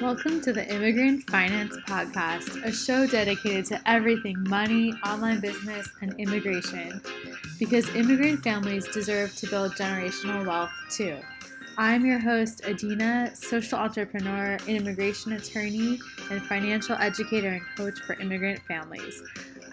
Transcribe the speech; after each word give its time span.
Welcome 0.00 0.40
to 0.42 0.52
the 0.52 0.64
Immigrant 0.72 1.28
Finance 1.28 1.76
Podcast, 1.88 2.64
a 2.64 2.70
show 2.70 3.04
dedicated 3.04 3.64
to 3.66 3.90
everything 3.90 4.36
money, 4.48 4.92
online 5.04 5.40
business, 5.40 5.88
and 6.00 6.14
immigration. 6.20 7.00
Because 7.58 7.92
immigrant 7.96 8.44
families 8.44 8.86
deserve 8.86 9.34
to 9.34 9.48
build 9.48 9.72
generational 9.72 10.46
wealth 10.46 10.70
too. 10.88 11.16
I'm 11.76 12.06
your 12.06 12.20
host, 12.20 12.64
Adina, 12.64 13.34
social 13.34 13.80
entrepreneur, 13.80 14.56
immigration 14.68 15.32
attorney, 15.32 15.98
and 16.30 16.40
financial 16.42 16.94
educator 16.94 17.48
and 17.48 17.62
coach 17.76 17.98
for 17.98 18.12
immigrant 18.20 18.60
families. 18.68 19.20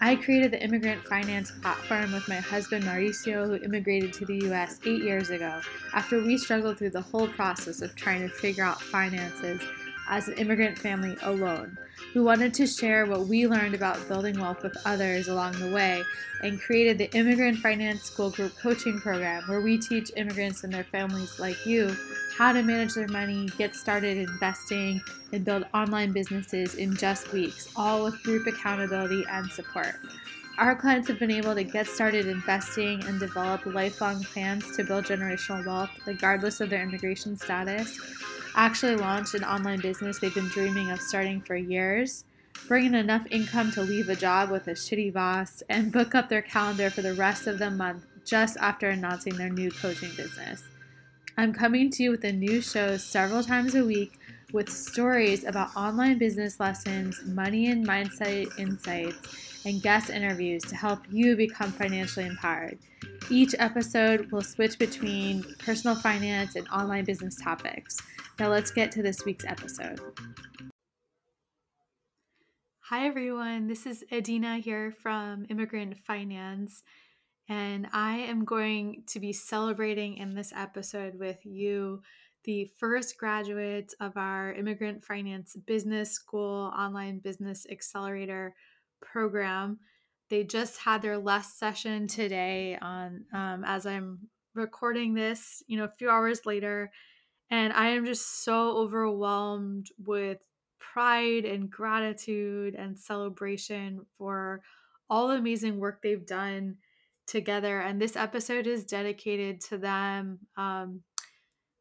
I 0.00 0.16
created 0.16 0.50
the 0.50 0.62
Immigrant 0.62 1.06
Finance 1.06 1.52
platform 1.62 2.12
with 2.12 2.26
my 2.26 2.36
husband 2.36 2.84
Mauricio, 2.84 3.46
who 3.46 3.64
immigrated 3.64 4.12
to 4.14 4.26
the 4.26 4.44
US 4.50 4.80
eight 4.84 5.04
years 5.04 5.30
ago 5.30 5.60
after 5.94 6.20
we 6.20 6.36
struggled 6.36 6.78
through 6.78 6.90
the 6.90 7.00
whole 7.00 7.28
process 7.28 7.80
of 7.80 7.94
trying 7.94 8.22
to 8.22 8.28
figure 8.28 8.64
out 8.64 8.82
finances 8.82 9.62
as 10.08 10.28
an 10.28 10.34
immigrant 10.34 10.78
family 10.78 11.16
alone. 11.22 11.76
We 12.14 12.20
wanted 12.20 12.54
to 12.54 12.66
share 12.66 13.06
what 13.06 13.26
we 13.26 13.46
learned 13.46 13.74
about 13.74 14.08
building 14.08 14.38
wealth 14.40 14.62
with 14.62 14.76
others 14.84 15.28
along 15.28 15.52
the 15.58 15.70
way 15.70 16.02
and 16.42 16.60
created 16.60 16.98
the 16.98 17.10
Immigrant 17.16 17.58
Finance 17.58 18.02
School 18.02 18.30
Group 18.30 18.56
Coaching 18.58 18.98
Program, 19.00 19.42
where 19.48 19.60
we 19.60 19.78
teach 19.78 20.10
immigrants 20.16 20.64
and 20.64 20.72
their 20.72 20.84
families 20.84 21.38
like 21.38 21.64
you 21.66 21.94
how 22.36 22.52
to 22.52 22.62
manage 22.62 22.94
their 22.94 23.08
money, 23.08 23.48
get 23.56 23.74
started 23.74 24.18
investing, 24.18 25.00
and 25.32 25.44
build 25.44 25.64
online 25.72 26.12
businesses 26.12 26.74
in 26.74 26.94
just 26.94 27.32
weeks, 27.32 27.68
all 27.76 28.04
with 28.04 28.22
group 28.22 28.46
accountability 28.46 29.24
and 29.30 29.50
support. 29.50 29.94
Our 30.58 30.74
clients 30.74 31.08
have 31.08 31.18
been 31.18 31.30
able 31.30 31.54
to 31.54 31.64
get 31.64 31.86
started 31.86 32.26
investing 32.26 33.02
and 33.04 33.18
develop 33.18 33.64
lifelong 33.66 34.22
plans 34.24 34.76
to 34.76 34.84
build 34.84 35.04
generational 35.04 35.66
wealth, 35.66 35.90
regardless 36.06 36.60
of 36.60 36.70
their 36.70 36.82
immigration 36.82 37.36
status 37.36 37.98
actually 38.56 38.96
launched 38.96 39.34
an 39.34 39.44
online 39.44 39.80
business 39.80 40.18
they've 40.18 40.34
been 40.34 40.48
dreaming 40.48 40.90
of 40.90 41.00
starting 41.00 41.42
for 41.42 41.54
years, 41.56 42.24
bring 42.66 42.86
in 42.86 42.94
enough 42.94 43.26
income 43.30 43.70
to 43.72 43.82
leave 43.82 44.08
a 44.08 44.16
job 44.16 44.50
with 44.50 44.66
a 44.66 44.72
shitty 44.72 45.12
boss, 45.12 45.62
and 45.68 45.92
book 45.92 46.14
up 46.14 46.28
their 46.28 46.42
calendar 46.42 46.90
for 46.90 47.02
the 47.02 47.14
rest 47.14 47.46
of 47.46 47.58
the 47.58 47.70
month 47.70 48.04
just 48.24 48.56
after 48.56 48.88
announcing 48.88 49.36
their 49.36 49.50
new 49.50 49.70
coaching 49.70 50.10
business. 50.16 50.64
I'm 51.36 51.52
coming 51.52 51.90
to 51.90 52.02
you 52.02 52.10
with 52.10 52.24
a 52.24 52.32
new 52.32 52.62
show 52.62 52.96
several 52.96 53.42
times 53.42 53.74
a 53.74 53.84
week 53.84 54.18
with 54.52 54.70
stories 54.70 55.44
about 55.44 55.76
online 55.76 56.16
business 56.18 56.58
lessons, 56.58 57.20
money 57.26 57.70
and 57.70 57.86
mindset 57.86 58.58
insights, 58.58 59.55
and 59.66 59.82
guest 59.82 60.10
interviews 60.10 60.62
to 60.62 60.76
help 60.76 61.00
you 61.10 61.36
become 61.36 61.72
financially 61.72 62.24
empowered. 62.24 62.78
Each 63.28 63.52
episode 63.58 64.30
will 64.30 64.40
switch 64.40 64.78
between 64.78 65.44
personal 65.58 65.96
finance 65.96 66.54
and 66.54 66.68
online 66.68 67.04
business 67.04 67.36
topics. 67.42 67.98
Now 68.38 68.48
let's 68.48 68.70
get 68.70 68.92
to 68.92 69.02
this 69.02 69.24
week's 69.24 69.44
episode. 69.44 70.00
Hi, 72.78 73.08
everyone. 73.08 73.66
This 73.66 73.86
is 73.86 74.04
Adina 74.12 74.58
here 74.58 74.92
from 74.92 75.46
Immigrant 75.50 75.98
Finance, 75.98 76.84
and 77.48 77.88
I 77.92 78.18
am 78.18 78.44
going 78.44 79.02
to 79.08 79.18
be 79.18 79.32
celebrating 79.32 80.18
in 80.18 80.36
this 80.36 80.52
episode 80.54 81.18
with 81.18 81.44
you 81.44 82.02
the 82.44 82.70
first 82.78 83.18
graduates 83.18 83.96
of 83.98 84.16
our 84.16 84.52
Immigrant 84.52 85.04
Finance 85.04 85.56
Business 85.66 86.12
School 86.12 86.72
Online 86.78 87.18
Business 87.18 87.66
Accelerator 87.68 88.54
program. 89.00 89.78
They 90.28 90.44
just 90.44 90.78
had 90.78 91.02
their 91.02 91.18
last 91.18 91.58
session 91.58 92.08
today 92.08 92.78
on 92.80 93.24
um, 93.32 93.64
as 93.64 93.86
I'm 93.86 94.28
recording 94.54 95.14
this, 95.14 95.62
you 95.66 95.76
know, 95.76 95.84
a 95.84 95.92
few 95.98 96.10
hours 96.10 96.46
later 96.46 96.90
and 97.50 97.72
I 97.72 97.90
am 97.90 98.04
just 98.04 98.44
so 98.44 98.76
overwhelmed 98.76 99.88
with 100.04 100.38
pride 100.78 101.44
and 101.44 101.70
gratitude 101.70 102.74
and 102.74 102.98
celebration 102.98 104.04
for 104.18 104.62
all 105.08 105.28
the 105.28 105.36
amazing 105.36 105.78
work 105.78 106.02
they've 106.02 106.26
done 106.26 106.76
together. 107.26 107.80
And 107.80 108.00
this 108.00 108.16
episode 108.16 108.66
is 108.66 108.84
dedicated 108.84 109.60
to 109.62 109.78
them. 109.78 110.40
Um, 110.56 111.02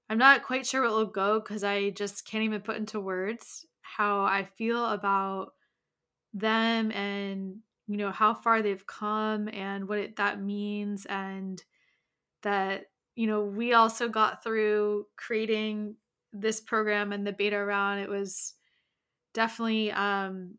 I'm 0.09 0.19
not 0.19 0.43
quite 0.43 0.67
sure 0.67 0.83
what 0.83 0.91
will 0.91 1.05
go 1.05 1.39
because 1.39 1.63
I 1.63 1.89
just 1.89 2.27
can't 2.27 2.43
even 2.43 2.61
put 2.61 2.77
into 2.77 2.99
words 2.99 3.65
how 3.81 4.21
I 4.21 4.47
feel 4.57 4.85
about 4.85 5.53
them 6.35 6.91
and 6.91 7.57
you 7.87 7.97
know 7.97 8.11
how 8.11 8.35
far 8.35 8.61
they've 8.61 8.85
come 8.85 9.49
and 9.49 9.87
what 9.89 9.97
it, 9.97 10.15
that 10.17 10.39
means 10.39 11.07
and 11.07 11.63
that 12.43 12.85
you 13.15 13.27
know, 13.27 13.43
we 13.43 13.73
also 13.73 14.09
got 14.09 14.43
through 14.43 15.05
creating 15.15 15.95
this 16.33 16.59
program 16.59 17.13
and 17.13 17.25
the 17.25 17.31
beta 17.31 17.63
round. 17.63 18.01
It 18.01 18.09
was 18.09 18.53
definitely 19.33 19.91
um, 19.91 20.55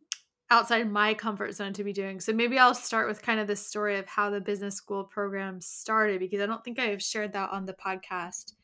outside 0.50 0.90
my 0.90 1.12
comfort 1.14 1.54
zone 1.54 1.74
to 1.74 1.84
be 1.84 1.92
doing. 1.92 2.18
So 2.18 2.32
maybe 2.32 2.58
I'll 2.58 2.74
start 2.74 3.08
with 3.08 3.22
kind 3.22 3.40
of 3.40 3.46
the 3.46 3.56
story 3.56 3.98
of 3.98 4.06
how 4.06 4.30
the 4.30 4.40
business 4.40 4.74
school 4.74 5.04
program 5.04 5.60
started 5.60 6.18
because 6.18 6.40
I 6.40 6.46
don't 6.46 6.64
think 6.64 6.78
I 6.78 6.86
have 6.86 7.02
shared 7.02 7.34
that 7.34 7.50
on 7.50 7.66
the 7.66 7.74
podcast. 7.74 8.54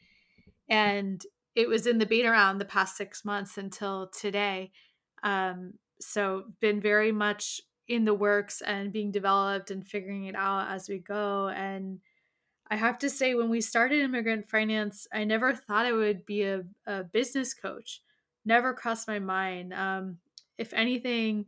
And 0.68 1.22
it 1.54 1.68
was 1.68 1.86
in 1.86 1.98
the 1.98 2.06
beta 2.06 2.30
round 2.30 2.60
the 2.60 2.64
past 2.64 2.96
six 2.96 3.26
months 3.26 3.58
until 3.58 4.08
today. 4.08 4.72
Um, 5.22 5.74
so 6.06 6.44
been 6.60 6.80
very 6.80 7.12
much 7.12 7.60
in 7.88 8.04
the 8.04 8.14
works 8.14 8.62
and 8.62 8.92
being 8.92 9.10
developed 9.10 9.70
and 9.70 9.86
figuring 9.86 10.24
it 10.24 10.34
out 10.34 10.70
as 10.70 10.88
we 10.88 10.98
go. 10.98 11.48
And 11.48 12.00
I 12.70 12.76
have 12.76 12.98
to 12.98 13.10
say, 13.10 13.34
when 13.34 13.50
we 13.50 13.60
started 13.60 14.00
immigrant 14.00 14.48
finance, 14.48 15.06
I 15.12 15.24
never 15.24 15.54
thought 15.54 15.86
I 15.86 15.92
would 15.92 16.24
be 16.24 16.42
a, 16.42 16.62
a 16.86 17.04
business 17.04 17.52
coach. 17.54 18.02
Never 18.44 18.72
crossed 18.72 19.08
my 19.08 19.18
mind. 19.18 19.74
Um, 19.74 20.18
if 20.58 20.72
anything, 20.72 21.46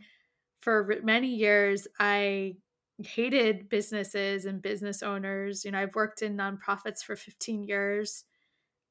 for 0.61 0.99
many 1.03 1.29
years, 1.29 1.87
I 1.99 2.57
hated 2.99 3.69
businesses 3.69 4.45
and 4.45 4.63
business 4.63 5.03
owners. 5.03 5.65
You 5.65 5.73
know, 5.73 5.79
I've 5.81 5.95
worked 5.95 6.23
in 6.23 6.37
nonprofits 6.37 7.03
for 7.03 7.17
15 7.17 7.65
years. 7.65 8.25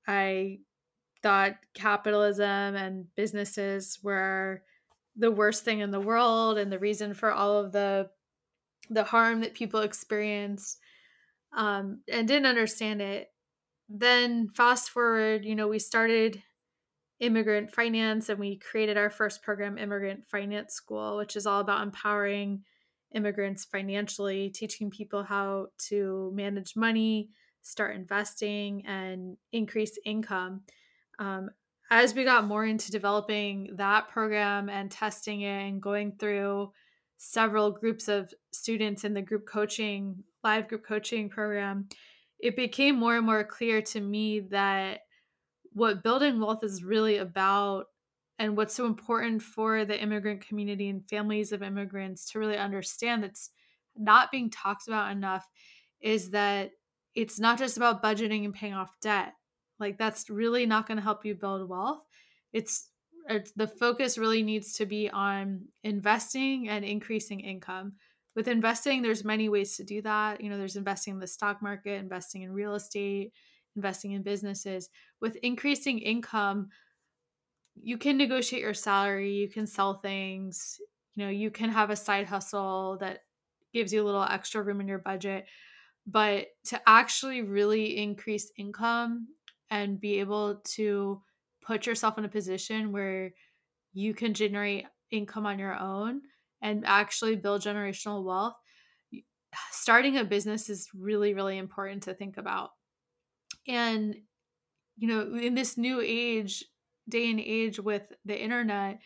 I 0.08 0.60
thought 1.22 1.56
capitalism 1.74 2.76
and 2.76 3.06
businesses 3.16 4.00
were 4.04 4.64
the 5.16 5.32
worst 5.32 5.64
thing 5.64 5.80
in 5.80 5.92
the 5.92 6.00
world 6.00 6.58
and 6.58 6.72
the 6.72 6.80
reason 6.80 7.14
for 7.14 7.32
all 7.32 7.58
of 7.58 7.72
the 7.72 8.10
the 8.90 9.04
harm 9.04 9.42
that 9.42 9.54
people 9.54 9.82
experienced 9.82 10.78
um, 11.56 12.02
and 12.12 12.28
didn't 12.28 12.48
understand 12.48 13.02
it. 13.02 13.30
Then 13.88 14.50
fast 14.50 14.90
forward, 14.90 15.46
you 15.46 15.56
know, 15.56 15.68
we 15.68 15.80
started 15.80 16.42
immigrant 17.20 17.72
finance 17.72 18.30
and 18.30 18.40
we 18.40 18.58
created 18.58 18.98
our 18.98 19.10
first 19.10 19.42
program, 19.42 19.78
Immigrant 19.78 20.26
Finance 20.30 20.74
School, 20.74 21.18
which 21.18 21.36
is 21.36 21.46
all 21.46 21.62
about 21.62 21.82
empowering 21.82 22.64
immigrants 23.14 23.66
financially, 23.66 24.50
teaching 24.50 24.90
people 24.90 25.24
how 25.24 25.68
to 25.78 26.32
manage 26.34 26.76
money, 26.76 27.30
start 27.62 27.96
investing, 27.96 28.86
and 28.86 29.38
increase 29.52 29.98
income. 30.06 30.62
Um, 31.20 31.50
as 31.94 32.16
we 32.16 32.24
got 32.24 32.48
more 32.48 32.66
into 32.66 32.90
developing 32.90 33.70
that 33.76 34.10
program 34.10 34.68
and 34.68 34.90
testing 34.90 35.42
it 35.42 35.68
and 35.68 35.80
going 35.80 36.12
through 36.12 36.72
several 37.18 37.70
groups 37.70 38.08
of 38.08 38.34
students 38.52 39.04
in 39.04 39.14
the 39.14 39.22
group 39.22 39.46
coaching 39.48 40.16
live 40.44 40.68
group 40.68 40.84
coaching 40.84 41.30
program, 41.30 41.88
it 42.40 42.56
became 42.56 42.96
more 42.96 43.16
and 43.16 43.28
more 43.28 43.44
clear 43.44 43.80
to 43.80 44.02
me 44.02 44.40
that 44.40 45.02
what 45.74 46.02
building 46.02 46.40
wealth 46.40 46.64
is 46.64 46.84
really 46.84 47.18
about 47.18 47.86
and 48.40 48.58
what's 48.58 48.74
so 48.74 48.88
important 48.88 49.44
for 49.44 49.86
the 49.86 50.02
immigrant 50.02 50.42
community 50.48 50.90
and 50.90 51.08
families 51.08 51.52
of 51.52 51.62
immigrants 51.62 52.32
to 52.32 52.40
really 52.40 52.58
understand 52.58 53.22
that's 53.22 53.52
not 53.96 54.32
being 54.32 54.50
talked 54.50 54.88
about 54.88 55.12
enough 55.12 55.48
is 56.02 56.32
that 56.32 56.72
it's 57.14 57.40
not 57.40 57.60
just 57.60 57.78
about 57.78 58.02
budgeting 58.02 58.46
and 58.46 58.56
paying 58.56 58.74
off 58.74 58.96
debt. 59.00 59.36
Like 59.80 59.98
that's 59.98 60.30
really 60.30 60.66
not 60.66 60.88
going 60.88 60.98
to 60.98 61.04
help 61.04 61.26
you 61.26 61.36
build 61.36 61.68
wealth. 61.68 62.04
It's, 62.52 62.90
it's 63.28 63.52
the 63.52 63.68
focus 63.68 64.18
really 64.18 64.44
needs 64.44 64.74
to 64.74 64.86
be 64.86 65.10
on 65.10 65.66
investing 65.84 66.70
and 66.70 66.86
increasing 66.86 67.40
income. 67.40 67.94
With 68.36 68.48
investing 68.48 69.02
there's 69.02 69.24
many 69.24 69.50
ways 69.50 69.78
to 69.78 69.84
do 69.84 70.02
that. 70.02 70.42
You 70.42 70.50
know 70.50 70.58
there's 70.58 70.76
investing 70.76 71.14
in 71.14 71.20
the 71.20 71.28
stock 71.28 71.62
market 71.62 72.00
investing 72.00 72.42
in 72.42 72.52
real 72.52 72.76
estate 72.76 73.34
investing 73.76 74.12
in 74.12 74.24
businesses. 74.24 74.90
With 75.22 75.36
increasing 75.38 76.00
income 76.00 76.70
you 77.76 77.98
can 77.98 78.18
negotiate 78.18 78.62
your 78.62 78.74
salary 78.74 79.34
you 79.34 79.50
can 79.50 79.66
sell 79.66 79.96
things 79.96 80.80
you 81.16 81.26
know 81.26 81.32
you 81.32 81.50
can 81.50 81.70
have 81.70 81.90
a 81.90 81.96
side 81.96 82.28
hustle 82.28 82.98
that 83.00 83.22
gives 83.74 83.92
you 83.92 84.02
a 84.02 84.06
little 84.06 84.24
extra 84.24 84.62
room 84.62 84.80
in 84.80 84.88
your 84.88 85.00
budget. 85.00 85.48
But 86.06 86.48
to 86.66 86.82
actually 86.88 87.42
really 87.42 87.98
increase 87.98 88.52
income 88.58 89.28
and 89.74 90.00
be 90.00 90.20
able 90.20 90.62
to 90.64 91.20
put 91.66 91.88
yourself 91.88 92.20
in 92.20 92.26
a 92.26 92.30
position 92.30 92.92
where 92.92 93.32
you 93.92 94.14
can 94.14 94.36
generate 94.36 94.86
income 95.10 95.48
on 95.48 95.58
your 95.58 95.74
own 95.74 96.22
and 96.62 96.84
actually 96.86 97.36
build 97.36 97.64
generational 97.64 98.24
wealth, 98.24 98.54
starting 99.72 100.18
a 100.18 100.24
business 100.24 100.70
is 100.70 100.90
really, 100.94 101.34
really 101.34 101.58
important 101.58 102.04
to 102.04 102.14
think 102.14 102.38
about. 102.38 102.70
And, 103.68 104.16
you 104.96 105.08
know, 105.08 105.36
in 105.36 105.56
this 105.56 105.76
new 105.76 106.02
age, 106.06 106.64
day 107.10 107.32
and 107.32 107.40
age 107.40 107.80
with 107.80 108.04
the 108.26 108.40
internet, 108.40 109.00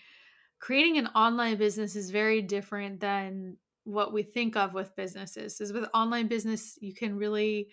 creating 0.59 0.97
an 0.97 1.07
online 1.07 1.55
business 1.55 1.95
is 1.95 2.11
very 2.11 2.41
different 2.41 2.99
than 2.99 3.55
what 3.85 4.11
we 4.11 4.21
think 4.21 4.57
of 4.57 4.73
with 4.73 4.97
businesses. 4.97 5.61
Is 5.61 5.71
with 5.71 5.87
online 5.93 6.27
business, 6.27 6.77
you 6.81 6.93
can 6.93 7.15
really 7.15 7.69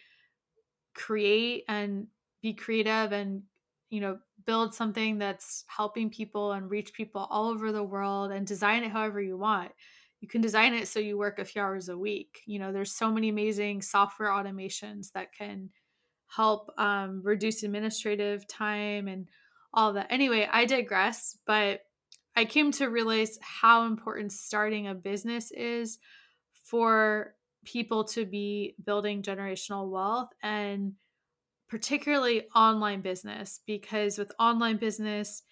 create 0.95 1.65
and 1.67 2.07
be 2.45 2.53
creative 2.53 3.11
and 3.13 3.43
you 3.89 4.03
know 4.03 4.19
build 4.45 4.75
something 4.75 5.17
that's 5.17 5.65
helping 5.67 6.11
people 6.11 6.53
and 6.53 6.71
reach 6.71 6.93
people 6.93 7.27
all 7.31 7.49
over 7.49 7.73
the 7.73 7.83
world 7.83 8.31
and 8.31 8.47
design 8.47 8.85
it 8.85 8.93
however 8.93 9.21
you 9.21 9.39
want. 9.39 9.73
You 10.21 10.29
can 10.29 10.43
design 10.43 10.75
it 10.75 10.87
so 10.87 11.01
you 11.01 11.17
work 11.17 11.39
a 11.39 11.45
few 11.45 11.63
hours 11.63 11.89
a 11.89 11.97
week. 11.97 12.43
You 12.47 12.59
know 12.59 12.71
there's 12.71 12.95
so 12.95 13.11
many 13.11 13.31
amazing 13.31 13.81
software 13.81 14.29
automations 14.29 15.11
that 15.15 15.33
can 15.33 15.71
help 16.27 16.71
um, 16.77 17.23
reduce 17.25 17.63
administrative 17.63 18.47
time 18.47 19.09
and 19.09 19.27
all 19.73 19.95
that. 19.95 20.07
Anyway 20.11 20.47
i 20.53 20.67
digress 20.67 21.39
but 21.47 21.81
i 22.37 22.45
came 22.45 22.73
to 22.73 22.87
realize 22.87 23.39
how 23.41 23.87
important 23.87 24.33
starting 24.33 24.87
a 24.87 24.95
business 24.95 25.51
is 25.51 25.99
for 26.65 27.35
people 27.65 28.05
to 28.05 28.27
be 28.27 28.77
building 28.85 29.23
generational 29.23 29.89
wealth 29.91 30.29
and 30.43 30.93
particularly 31.69 32.49
online 32.55 33.01
business 33.01 33.61
because 33.67 34.19
with 34.19 34.33
online 34.39 34.77
business 34.77 35.43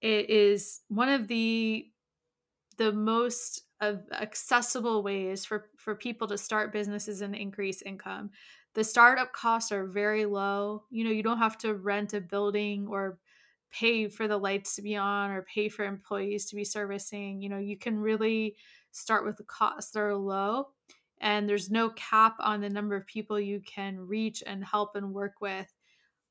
it 0.00 0.28
is 0.30 0.82
one 0.88 1.08
of 1.08 1.28
the 1.28 1.90
the 2.76 2.92
most 2.92 3.62
accessible 3.82 5.02
ways 5.02 5.44
for 5.44 5.70
for 5.76 5.94
people 5.94 6.26
to 6.28 6.38
start 6.38 6.72
businesses 6.72 7.20
and 7.20 7.34
increase 7.34 7.82
income. 7.82 8.30
The 8.74 8.84
startup 8.84 9.32
costs 9.32 9.70
are 9.72 9.86
very 9.86 10.24
low. 10.26 10.84
You 10.90 11.04
know 11.04 11.10
you 11.10 11.22
don't 11.22 11.38
have 11.38 11.58
to 11.58 11.74
rent 11.74 12.14
a 12.14 12.20
building 12.20 12.86
or 12.88 13.18
pay 13.70 14.08
for 14.08 14.28
the 14.28 14.38
lights 14.38 14.76
to 14.76 14.82
be 14.82 14.96
on 14.96 15.30
or 15.30 15.42
pay 15.42 15.68
for 15.68 15.84
employees 15.84 16.46
to 16.46 16.56
be 16.56 16.64
servicing. 16.64 17.42
You 17.42 17.48
know 17.48 17.58
you 17.58 17.76
can 17.76 17.98
really 17.98 18.56
start 18.92 19.24
with 19.24 19.36
the 19.36 19.44
costs 19.44 19.92
that 19.92 20.00
are 20.00 20.16
low 20.16 20.68
and 21.20 21.48
there's 21.48 21.70
no 21.70 21.90
cap 21.90 22.36
on 22.40 22.60
the 22.60 22.68
number 22.68 22.96
of 22.96 23.06
people 23.06 23.38
you 23.38 23.60
can 23.60 23.98
reach 23.98 24.42
and 24.46 24.64
help 24.64 24.96
and 24.96 25.12
work 25.12 25.34
with 25.40 25.72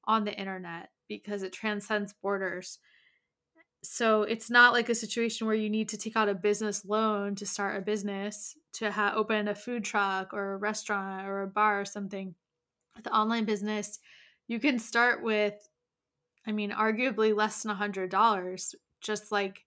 on 0.06 0.26
the 0.26 0.38
internet 0.38 0.90
because 1.08 1.44
it 1.44 1.54
transcends 1.54 2.14
borders. 2.14 2.80
So 3.84 4.24
it's 4.24 4.50
not 4.50 4.74
like 4.74 4.90
a 4.90 4.96
situation 4.96 5.46
where 5.46 5.56
you 5.56 5.70
need 5.70 5.90
to 5.90 5.98
take 5.98 6.16
out 6.16 6.30
a 6.30 6.34
business 6.34 6.86
loan 6.86 7.36
to 7.36 7.46
start 7.46 7.78
a 7.78 7.82
business, 7.82 8.58
to 8.74 8.92
ha- 8.92 9.14
open 9.16 9.48
a 9.50 9.56
food 9.56 9.84
truck 9.84 10.34
or 10.34 10.54
a 10.54 10.58
restaurant 10.58 11.28
or 11.28 11.42
a 11.42 11.48
bar 11.48 11.82
or 11.82 11.86
something. 11.86 12.36
With 12.96 13.08
online 13.08 13.46
business, 13.46 14.00
you 14.48 14.60
can 14.60 14.80
start 14.80 15.24
with, 15.24 15.70
I 16.46 16.52
mean, 16.52 16.72
arguably 16.72 17.36
less 17.36 17.64
than 17.64 17.72
a 17.72 17.76
$100, 17.76 18.76
just 19.02 19.32
like 19.32 19.66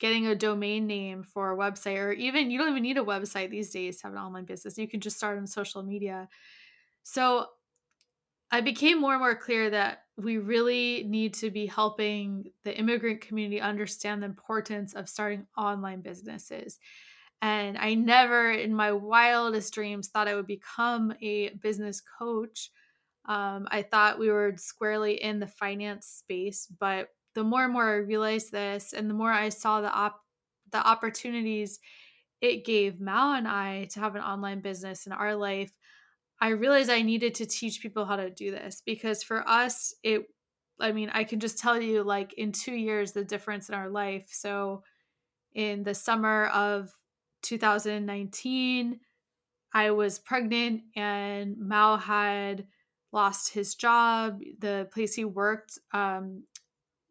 getting 0.00 0.26
a 0.26 0.34
domain 0.34 0.86
name 0.86 1.22
for 1.22 1.52
a 1.52 1.56
website, 1.56 1.98
or 1.98 2.12
even 2.12 2.50
you 2.50 2.58
don't 2.58 2.70
even 2.70 2.82
need 2.82 2.98
a 2.98 3.04
website 3.04 3.50
these 3.50 3.70
days 3.70 3.98
to 3.98 4.06
have 4.06 4.14
an 4.14 4.18
online 4.18 4.46
business. 4.46 4.78
You 4.78 4.88
can 4.88 5.00
just 5.00 5.18
start 5.18 5.38
on 5.38 5.46
social 5.46 5.82
media. 5.82 6.28
So 7.02 7.46
I 8.50 8.62
became 8.62 9.00
more 9.00 9.12
and 9.12 9.20
more 9.20 9.36
clear 9.36 9.70
that 9.70 10.04
we 10.16 10.38
really 10.38 11.04
need 11.04 11.34
to 11.34 11.50
be 11.50 11.66
helping 11.66 12.50
the 12.64 12.76
immigrant 12.76 13.20
community 13.20 13.60
understand 13.60 14.22
the 14.22 14.26
importance 14.26 14.94
of 14.94 15.08
starting 15.08 15.46
online 15.56 16.00
businesses. 16.00 16.78
And 17.42 17.78
I 17.78 17.94
never, 17.94 18.50
in 18.50 18.74
my 18.74 18.92
wildest 18.92 19.72
dreams, 19.72 20.08
thought 20.08 20.28
I 20.28 20.34
would 20.34 20.46
become 20.46 21.14
a 21.22 21.50
business 21.50 22.02
coach. 22.18 22.70
Um, 23.26 23.68
I 23.70 23.82
thought 23.82 24.18
we 24.18 24.30
were 24.30 24.54
squarely 24.56 25.22
in 25.22 25.38
the 25.38 25.46
finance 25.46 26.06
space, 26.06 26.66
but 26.66 27.08
the 27.34 27.44
more 27.44 27.64
and 27.64 27.72
more 27.72 27.88
I 27.88 27.96
realized 27.96 28.52
this, 28.52 28.92
and 28.92 29.08
the 29.08 29.14
more 29.14 29.32
I 29.32 29.48
saw 29.48 29.80
the 29.80 29.92
op- 29.92 30.24
the 30.70 30.86
opportunities 30.86 31.80
it 32.40 32.64
gave 32.64 33.00
Mao 33.00 33.34
and 33.34 33.46
I 33.46 33.84
to 33.86 34.00
have 34.00 34.16
an 34.16 34.22
online 34.22 34.60
business 34.60 35.06
in 35.06 35.12
our 35.12 35.34
life, 35.34 35.72
I 36.40 36.50
realized 36.50 36.90
I 36.90 37.02
needed 37.02 37.34
to 37.36 37.46
teach 37.46 37.82
people 37.82 38.06
how 38.06 38.16
to 38.16 38.30
do 38.30 38.50
this 38.50 38.82
because 38.84 39.22
for 39.22 39.46
us, 39.46 39.94
it, 40.02 40.22
I 40.80 40.92
mean, 40.92 41.10
I 41.12 41.24
can 41.24 41.38
just 41.38 41.58
tell 41.58 41.80
you 41.80 42.02
like 42.02 42.32
in 42.34 42.52
two 42.52 42.74
years, 42.74 43.12
the 43.12 43.24
difference 43.24 43.68
in 43.68 43.74
our 43.74 43.90
life. 43.90 44.28
So 44.30 44.82
in 45.52 45.82
the 45.82 45.94
summer 45.94 46.46
of 46.46 46.90
2019, 47.42 49.00
I 49.72 49.90
was 49.90 50.18
pregnant 50.18 50.82
and 50.96 51.58
Mao 51.58 51.96
had 51.96 52.66
lost 53.12 53.52
his 53.52 53.74
job. 53.74 54.40
The 54.58 54.88
place 54.92 55.14
he 55.14 55.24
worked 55.24 55.78
um, 55.92 56.44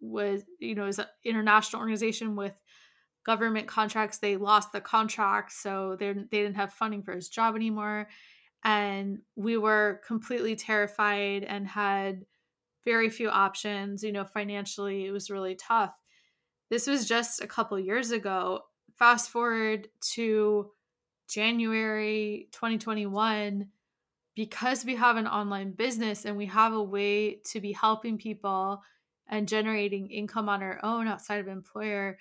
was, 0.02 0.44
you 0.60 0.76
know, 0.76 0.88
is 0.88 1.00
an 1.00 1.08
international 1.24 1.82
organization 1.82 2.36
with 2.36 2.54
government 3.26 3.68
contracts. 3.68 4.20
They 4.20 4.38
lost 4.38 4.72
the 4.72 4.82
contract, 4.82 5.52
so 5.52 5.96
they 6.00 6.14
they 6.14 6.42
didn't 6.42 6.56
have 6.56 6.74
funding 6.74 7.04
for 7.04 7.14
his 7.14 7.30
job 7.30 7.56
anymore. 7.56 8.08
And 8.64 9.20
we 9.36 9.58
were 9.58 10.02
completely 10.06 10.56
terrified 10.56 11.44
and 11.44 11.68
had 11.68 12.26
very 12.86 13.10
few 13.10 13.30
options 13.30 14.04
you 14.04 14.12
know 14.12 14.26
financially 14.26 15.06
it 15.06 15.12
was 15.12 15.30
really 15.30 15.56
tough. 15.56 15.94
This 16.70 16.88
was 16.88 17.08
just 17.08 17.42
a 17.42 17.48
couple 17.48 17.80
years 17.80 18.12
ago. 18.12 18.62
Fast 18.98 19.30
forward 19.30 19.88
to 20.14 20.72
january 21.30 22.50
2021 22.52 23.68
because 24.36 24.84
we 24.84 24.96
have 24.96 25.16
an 25.16 25.28
online 25.28 25.72
business 25.72 26.26
and 26.26 26.36
we 26.36 26.48
have 26.48 26.74
a 26.74 26.82
way 26.82 27.36
to 27.46 27.62
be 27.62 27.72
helping 27.72 28.18
people 28.18 28.82
and 29.30 29.48
generating 29.48 30.10
income 30.10 30.50
on 30.50 30.62
our 30.62 30.80
own 30.84 31.08
outside 31.08 31.40
of 31.40 31.48
employer 31.48 32.18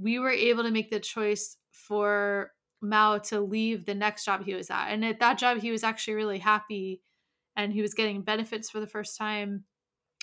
we 0.00 0.18
were 0.18 0.30
able 0.30 0.62
to 0.62 0.70
make 0.70 0.90
the 0.90 1.00
choice 1.00 1.56
for 1.72 2.52
Mao 2.80 3.18
to 3.18 3.40
leave 3.40 3.84
the 3.84 3.94
next 3.94 4.24
job 4.24 4.44
he 4.44 4.54
was 4.54 4.70
at. 4.70 4.88
And 4.88 5.04
at 5.04 5.20
that 5.20 5.38
job, 5.38 5.58
he 5.58 5.70
was 5.70 5.84
actually 5.84 6.14
really 6.14 6.38
happy 6.38 7.02
and 7.56 7.72
he 7.72 7.82
was 7.82 7.94
getting 7.94 8.22
benefits 8.22 8.70
for 8.70 8.80
the 8.80 8.86
first 8.86 9.18
time. 9.18 9.64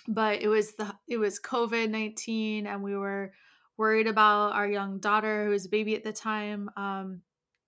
But 0.08 0.42
it 0.42 0.48
was 0.48 0.74
the 0.76 0.96
it 1.08 1.18
was 1.18 1.40
COVID 1.40 1.90
nineteen, 1.90 2.66
and 2.66 2.82
we 2.82 2.96
were 2.96 3.34
worried 3.76 4.08
about 4.08 4.54
our 4.54 4.68
young 4.68 5.00
daughter 5.00 5.44
who 5.44 5.52
was 5.52 5.66
a 5.66 5.70
baby 5.70 5.96
at 5.96 6.04
the 6.04 6.14
time. 6.14 6.70
Um, 6.78 7.22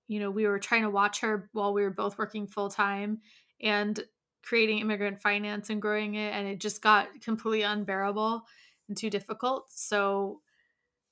you 0.08 0.22
know, 0.22 0.32
we 0.32 0.48
were 0.48 0.58
trying 0.58 0.84
to 0.84 0.90
watch 0.90 1.20
her 1.20 1.50
while 1.52 1.74
we 1.74 1.84
were 1.84 1.90
both 1.90 2.18
working 2.18 2.48
full 2.48 2.70
time 2.70 3.20
and 3.62 4.00
creating 4.44 4.80
immigrant 4.80 5.22
finance 5.22 5.70
and 5.70 5.82
growing 5.82 6.16
it, 6.16 6.34
and 6.34 6.48
it 6.48 6.60
just 6.60 6.82
got 6.82 7.08
completely 7.22 7.64
unbearable 7.64 8.44
and 8.88 8.98
too 8.98 9.10
difficult. 9.10 9.66
So 9.70 10.42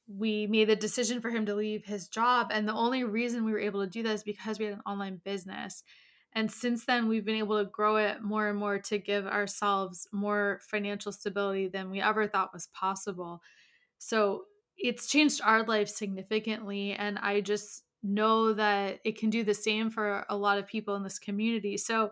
we 0.07 0.48
made 0.48 0.69
the 0.69 0.75
decision 0.75 1.22
for 1.22 1.29
him 1.29 1.46
to 1.46 1.55
leave 1.55 1.86
his 1.86 2.07
job. 2.07 2.50
And 2.51 2.67
the 2.67 2.74
only 2.74 3.03
reason 3.03 3.43
we 3.43 3.51
were 3.51 3.60
able 3.60 3.84
to 3.84 3.89
do 3.89 4.03
that 4.03 4.13
is 4.13 4.24
because 4.24 4.57
we 4.57 4.65
had 4.65 4.75
an 4.75 4.81
online 4.86 5.22
business. 5.24 5.84
And 6.34 6.51
since 6.51 6.86
then, 6.86 7.07
we've 7.07 7.25
been 7.25 7.36
able 7.36 7.57
to 7.63 7.69
grow 7.69 7.98
it 7.98 8.22
more 8.22 8.48
and 8.48 8.57
more 8.57 8.79
to 8.79 8.98
give 8.98 9.25
ourselves 9.25 10.07
more 10.12 10.60
financial 10.69 11.12
stability 11.12 11.67
than 11.67 11.89
we 11.89 12.01
ever 12.01 12.27
thought 12.27 12.53
was 12.53 12.67
possible. 12.67 13.41
So 13.98 14.43
it's 14.77 15.07
changed 15.07 15.41
our 15.43 15.63
life 15.63 15.89
significantly. 15.89 16.93
And 16.93 17.17
I 17.19 17.41
just 17.41 17.84
know 18.03 18.53
that 18.53 19.00
it 19.03 19.17
can 19.17 19.29
do 19.29 19.43
the 19.43 19.53
same 19.53 19.89
for 19.89 20.25
a 20.29 20.38
lot 20.38 20.57
of 20.57 20.67
people 20.67 20.96
in 20.96 21.03
this 21.03 21.19
community. 21.19 21.75
So 21.77 22.12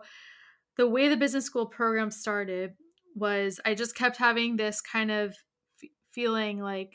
the 0.76 0.88
way 0.88 1.08
the 1.08 1.16
business 1.16 1.44
school 1.44 1.66
program 1.66 2.10
started 2.10 2.74
was 3.14 3.60
I 3.64 3.74
just 3.74 3.96
kept 3.96 4.16
having 4.16 4.56
this 4.56 4.80
kind 4.80 5.10
of 5.10 5.34
feeling 6.12 6.60
like 6.60 6.92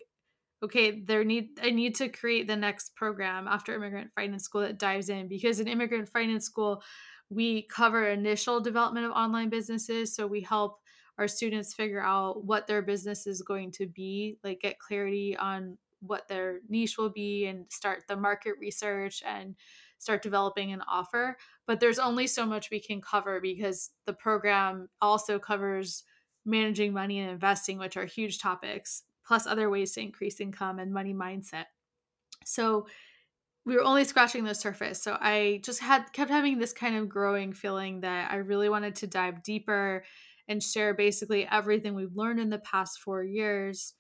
okay 0.64 1.02
there 1.02 1.24
need 1.24 1.50
i 1.62 1.70
need 1.70 1.94
to 1.94 2.10
create 2.10 2.48
the 2.48 2.56
next 2.56 2.96
program 2.96 3.48
after 3.48 3.76
immigrant 3.76 4.10
finance 4.16 4.44
school 4.44 4.62
that 4.62 4.80
dives 4.80 5.10
in 5.10 5.28
because 5.28 5.60
in 5.60 5.68
immigrant 5.68 6.10
finance 6.10 6.44
school 6.46 6.82
we 7.32 7.62
cover 7.64 8.10
initial 8.10 8.60
development 8.60 9.06
of 9.06 9.14
online 9.14 9.50
businesses. 9.50 10.14
So 10.14 10.28
we 10.28 10.42
help 10.42 10.80
our 11.18 11.30
students 11.30 11.74
figure 11.74 12.04
out 12.04 12.44
what 12.44 12.68
their 12.68 12.82
business 12.82 13.26
is 13.26 13.42
going 13.42 13.72
to 13.74 13.88
be 13.88 14.38
like 14.44 14.60
get 14.60 14.80
clarity 14.80 15.38
on 15.38 15.78
what 16.02 16.28
their 16.28 16.60
niche 16.68 16.98
will 16.98 17.10
be 17.10 17.46
and 17.46 17.66
start 17.72 18.04
the 18.08 18.18
market 18.18 18.56
research 18.60 19.24
and 19.26 19.56
start 20.02 20.22
developing 20.22 20.74
an 20.74 20.82
offer 20.88 21.38
but 21.68 21.80
there's 21.80 22.00
only 22.00 22.28
so 22.28 22.46
much 22.46 22.70
we 22.70 22.80
can 22.80 23.00
cover 23.00 23.40
because 23.40 23.92
the 24.06 24.14
program 24.14 24.90
also 25.02 25.40
covers 25.40 26.04
managing 26.46 26.92
money 26.92 27.20
and 27.20 27.30
investing 27.30 27.78
which 27.78 27.96
are 27.98 28.06
huge 28.06 28.40
topics 28.40 29.04
plus 29.26 29.48
other 29.48 29.70
ways 29.70 29.94
to 29.94 30.02
increase 30.02 30.40
income 30.40 30.80
and 30.80 30.92
money 30.92 31.14
mindset. 31.14 31.66
So 32.44 32.88
we 33.66 33.76
were 33.76 33.84
only 33.84 34.04
scratching 34.04 34.44
the 34.44 34.56
surface. 34.56 35.02
So 35.02 35.18
I 35.22 35.62
just 35.64 35.80
had 35.80 36.12
kept 36.14 36.32
having 36.32 36.58
this 36.58 36.74
kind 36.74 36.96
of 36.96 37.08
growing 37.08 37.54
feeling 37.54 38.02
that 38.02 38.32
I 38.32 38.38
really 38.38 38.70
wanted 38.70 38.96
to 38.96 39.08
dive 39.08 39.44
deeper 39.44 40.04
and 40.48 40.62
share 40.62 40.94
basically 40.94 41.48
everything 41.48 41.94
we've 41.94 42.16
learned 42.16 42.40
in 42.40 42.50
the 42.50 42.58
past 42.60 43.00
4 43.00 43.24
years 43.24 43.94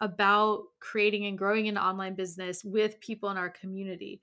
about 0.00 0.64
creating 0.80 1.26
and 1.26 1.38
growing 1.38 1.68
an 1.68 1.78
online 1.78 2.14
business 2.14 2.62
with 2.62 3.00
people 3.00 3.30
in 3.30 3.38
our 3.38 3.50
community. 3.50 4.20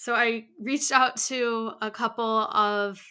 So 0.00 0.14
I 0.14 0.46
reached 0.58 0.92
out 0.92 1.18
to 1.28 1.72
a 1.82 1.90
couple 1.90 2.24
of 2.24 3.04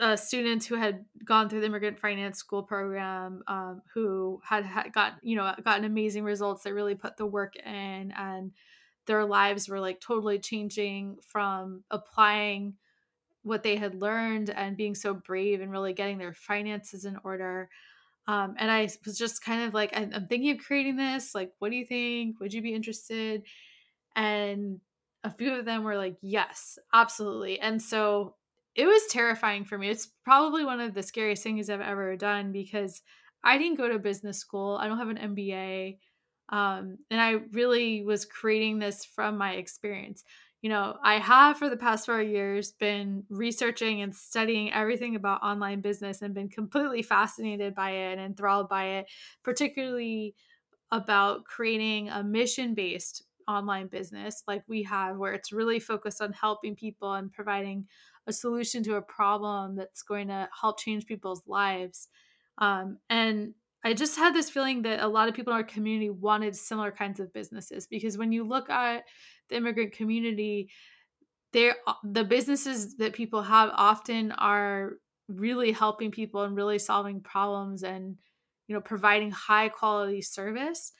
uh, 0.00 0.16
students 0.16 0.66
who 0.66 0.74
had 0.74 1.04
gone 1.24 1.48
through 1.48 1.60
the 1.60 1.66
immigrant 1.66 2.00
finance 2.00 2.36
school 2.36 2.64
program 2.64 3.44
um, 3.46 3.80
who 3.94 4.40
had, 4.42 4.64
had 4.64 4.92
got 4.92 5.12
you 5.22 5.36
know 5.36 5.54
gotten 5.64 5.84
amazing 5.84 6.24
results 6.24 6.64
they 6.64 6.72
really 6.72 6.96
put 6.96 7.16
the 7.16 7.24
work 7.24 7.54
in 7.54 8.12
and 8.18 8.50
their 9.06 9.24
lives 9.24 9.68
were 9.68 9.78
like 9.78 10.00
totally 10.00 10.40
changing 10.40 11.16
from 11.24 11.84
applying 11.92 12.74
what 13.44 13.62
they 13.62 13.76
had 13.76 13.94
learned 13.94 14.50
and 14.50 14.76
being 14.76 14.96
so 14.96 15.14
brave 15.14 15.60
and 15.60 15.70
really 15.70 15.92
getting 15.92 16.18
their 16.18 16.34
finances 16.34 17.04
in 17.04 17.16
order. 17.22 17.68
Um, 18.26 18.56
and 18.58 18.68
i 18.68 18.88
was 19.06 19.16
just 19.16 19.44
kind 19.44 19.62
of 19.62 19.74
like 19.74 19.96
I'm, 19.96 20.10
I'm 20.12 20.26
thinking 20.26 20.50
of 20.50 20.58
creating 20.58 20.96
this. 20.96 21.36
Like 21.36 21.52
what 21.60 21.70
do 21.70 21.76
you 21.76 21.86
think? 21.86 22.40
Would 22.40 22.52
you 22.52 22.62
be 22.62 22.74
interested? 22.74 23.44
And 24.16 24.80
a 25.24 25.30
few 25.30 25.54
of 25.54 25.64
them 25.64 25.84
were 25.84 25.96
like 25.96 26.16
yes 26.22 26.78
absolutely 26.92 27.60
and 27.60 27.80
so 27.82 28.36
it 28.74 28.86
was 28.86 29.02
terrifying 29.08 29.64
for 29.64 29.76
me. 29.76 29.88
It's 29.88 30.06
probably 30.24 30.64
one 30.64 30.80
of 30.80 30.94
the 30.94 31.02
scariest 31.02 31.42
things 31.42 31.68
I've 31.68 31.80
ever 31.80 32.16
done 32.16 32.52
because 32.52 33.02
I 33.42 33.58
didn't 33.58 33.78
go 33.78 33.88
to 33.88 33.98
business 33.98 34.38
school. 34.38 34.78
I 34.80 34.86
don't 34.86 34.98
have 34.98 35.08
an 35.08 35.18
MBA. 35.18 35.98
Um, 36.50 36.98
and 37.10 37.20
I 37.20 37.32
really 37.52 38.02
was 38.04 38.24
creating 38.24 38.78
this 38.78 39.04
from 39.04 39.36
my 39.36 39.54
experience. 39.54 40.24
You 40.62 40.70
know, 40.70 40.98
I 41.02 41.18
have 41.18 41.58
for 41.58 41.70
the 41.70 41.76
past 41.76 42.06
four 42.06 42.20
years 42.20 42.72
been 42.72 43.24
researching 43.28 44.02
and 44.02 44.14
studying 44.14 44.72
everything 44.72 45.16
about 45.16 45.42
online 45.42 45.80
business 45.80 46.22
and 46.22 46.34
been 46.34 46.48
completely 46.48 47.02
fascinated 47.02 47.74
by 47.74 47.90
it 47.90 48.12
and 48.12 48.20
enthralled 48.20 48.68
by 48.68 48.84
it, 48.98 49.10
particularly 49.42 50.34
about 50.90 51.44
creating 51.44 52.08
a 52.08 52.22
mission 52.22 52.74
based 52.74 53.24
online 53.50 53.88
business 53.88 54.42
like 54.46 54.62
we 54.68 54.82
have, 54.84 55.16
where 55.16 55.32
it's 55.34 55.52
really 55.52 55.80
focused 55.80 56.22
on 56.22 56.32
helping 56.32 56.74
people 56.74 57.12
and 57.12 57.32
providing 57.32 57.86
a 58.26 58.32
solution 58.32 58.82
to 58.84 58.96
a 58.96 59.02
problem 59.02 59.76
that's 59.76 60.02
going 60.02 60.28
to 60.28 60.48
help 60.58 60.78
change 60.78 61.06
people's 61.06 61.42
lives. 61.46 62.08
Um, 62.58 62.98
and 63.08 63.54
I 63.82 63.94
just 63.94 64.16
had 64.16 64.34
this 64.34 64.50
feeling 64.50 64.82
that 64.82 65.00
a 65.00 65.08
lot 65.08 65.28
of 65.28 65.34
people 65.34 65.52
in 65.52 65.58
our 65.58 65.64
community 65.64 66.10
wanted 66.10 66.54
similar 66.54 66.90
kinds 66.92 67.18
of 67.18 67.32
businesses 67.32 67.86
because 67.86 68.18
when 68.18 68.32
you 68.32 68.44
look 68.44 68.68
at 68.68 69.04
the 69.48 69.56
immigrant 69.56 69.92
community, 69.92 70.70
they 71.52 71.72
the 72.04 72.24
businesses 72.24 72.96
that 72.98 73.14
people 73.14 73.42
have 73.42 73.70
often 73.72 74.32
are 74.32 74.92
really 75.28 75.72
helping 75.72 76.10
people 76.10 76.42
and 76.42 76.56
really 76.56 76.78
solving 76.78 77.20
problems 77.20 77.82
and 77.82 78.16
you 78.66 78.74
know 78.74 78.80
providing 78.80 79.30
high 79.30 79.68
quality 79.68 80.20
service. 80.20 80.92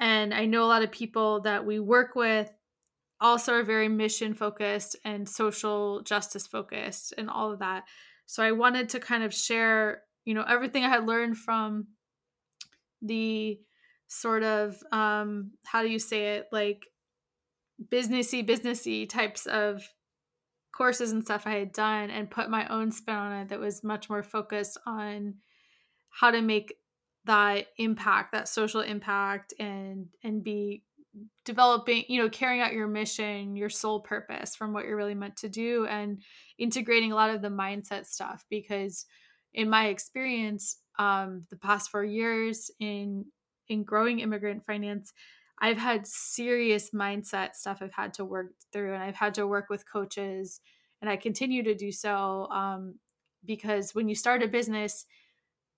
And 0.00 0.32
I 0.34 0.46
know 0.46 0.64
a 0.64 0.66
lot 0.66 0.82
of 0.82 0.90
people 0.90 1.42
that 1.42 1.64
we 1.64 1.78
work 1.78 2.16
with 2.16 2.50
also 3.20 3.52
are 3.54 3.62
very 3.62 3.88
mission 3.88 4.32
focused 4.34 4.96
and 5.04 5.28
social 5.28 6.02
justice 6.02 6.46
focused 6.46 7.12
and 7.18 7.28
all 7.28 7.52
of 7.52 7.58
that. 7.58 7.84
So 8.26 8.42
I 8.42 8.52
wanted 8.52 8.88
to 8.90 9.00
kind 9.00 9.22
of 9.22 9.34
share, 9.34 10.02
you 10.24 10.34
know, 10.34 10.44
everything 10.48 10.84
I 10.84 10.88
had 10.88 11.06
learned 11.06 11.36
from 11.36 11.88
the 13.02 13.58
sort 14.08 14.42
of 14.42 14.76
um 14.90 15.52
how 15.64 15.82
do 15.82 15.88
you 15.88 15.98
say 15.98 16.36
it 16.36 16.48
like 16.50 16.84
businessy 17.92 18.46
businessy 18.46 19.08
types 19.08 19.46
of 19.46 19.88
courses 20.76 21.12
and 21.12 21.22
stuff 21.22 21.46
I 21.46 21.52
had 21.52 21.72
done 21.72 22.10
and 22.10 22.30
put 22.30 22.50
my 22.50 22.66
own 22.68 22.90
spin 22.90 23.14
on 23.14 23.32
it 23.42 23.48
that 23.50 23.60
was 23.60 23.84
much 23.84 24.10
more 24.10 24.22
focused 24.22 24.78
on 24.84 25.34
how 26.10 26.30
to 26.30 26.42
make 26.42 26.74
that 27.24 27.66
impact 27.76 28.32
that 28.32 28.48
social 28.48 28.80
impact 28.80 29.52
and 29.58 30.06
and 30.22 30.42
be 30.42 30.82
developing 31.44 32.04
you 32.08 32.22
know 32.22 32.28
carrying 32.28 32.62
out 32.62 32.72
your 32.72 32.86
mission 32.86 33.56
your 33.56 33.68
sole 33.68 34.00
purpose 34.00 34.54
from 34.54 34.72
what 34.72 34.84
you're 34.84 34.96
really 34.96 35.14
meant 35.14 35.36
to 35.36 35.48
do 35.48 35.86
and 35.86 36.22
integrating 36.58 37.12
a 37.12 37.14
lot 37.14 37.30
of 37.30 37.42
the 37.42 37.48
mindset 37.48 38.06
stuff 38.06 38.44
because 38.48 39.06
in 39.52 39.68
my 39.68 39.86
experience 39.86 40.78
um, 40.98 41.46
the 41.50 41.56
past 41.56 41.90
four 41.90 42.04
years 42.04 42.70
in 42.78 43.24
in 43.68 43.82
growing 43.82 44.20
immigrant 44.20 44.64
finance 44.64 45.12
i've 45.60 45.78
had 45.78 46.06
serious 46.06 46.90
mindset 46.90 47.54
stuff 47.54 47.78
i've 47.82 47.92
had 47.92 48.14
to 48.14 48.24
work 48.24 48.52
through 48.72 48.94
and 48.94 49.02
i've 49.02 49.16
had 49.16 49.34
to 49.34 49.46
work 49.46 49.68
with 49.68 49.90
coaches 49.90 50.60
and 51.00 51.10
i 51.10 51.16
continue 51.16 51.62
to 51.62 51.74
do 51.74 51.90
so 51.90 52.46
um, 52.50 52.94
because 53.44 53.94
when 53.94 54.08
you 54.08 54.14
start 54.14 54.42
a 54.42 54.48
business 54.48 55.06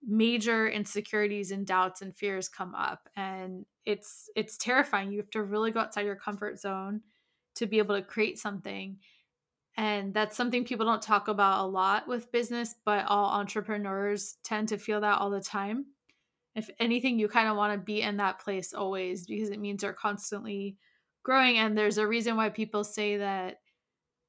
major 0.07 0.69
insecurities 0.69 1.51
and 1.51 1.67
doubts 1.67 2.03
and 2.03 2.17
fears 2.17 2.49
come 2.49 2.75
up 2.75 3.09
and 3.17 3.65
it's 3.85 4.29
it's 4.37 4.57
terrifying. 4.57 5.13
You 5.13 5.19
have 5.19 5.31
to 5.31 5.43
really 5.43 5.71
go 5.71 5.81
outside 5.81 6.07
your 6.07 6.17
comfort 6.17 6.59
zone 6.59 7.03
to 7.57 7.67
be 7.67 7.79
able 7.79 7.97
to 7.97 8.03
create 8.03 8.39
something 8.39 8.99
and 9.77 10.13
that's 10.13 10.37
something 10.37 10.65
people 10.65 10.87
don't 10.87 11.03
talk 11.03 11.29
about 11.29 11.65
a 11.65 11.67
lot 11.67 12.07
with 12.07 12.33
business 12.33 12.75
but 12.85 13.07
all 13.07 13.31
entrepreneurs 13.39 14.37
tend 14.45 14.69
to 14.69 14.79
feel 14.79 15.01
that 15.01 15.19
all 15.19 15.31
the 15.31 15.41
time. 15.41 15.87
If 16.55 16.69
anything 16.79 17.19
you 17.19 17.29
kind 17.29 17.49
of 17.49 17.57
want 17.57 17.73
to 17.73 17.85
be 17.85 18.03
in 18.03 18.19
that 18.19 18.41
place 18.41 18.75
always 18.75 19.27
because 19.27 19.51
it 19.51 19.61
means 19.61 19.83
you're 19.83 19.93
constantly 19.93 20.77
growing 21.23 21.59
and 21.59 21.77
there's 21.77 21.99
a 21.99 22.07
reason 22.07 22.37
why 22.37 22.51
people 22.51 22.85
say 22.85 23.19
that 23.19 23.61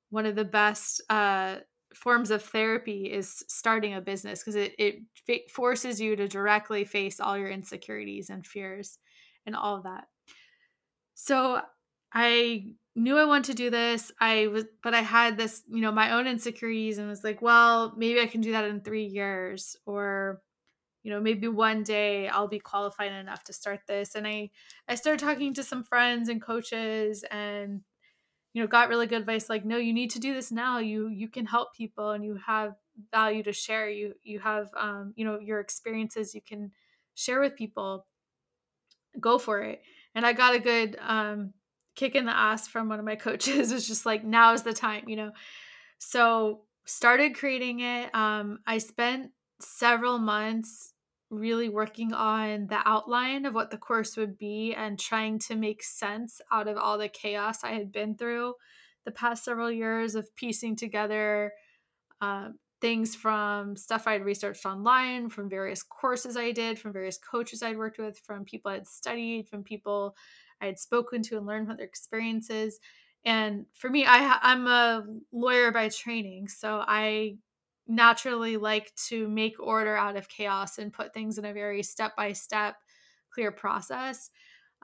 one 0.09 0.25
of 0.25 0.35
the 0.35 0.45
best 0.45 1.01
uh, 1.09 1.57
forms 1.95 2.31
of 2.31 2.43
therapy 2.43 3.11
is 3.11 3.43
starting 3.47 3.93
a 3.93 4.01
business 4.01 4.39
because 4.39 4.55
it, 4.55 4.73
it 4.77 5.51
forces 5.51 5.99
you 6.01 6.15
to 6.15 6.27
directly 6.27 6.85
face 6.85 7.19
all 7.19 7.37
your 7.37 7.49
insecurities 7.49 8.29
and 8.29 8.45
fears 8.45 8.99
and 9.45 9.55
all 9.55 9.77
of 9.77 9.83
that. 9.83 10.05
So 11.15 11.61
I 12.13 12.67
knew 12.95 13.17
I 13.17 13.25
wanted 13.25 13.45
to 13.45 13.53
do 13.55 13.69
this. 13.69 14.11
I 14.19 14.47
was, 14.47 14.65
but 14.83 14.93
I 14.93 15.01
had 15.01 15.37
this, 15.37 15.63
you 15.67 15.81
know, 15.81 15.91
my 15.91 16.11
own 16.11 16.27
insecurities 16.27 16.97
and 16.97 17.07
was 17.07 17.23
like, 17.23 17.41
well, 17.41 17.93
maybe 17.97 18.19
I 18.19 18.27
can 18.27 18.41
do 18.41 18.51
that 18.51 18.65
in 18.65 18.81
three 18.81 19.05
years 19.05 19.75
or, 19.85 20.41
you 21.03 21.11
know, 21.11 21.19
maybe 21.19 21.47
one 21.47 21.83
day 21.83 22.27
I'll 22.27 22.47
be 22.47 22.59
qualified 22.59 23.11
enough 23.11 23.43
to 23.45 23.53
start 23.53 23.81
this. 23.87 24.15
And 24.15 24.27
I, 24.27 24.51
I 24.87 24.95
started 24.95 25.19
talking 25.19 25.53
to 25.55 25.63
some 25.63 25.83
friends 25.83 26.29
and 26.29 26.41
coaches 26.41 27.23
and 27.29 27.81
you 28.53 28.61
know 28.61 28.67
got 28.67 28.89
really 28.89 29.07
good 29.07 29.19
advice 29.21 29.49
like 29.49 29.65
no 29.65 29.77
you 29.77 29.93
need 29.93 30.11
to 30.11 30.19
do 30.19 30.33
this 30.33 30.51
now. 30.51 30.77
You 30.77 31.09
you 31.09 31.27
can 31.27 31.45
help 31.45 31.73
people 31.73 32.11
and 32.11 32.23
you 32.23 32.39
have 32.45 32.75
value 33.11 33.43
to 33.43 33.53
share. 33.53 33.89
You 33.89 34.13
you 34.23 34.39
have 34.39 34.69
um 34.79 35.13
you 35.15 35.25
know 35.25 35.39
your 35.39 35.59
experiences 35.59 36.33
you 36.33 36.41
can 36.41 36.71
share 37.15 37.41
with 37.41 37.55
people. 37.55 38.05
Go 39.19 39.37
for 39.37 39.61
it. 39.61 39.81
And 40.15 40.25
i 40.25 40.33
got 40.33 40.55
a 40.55 40.59
good 40.59 40.97
um 41.01 41.53
kick 41.95 42.15
in 42.15 42.25
the 42.25 42.35
ass 42.35 42.67
from 42.67 42.89
one 42.89 42.99
of 42.99 43.05
my 43.05 43.15
coaches. 43.27 43.71
It's 43.71 43.87
just 43.87 44.05
like 44.05 44.23
now 44.23 44.53
is 44.53 44.63
the 44.63 44.73
time 44.73 45.09
you 45.09 45.15
know? 45.15 45.31
So 45.97 46.61
started 46.85 47.35
creating 47.35 47.79
it. 47.81 48.13
Um 48.13 48.59
i 48.67 48.77
spent 48.77 49.31
several 49.59 50.19
months 50.19 50.92
really 51.33 51.69
working 51.69 52.13
on 52.13 52.67
the 52.67 52.81
outline 52.85 53.45
of 53.45 53.53
what 53.53 53.71
the 53.71 53.77
course 53.77 54.15
would 54.17 54.37
be 54.37 54.73
and 54.75 54.99
trying 54.99 55.39
to 55.39 55.55
make 55.55 55.83
sense 55.83 56.41
out 56.51 56.67
of 56.67 56.77
all 56.77 56.97
the 56.97 57.09
chaos 57.09 57.63
I 57.63 57.71
had 57.71 57.91
been 57.91 58.15
through 58.15 58.53
the 59.05 59.11
past 59.11 59.43
several 59.43 59.71
years 59.71 60.15
of 60.15 60.33
piecing 60.35 60.75
together 60.75 61.53
uh, 62.21 62.49
things 62.79 63.15
from 63.15 63.75
stuff 63.75 64.07
I'd 64.07 64.25
researched 64.25 64.65
online, 64.65 65.29
from 65.29 65.49
various 65.49 65.83
courses 65.83 66.35
I 66.35 66.51
did, 66.51 66.77
from 66.79 66.93
various 66.93 67.17
coaches 67.17 67.63
I'd 67.63 67.77
worked 67.77 67.97
with, 67.97 68.17
from 68.19 68.45
people 68.45 68.71
I'd 68.71 68.87
studied, 68.87 69.47
from 69.47 69.63
people 69.63 70.15
I 70.61 70.65
had 70.65 70.79
spoken 70.79 71.21
to 71.23 71.37
and 71.37 71.45
learned 71.45 71.67
from 71.67 71.77
their 71.77 71.85
experiences. 71.85 72.79
And 73.25 73.65
for 73.73 73.89
me, 73.89 74.05
I, 74.05 74.37
I'm 74.41 74.67
a 74.67 75.05
lawyer 75.31 75.71
by 75.71 75.89
training, 75.89 76.49
so 76.49 76.83
I 76.85 77.35
naturally 77.87 78.57
like 78.57 78.93
to 79.07 79.27
make 79.27 79.55
order 79.59 79.95
out 79.95 80.15
of 80.15 80.29
chaos 80.29 80.77
and 80.77 80.93
put 80.93 81.13
things 81.13 81.37
in 81.37 81.45
a 81.45 81.53
very 81.53 81.83
step 81.83 82.15
by 82.15 82.33
step, 82.33 82.75
clear 83.29 83.51
process. 83.51 84.29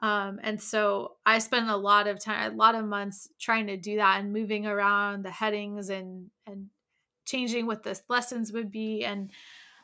Um, 0.01 0.39
and 0.43 0.61
so 0.61 1.17
I 1.25 1.39
spent 1.39 1.69
a 1.69 1.75
lot 1.75 2.07
of 2.07 2.23
time, 2.23 2.53
a 2.53 2.55
lot 2.55 2.75
of 2.75 2.85
months 2.85 3.29
trying 3.39 3.67
to 3.67 3.77
do 3.77 3.97
that 3.97 4.19
and 4.19 4.31
moving 4.31 4.65
around 4.65 5.23
the 5.23 5.31
headings 5.31 5.89
and 5.89 6.29
and 6.47 6.67
changing 7.25 7.67
what 7.67 7.83
the 7.83 7.99
lessons 8.09 8.51
would 8.51 8.71
be 8.71 9.03
and 9.03 9.31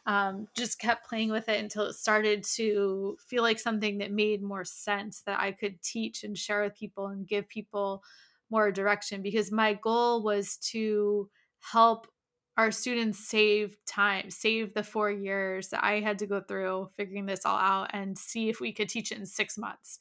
um, 0.07 0.47
just 0.55 0.79
kept 0.79 1.07
playing 1.07 1.31
with 1.31 1.49
it 1.49 1.59
until 1.59 1.85
it 1.85 1.93
started 1.93 2.43
to 2.43 3.17
feel 3.27 3.43
like 3.43 3.59
something 3.59 3.97
that 3.99 4.11
made 4.11 4.41
more 4.41 4.63
sense 4.63 5.21
that 5.25 5.39
I 5.39 5.51
could 5.51 5.81
teach 5.81 6.23
and 6.23 6.37
share 6.37 6.63
with 6.63 6.75
people 6.75 7.07
and 7.07 7.27
give 7.27 7.47
people 7.47 8.03
more 8.49 8.71
direction 8.71 9.21
because 9.21 9.51
my 9.51 9.73
goal 9.73 10.23
was 10.23 10.57
to 10.57 11.29
help 11.59 12.07
our 12.57 12.71
students 12.71 13.19
save 13.19 13.75
time, 13.85 14.29
save 14.29 14.73
the 14.73 14.83
four 14.83 15.11
years 15.11 15.69
that 15.69 15.83
I 15.83 15.99
had 15.99 16.19
to 16.19 16.27
go 16.27 16.39
through 16.39 16.89
figuring 16.95 17.25
this 17.25 17.45
all 17.45 17.57
out 17.57 17.89
and 17.93 18.17
see 18.17 18.49
if 18.49 18.61
we 18.61 18.71
could 18.71 18.87
teach 18.87 19.11
it 19.11 19.17
in 19.17 19.25
six 19.25 19.57
months. 19.57 19.99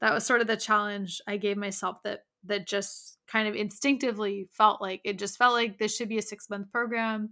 That 0.00 0.12
was 0.12 0.26
sort 0.26 0.40
of 0.40 0.46
the 0.46 0.56
challenge 0.56 1.20
I 1.26 1.36
gave 1.36 1.56
myself 1.56 2.02
that 2.04 2.20
that 2.44 2.66
just 2.66 3.18
kind 3.26 3.46
of 3.48 3.54
instinctively 3.54 4.48
felt 4.50 4.80
like 4.80 5.00
it 5.04 5.18
just 5.18 5.36
felt 5.36 5.52
like 5.52 5.78
this 5.78 5.94
should 5.94 6.08
be 6.08 6.18
a 6.18 6.22
six 6.22 6.48
month 6.48 6.70
program. 6.70 7.30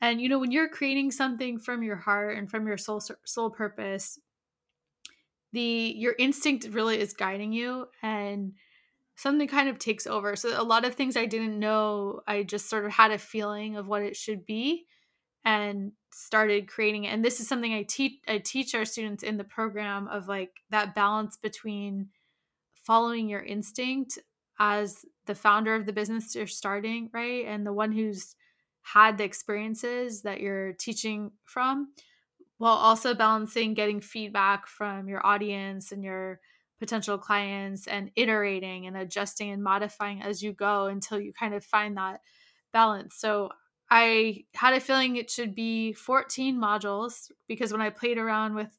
And 0.00 0.20
you 0.20 0.28
know, 0.28 0.38
when 0.38 0.52
you're 0.52 0.68
creating 0.68 1.10
something 1.10 1.58
from 1.58 1.82
your 1.82 1.96
heart 1.96 2.36
and 2.36 2.50
from 2.50 2.66
your 2.66 2.78
soul 2.78 3.02
soul 3.24 3.50
purpose, 3.50 4.18
the 5.52 5.94
your 5.96 6.14
instinct 6.18 6.68
really 6.70 7.00
is 7.00 7.14
guiding 7.14 7.52
you 7.52 7.86
and 8.02 8.52
something 9.18 9.48
kind 9.48 9.68
of 9.68 9.80
takes 9.80 10.06
over. 10.06 10.36
So 10.36 10.60
a 10.60 10.62
lot 10.62 10.84
of 10.84 10.94
things 10.94 11.16
I 11.16 11.26
didn't 11.26 11.58
know, 11.58 12.20
I 12.28 12.44
just 12.44 12.70
sort 12.70 12.84
of 12.84 12.92
had 12.92 13.10
a 13.10 13.18
feeling 13.18 13.76
of 13.76 13.88
what 13.88 14.02
it 14.02 14.16
should 14.16 14.46
be 14.46 14.86
and 15.44 15.90
started 16.12 16.68
creating 16.68 17.02
it. 17.02 17.08
And 17.08 17.24
this 17.24 17.40
is 17.40 17.48
something 17.48 17.74
I 17.74 17.82
teach 17.82 18.20
I 18.28 18.38
teach 18.38 18.76
our 18.76 18.84
students 18.84 19.24
in 19.24 19.36
the 19.36 19.44
program 19.44 20.06
of 20.06 20.28
like 20.28 20.50
that 20.70 20.94
balance 20.94 21.36
between 21.36 22.10
following 22.86 23.28
your 23.28 23.42
instinct 23.42 24.20
as 24.60 25.04
the 25.26 25.34
founder 25.34 25.74
of 25.74 25.84
the 25.84 25.92
business 25.92 26.34
you're 26.36 26.46
starting, 26.46 27.10
right? 27.12 27.44
And 27.44 27.66
the 27.66 27.72
one 27.72 27.90
who's 27.90 28.36
had 28.82 29.18
the 29.18 29.24
experiences 29.24 30.22
that 30.22 30.40
you're 30.40 30.74
teaching 30.74 31.32
from 31.44 31.88
while 32.58 32.76
also 32.76 33.14
balancing 33.14 33.74
getting 33.74 34.00
feedback 34.00 34.68
from 34.68 35.08
your 35.08 35.26
audience 35.26 35.90
and 35.90 36.04
your 36.04 36.38
potential 36.78 37.18
clients 37.18 37.86
and 37.86 38.10
iterating 38.16 38.86
and 38.86 38.96
adjusting 38.96 39.50
and 39.50 39.62
modifying 39.62 40.22
as 40.22 40.42
you 40.42 40.52
go 40.52 40.86
until 40.86 41.20
you 41.20 41.32
kind 41.32 41.54
of 41.54 41.64
find 41.64 41.96
that 41.96 42.20
balance. 42.72 43.16
So 43.16 43.50
I 43.90 44.44
had 44.54 44.74
a 44.74 44.80
feeling 44.80 45.16
it 45.16 45.30
should 45.30 45.54
be 45.54 45.92
14 45.92 46.60
modules 46.60 47.30
because 47.46 47.72
when 47.72 47.80
I 47.80 47.90
played 47.90 48.18
around 48.18 48.54
with 48.54 48.76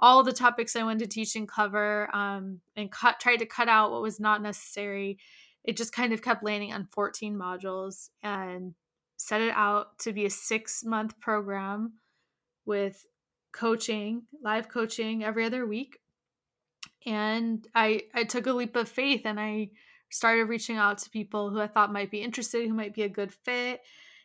all 0.00 0.22
the 0.22 0.32
topics 0.32 0.76
I 0.76 0.82
wanted 0.82 1.00
to 1.00 1.06
teach 1.06 1.36
and 1.36 1.48
cover 1.48 2.14
um, 2.14 2.60
and 2.76 2.90
cut, 2.90 3.20
tried 3.20 3.38
to 3.38 3.46
cut 3.46 3.68
out 3.68 3.90
what 3.90 4.02
was 4.02 4.20
not 4.20 4.42
necessary, 4.42 5.18
it 5.64 5.76
just 5.76 5.92
kind 5.92 6.12
of 6.12 6.22
kept 6.22 6.44
landing 6.44 6.72
on 6.72 6.88
14 6.92 7.36
modules 7.36 8.10
and 8.22 8.74
set 9.16 9.40
it 9.40 9.52
out 9.54 9.98
to 10.00 10.12
be 10.12 10.24
a 10.24 10.30
six 10.30 10.84
month 10.84 11.18
program 11.20 11.94
with 12.64 13.04
coaching, 13.52 14.22
live 14.42 14.68
coaching 14.68 15.24
every 15.24 15.44
other 15.44 15.66
week. 15.66 15.98
And 17.08 17.66
I 17.74 18.02
I 18.14 18.24
took 18.24 18.46
a 18.46 18.52
leap 18.52 18.76
of 18.76 18.88
faith 18.88 19.22
and 19.24 19.38
I 19.40 19.70
started 20.10 20.44
reaching 20.44 20.76
out 20.76 20.98
to 20.98 21.10
people 21.10 21.50
who 21.50 21.60
I 21.60 21.66
thought 21.66 21.92
might 21.92 22.10
be 22.10 22.22
interested, 22.22 22.66
who 22.66 22.74
might 22.74 22.94
be 22.94 23.02
a 23.02 23.08
good 23.08 23.32
fit. 23.32 23.80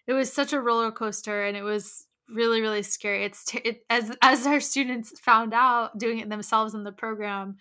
It 0.08 0.13
was 0.13 0.32
such 0.32 0.54
a 0.54 0.62
roller 0.62 0.92
coaster 0.92 1.44
and 1.44 1.56
it 1.58 1.63
was 1.63 2.08
really 2.30 2.62
really 2.62 2.84
scary. 2.84 3.25
It's 3.25 3.46
t- 3.46 3.62
it, 3.63 3.86
as 3.90 4.16
as 4.22 4.48
our 4.48 4.60
students 4.60 5.20
found 5.20 5.54
out 5.54 5.98
doing 5.98 6.20
it 6.20 6.30
themselves 6.30 6.74
in 6.74 6.84
the 6.84 6.92
program 6.92 7.58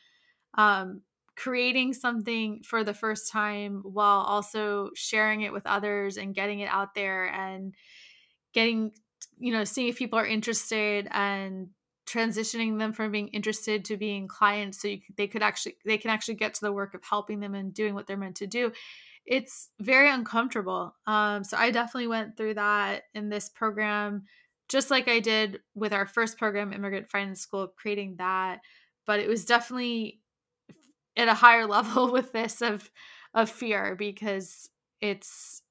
um 0.55 1.02
creating 1.35 1.95
something 1.95 2.62
for 2.62 2.85
the 2.85 2.95
first 2.95 3.31
time 3.31 3.81
while 3.85 4.21
also 4.21 4.91
sharing 4.95 5.41
it 5.41 5.52
with 5.52 5.67
others 5.67 6.19
and 6.19 6.35
getting 6.35 6.61
it 6.61 6.69
out 6.69 6.95
there 6.95 7.25
and 7.26 7.75
getting 8.52 8.93
you 9.38 9.52
know 9.52 9.64
seeing 9.64 9.88
if 9.88 9.97
people 9.97 10.19
are 10.19 10.26
interested 10.26 11.09
and 11.11 11.69
transitioning 12.06 12.78
them 12.78 12.92
from 12.92 13.12
being 13.12 13.28
interested 13.28 13.85
to 13.85 13.97
being 13.97 14.26
clients 14.26 14.80
so 14.80 14.88
you, 14.88 15.00
they 15.16 15.26
could 15.26 15.42
actually 15.42 15.76
they 15.85 15.99
can 15.99 16.11
actually 16.11 16.35
get 16.35 16.54
to 16.54 16.61
the 16.61 16.73
work 16.73 16.94
of 16.94 17.04
helping 17.04 17.40
them 17.40 17.54
and 17.54 17.73
doing 17.73 17.94
what 17.94 18.06
they're 18.06 18.16
meant 18.16 18.37
to 18.37 18.47
do. 18.47 18.73
It's 19.25 19.71
very 19.78 20.11
uncomfortable 20.11 20.94
um, 21.06 21.44
so 21.44 21.56
i 21.56 21.71
definitely 21.71 22.09
went 22.09 22.37
through 22.37 22.54
that 22.54 23.04
in 23.14 23.28
this 23.28 23.49
program 23.49 24.25
just 24.68 24.90
like 24.90 25.06
i 25.06 25.21
did 25.21 25.61
with 25.75 25.92
our 25.92 26.06
first 26.06 26.38
program 26.38 26.73
immigrant 26.73 27.09
finance 27.09 27.40
school 27.40 27.73
creating 27.76 28.16
that 28.18 28.59
but 29.06 29.21
it 29.21 29.28
was 29.28 29.44
definitely 29.44 30.21
at 31.16 31.28
a 31.28 31.35
higher 31.35 31.66
level 31.68 32.11
with 32.11 32.32
this 32.32 32.62
of 32.62 32.90
of 33.35 33.49
fear 33.49 33.94
because 33.94 34.68
it's 35.00 35.62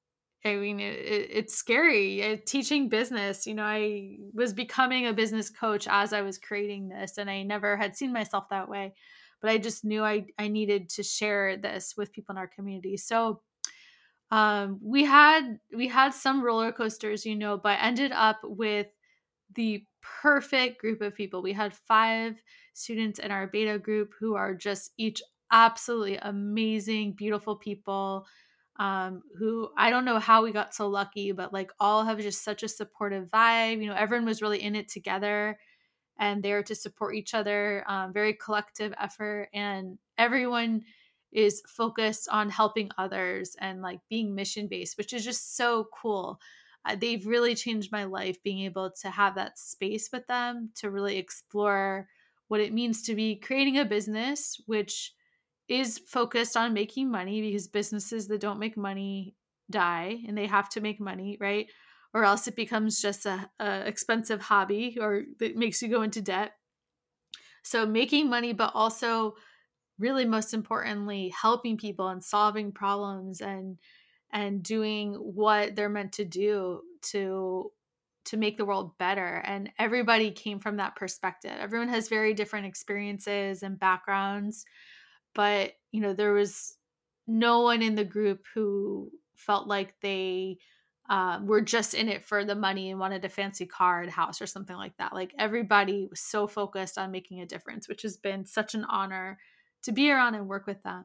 I 0.44 0.56
mean, 0.56 0.80
it, 0.80 1.28
it's 1.30 1.54
scary. 1.54 2.42
teaching 2.46 2.88
business, 2.88 3.46
you 3.46 3.54
know, 3.54 3.64
I 3.64 4.16
was 4.34 4.52
becoming 4.52 5.06
a 5.06 5.12
business 5.12 5.50
coach 5.50 5.86
as 5.88 6.12
I 6.12 6.22
was 6.22 6.38
creating 6.38 6.88
this, 6.88 7.18
and 7.18 7.30
I 7.30 7.42
never 7.42 7.76
had 7.76 7.96
seen 7.96 8.12
myself 8.12 8.48
that 8.50 8.68
way. 8.68 8.94
But 9.40 9.50
I 9.50 9.58
just 9.58 9.84
knew 9.84 10.04
I, 10.04 10.26
I 10.38 10.48
needed 10.48 10.88
to 10.90 11.02
share 11.02 11.56
this 11.56 11.94
with 11.96 12.12
people 12.12 12.34
in 12.34 12.38
our 12.38 12.46
community. 12.46 12.96
So 12.96 13.40
um, 14.30 14.78
we 14.82 15.04
had 15.04 15.58
we 15.76 15.88
had 15.88 16.14
some 16.14 16.42
roller 16.42 16.72
coasters, 16.72 17.26
you 17.26 17.36
know, 17.36 17.58
but 17.58 17.78
ended 17.80 18.12
up 18.12 18.40
with 18.42 18.86
the 19.54 19.84
perfect 20.00 20.80
group 20.80 21.02
of 21.02 21.14
people. 21.14 21.42
We 21.42 21.52
had 21.52 21.74
five 21.74 22.40
students 22.72 23.18
in 23.18 23.30
our 23.30 23.46
beta 23.46 23.78
group 23.78 24.12
who 24.18 24.34
are 24.34 24.54
just 24.54 24.92
each 24.96 25.22
absolutely 25.52 26.16
amazing, 26.16 27.12
beautiful 27.12 27.56
people 27.56 28.26
um, 28.76 29.22
who 29.38 29.70
I 29.76 29.90
don't 29.90 30.04
know 30.04 30.18
how 30.18 30.42
we 30.42 30.52
got 30.52 30.74
so 30.74 30.88
lucky, 30.88 31.32
but 31.32 31.52
like 31.52 31.72
all 31.78 32.04
have 32.04 32.18
just 32.20 32.44
such 32.44 32.62
a 32.62 32.68
supportive 32.68 33.28
vibe. 33.28 33.80
You 33.82 33.88
know, 33.88 33.96
everyone 33.96 34.26
was 34.26 34.42
really 34.42 34.62
in 34.62 34.74
it 34.76 34.88
together 34.88 35.58
and 36.18 36.42
there 36.42 36.62
to 36.62 36.74
support 36.74 37.14
each 37.14 37.34
other. 37.34 37.84
Um, 37.86 38.12
very 38.12 38.34
collective 38.34 38.94
effort, 38.98 39.48
and 39.52 39.98
everyone 40.18 40.84
is 41.32 41.62
focused 41.66 42.28
on 42.28 42.50
helping 42.50 42.90
others 42.98 43.56
and 43.58 43.82
like 43.82 44.00
being 44.08 44.34
mission 44.34 44.68
based, 44.68 44.98
which 44.98 45.12
is 45.12 45.24
just 45.24 45.56
so 45.56 45.88
cool. 45.94 46.38
Uh, 46.84 46.96
they've 46.96 47.26
really 47.26 47.54
changed 47.54 47.92
my 47.92 48.04
life 48.04 48.42
being 48.42 48.60
able 48.60 48.90
to 48.90 49.08
have 49.10 49.34
that 49.34 49.58
space 49.58 50.10
with 50.12 50.26
them 50.26 50.70
to 50.74 50.90
really 50.90 51.16
explore 51.16 52.08
what 52.48 52.60
it 52.60 52.72
means 52.72 53.02
to 53.02 53.14
be 53.14 53.36
creating 53.36 53.78
a 53.78 53.84
business, 53.84 54.60
which 54.66 55.14
is 55.72 55.98
focused 55.98 56.56
on 56.56 56.72
making 56.72 57.10
money 57.10 57.40
because 57.40 57.68
businesses 57.68 58.28
that 58.28 58.40
don't 58.40 58.58
make 58.58 58.76
money 58.76 59.34
die 59.70 60.18
and 60.26 60.36
they 60.36 60.46
have 60.46 60.68
to 60.70 60.80
make 60.80 61.00
money, 61.00 61.36
right? 61.40 61.66
Or 62.14 62.24
else 62.24 62.46
it 62.46 62.56
becomes 62.56 63.00
just 63.00 63.26
a, 63.26 63.48
a 63.58 63.86
expensive 63.86 64.40
hobby 64.40 64.98
or 65.00 65.22
it 65.40 65.56
makes 65.56 65.80
you 65.80 65.88
go 65.88 66.02
into 66.02 66.20
debt. 66.20 66.52
So 67.62 67.86
making 67.86 68.28
money, 68.28 68.52
but 68.52 68.72
also 68.74 69.34
really 69.98 70.24
most 70.24 70.52
importantly, 70.52 71.32
helping 71.40 71.76
people 71.76 72.08
and 72.08 72.22
solving 72.22 72.72
problems 72.72 73.40
and 73.40 73.78
and 74.32 74.62
doing 74.62 75.14
what 75.14 75.76
they're 75.76 75.88
meant 75.88 76.12
to 76.12 76.24
do 76.24 76.80
to 77.02 77.70
to 78.24 78.36
make 78.36 78.56
the 78.56 78.64
world 78.64 78.96
better 78.98 79.42
and 79.44 79.70
everybody 79.78 80.30
came 80.30 80.58
from 80.60 80.76
that 80.76 80.96
perspective 80.96 81.52
everyone 81.58 81.88
has 81.88 82.08
very 82.08 82.32
different 82.32 82.66
experiences 82.66 83.62
and 83.62 83.80
backgrounds 83.80 84.64
but 85.34 85.72
you 85.90 86.00
know 86.00 86.12
there 86.12 86.32
was 86.32 86.76
no 87.26 87.60
one 87.60 87.82
in 87.82 87.94
the 87.94 88.04
group 88.04 88.44
who 88.54 89.10
felt 89.34 89.66
like 89.66 89.94
they 90.00 90.58
um, 91.08 91.46
were 91.46 91.60
just 91.60 91.94
in 91.94 92.08
it 92.08 92.24
for 92.24 92.44
the 92.44 92.54
money 92.54 92.90
and 92.90 93.00
wanted 93.00 93.24
a 93.24 93.28
fancy 93.28 93.66
car 93.66 94.02
and 94.02 94.10
house 94.10 94.40
or 94.40 94.46
something 94.46 94.76
like 94.76 94.96
that 94.98 95.12
like 95.12 95.34
everybody 95.38 96.06
was 96.08 96.20
so 96.20 96.46
focused 96.46 96.96
on 96.96 97.10
making 97.10 97.40
a 97.40 97.46
difference 97.46 97.88
which 97.88 98.02
has 98.02 98.16
been 98.16 98.46
such 98.46 98.74
an 98.74 98.84
honor 98.84 99.38
to 99.82 99.92
be 99.92 100.10
around 100.10 100.34
and 100.34 100.48
work 100.48 100.66
with 100.66 100.82
them. 100.82 101.04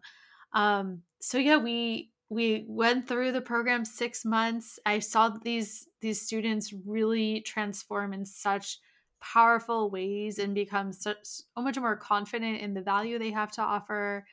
Um, 0.54 1.02
so 1.20 1.38
yeah 1.38 1.58
we 1.58 2.12
we 2.30 2.66
went 2.68 3.08
through 3.08 3.32
the 3.32 3.42
program 3.42 3.86
six 3.86 4.26
months. 4.26 4.80
I 4.86 5.00
saw 5.00 5.30
these 5.30 5.88
these 6.02 6.22
students 6.22 6.74
really 6.86 7.42
transform 7.42 8.14
in 8.14 8.26
such 8.26 8.80
powerful 9.20 9.90
ways 9.90 10.40
and 10.40 10.56
become 10.56 10.94
so, 10.94 11.16
much 11.58 11.78
more 11.78 11.98
confident 11.98 12.62
in 12.62 12.74
the 12.74 12.82
value 12.82 13.20
they 13.20 13.32
have 13.32 13.52
to 13.54 13.62
offer 13.62 14.26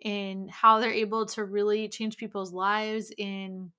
in 0.00 0.48
how 0.48 0.80
they're 0.80 0.90
able 0.92 1.26
to 1.26 1.44
really 1.44 1.88
change 1.88 2.16
people's 2.16 2.52
lives 2.52 3.12
in 3.16 3.72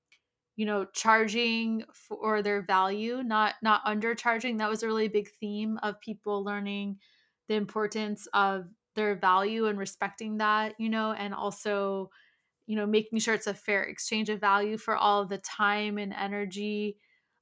you 0.56 0.66
know 0.66 0.86
charging 0.94 1.84
for 1.94 2.42
their 2.42 2.62
value 2.62 3.24
not 3.24 3.56
not 3.62 3.84
undercharging. 3.86 4.58
That 4.58 4.70
was 4.70 4.84
a 4.84 4.88
really 4.88 5.08
big 5.10 5.30
theme 5.30 5.80
of 5.84 6.00
people 6.00 6.44
learning 6.44 7.00
the 7.48 7.56
importance 7.56 8.28
of 8.34 8.70
their 8.96 9.16
value 9.16 9.68
and 9.68 9.78
respecting 9.78 10.38
that 10.38 10.76
you 10.80 10.90
know 10.90 11.12
and 11.14 11.34
also 11.34 12.10
you 12.68 12.76
know 12.76 12.86
making 12.86 13.20
sure 13.20 13.34
it's 13.34 13.48
a 13.48 13.54
fair 13.54 13.84
exchange 13.84 14.30
of 14.30 14.40
value 14.40 14.78
for 14.78 14.96
all 14.96 15.26
the 15.26 15.38
time 15.40 15.98
and 15.98 16.14
energy 16.14 16.98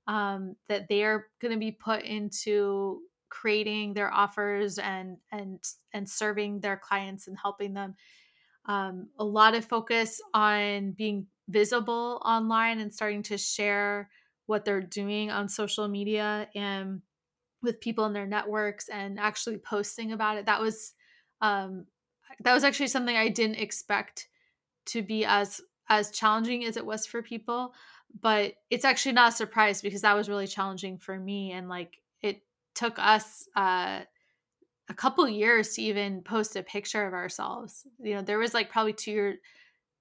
um, 0.07 0.55
that 0.67 0.87
they're 0.89 1.27
going 1.41 1.53
to 1.53 1.59
be 1.59 1.71
put 1.71 2.03
into 2.03 3.01
creating 3.29 3.93
their 3.93 4.13
offers 4.13 4.77
and 4.77 5.17
and 5.31 5.59
and 5.93 6.07
serving 6.09 6.59
their 6.59 6.77
clients 6.77 7.27
and 7.27 7.37
helping 7.41 7.73
them. 7.73 7.95
Um, 8.65 9.09
a 9.19 9.25
lot 9.25 9.55
of 9.55 9.65
focus 9.65 10.21
on 10.33 10.91
being 10.91 11.27
visible 11.49 12.21
online 12.23 12.79
and 12.79 12.93
starting 12.93 13.23
to 13.23 13.37
share 13.37 14.09
what 14.45 14.63
they're 14.63 14.81
doing 14.81 15.31
on 15.31 15.49
social 15.49 15.87
media 15.87 16.47
and 16.55 17.01
with 17.61 17.81
people 17.81 18.05
in 18.05 18.13
their 18.13 18.27
networks 18.27 18.87
and 18.89 19.19
actually 19.19 19.57
posting 19.57 20.11
about 20.11 20.37
it. 20.37 20.45
That 20.45 20.61
was 20.61 20.93
um, 21.41 21.85
that 22.41 22.53
was 22.53 22.63
actually 22.63 22.87
something 22.87 23.15
i 23.15 23.29
didn't 23.29 23.57
expect 23.57 24.27
to 24.85 25.01
be 25.01 25.25
as 25.25 25.61
as 25.89 26.11
challenging 26.11 26.63
as 26.65 26.77
it 26.77 26.85
was 26.85 27.05
for 27.05 27.21
people 27.21 27.73
but 28.21 28.55
it's 28.69 28.85
actually 28.85 29.13
not 29.13 29.33
a 29.33 29.35
surprise 29.35 29.81
because 29.81 30.01
that 30.01 30.15
was 30.15 30.29
really 30.29 30.47
challenging 30.47 30.97
for 30.97 31.17
me 31.17 31.51
and 31.51 31.67
like 31.69 32.01
it 32.21 32.43
took 32.75 32.97
us 32.99 33.47
uh 33.55 34.01
a 34.89 34.93
couple 34.93 35.27
years 35.27 35.73
to 35.75 35.81
even 35.81 36.21
post 36.21 36.55
a 36.55 36.63
picture 36.63 37.05
of 37.07 37.13
ourselves. 37.13 37.87
You 37.99 38.15
know 38.15 38.21
there 38.21 38.39
was 38.39 38.53
like 38.53 38.69
probably 38.69 38.93
two 38.93 39.11
year, 39.11 39.37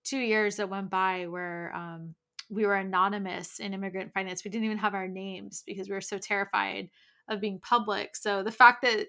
two 0.05 0.19
years 0.19 0.57
that 0.57 0.69
went 0.69 0.91
by 0.91 1.27
where 1.27 1.73
um 1.75 2.15
we 2.51 2.67
were 2.67 2.75
anonymous 2.77 3.61
in 3.61 3.73
immigrant 3.73 4.13
finance. 4.13 4.45
We 4.45 4.51
didn't 4.51 4.67
even 4.67 4.79
have 4.79 4.95
our 4.95 5.09
names 5.09 5.63
because 5.67 5.89
we 5.89 5.95
were 5.95 6.03
so 6.03 6.19
terrified 6.19 6.91
of 7.29 7.41
being 7.41 7.61
public. 7.61 8.15
So 8.15 8.43
the 8.43 8.51
fact 8.51 8.83
that 8.83 9.07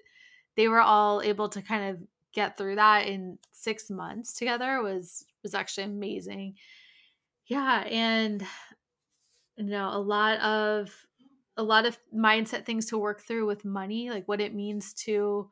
they 0.56 0.68
were 0.68 0.80
all 0.80 1.20
able 1.20 1.48
to 1.50 1.60
kind 1.60 1.90
of 1.90 2.02
get 2.32 2.56
through 2.56 2.76
that 2.76 3.06
in 3.06 3.38
six 3.52 3.90
months 3.90 4.32
together 4.32 4.82
was 4.82 5.26
was 5.42 5.54
actually 5.54 5.84
amazing. 5.84 6.54
Yeah, 7.46 7.80
and 7.80 8.46
you 9.56 9.64
know, 9.64 9.90
a 9.92 10.00
lot 10.00 10.38
of 10.40 11.06
a 11.56 11.62
lot 11.62 11.86
of 11.86 11.98
mindset 12.14 12.64
things 12.64 12.86
to 12.86 12.98
work 12.98 13.20
through 13.22 13.46
with 13.46 13.64
money, 13.64 14.10
like 14.10 14.26
what 14.26 14.40
it 14.40 14.54
means 14.54 14.92
to 14.92 15.50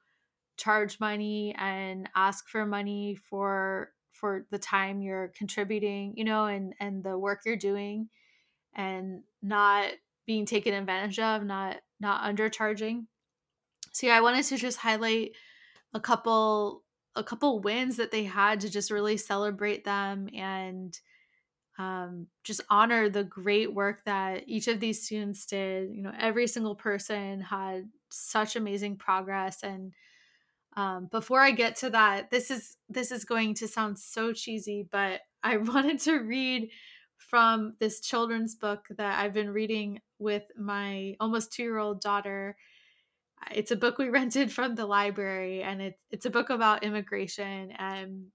charge 0.56 1.00
money 1.00 1.54
and 1.58 2.08
ask 2.14 2.48
for 2.48 2.66
money 2.66 3.16
for 3.16 3.92
for 4.12 4.46
the 4.50 4.58
time 4.58 5.02
you're 5.02 5.28
contributing, 5.28 6.14
you 6.16 6.24
know, 6.24 6.46
and 6.46 6.74
and 6.80 7.04
the 7.04 7.18
work 7.18 7.42
you're 7.46 7.56
doing 7.56 8.08
and 8.74 9.22
not 9.42 9.92
being 10.26 10.46
taken 10.46 10.74
advantage 10.74 11.18
of, 11.18 11.44
not 11.44 11.82
not 12.00 12.22
undercharging. 12.24 13.06
So 13.92 14.06
yeah, 14.06 14.16
I 14.16 14.20
wanted 14.20 14.44
to 14.46 14.56
just 14.56 14.78
highlight 14.78 15.32
a 15.94 16.00
couple 16.00 16.84
a 17.14 17.24
couple 17.24 17.60
wins 17.60 17.96
that 17.96 18.10
they 18.10 18.24
had 18.24 18.60
to 18.60 18.70
just 18.70 18.90
really 18.90 19.16
celebrate 19.16 19.84
them 19.84 20.28
and 20.34 20.98
um, 21.78 22.26
just 22.44 22.60
honor 22.68 23.08
the 23.08 23.24
great 23.24 23.72
work 23.72 24.04
that 24.04 24.44
each 24.46 24.68
of 24.68 24.80
these 24.80 25.04
students 25.04 25.46
did. 25.46 25.90
You 25.90 26.02
know, 26.02 26.12
every 26.18 26.46
single 26.46 26.74
person 26.74 27.40
had 27.40 27.88
such 28.10 28.56
amazing 28.56 28.96
progress 28.96 29.62
and 29.62 29.92
um, 30.74 31.08
before 31.10 31.40
I 31.40 31.50
get 31.50 31.76
to 31.76 31.90
that, 31.90 32.30
this 32.30 32.50
is 32.50 32.76
this 32.88 33.12
is 33.12 33.24
going 33.24 33.54
to 33.56 33.68
sound 33.68 33.98
so 33.98 34.32
cheesy, 34.32 34.86
but 34.90 35.20
I 35.42 35.56
wanted 35.58 35.98
to 36.00 36.18
read 36.18 36.70
from 37.16 37.74
this 37.78 38.00
children's 38.00 38.54
book 38.54 38.86
that 38.96 39.18
I've 39.18 39.32
been 39.32 39.50
reading 39.50 40.00
with 40.18 40.44
my 40.58 41.16
almost 41.20 41.52
two 41.52 41.62
year 41.62 41.78
old 41.78 42.00
daughter. 42.00 42.56
It's 43.52 43.70
a 43.70 43.76
book 43.76 43.98
we 43.98 44.08
rented 44.08 44.52
from 44.52 44.74
the 44.74 44.86
library, 44.86 45.62
and 45.62 45.82
it's 45.82 46.00
it's 46.10 46.26
a 46.26 46.30
book 46.30 46.50
about 46.50 46.84
immigration 46.84 47.72
and 47.72 48.26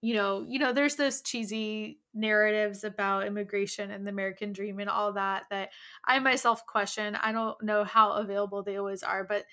you 0.00 0.14
know 0.14 0.44
you 0.48 0.58
know 0.58 0.72
there's 0.72 0.96
those 0.96 1.20
cheesy 1.20 1.98
narratives 2.14 2.84
about 2.84 3.26
immigration 3.26 3.90
and 3.90 4.06
the 4.06 4.10
american 4.10 4.52
dream 4.52 4.78
and 4.80 4.88
all 4.88 5.12
that 5.12 5.44
that 5.50 5.70
i 6.06 6.18
myself 6.18 6.64
question 6.66 7.14
i 7.16 7.32
don't 7.32 7.62
know 7.62 7.84
how 7.84 8.12
available 8.12 8.62
they 8.62 8.76
always 8.76 9.02
are 9.02 9.24
but 9.24 9.44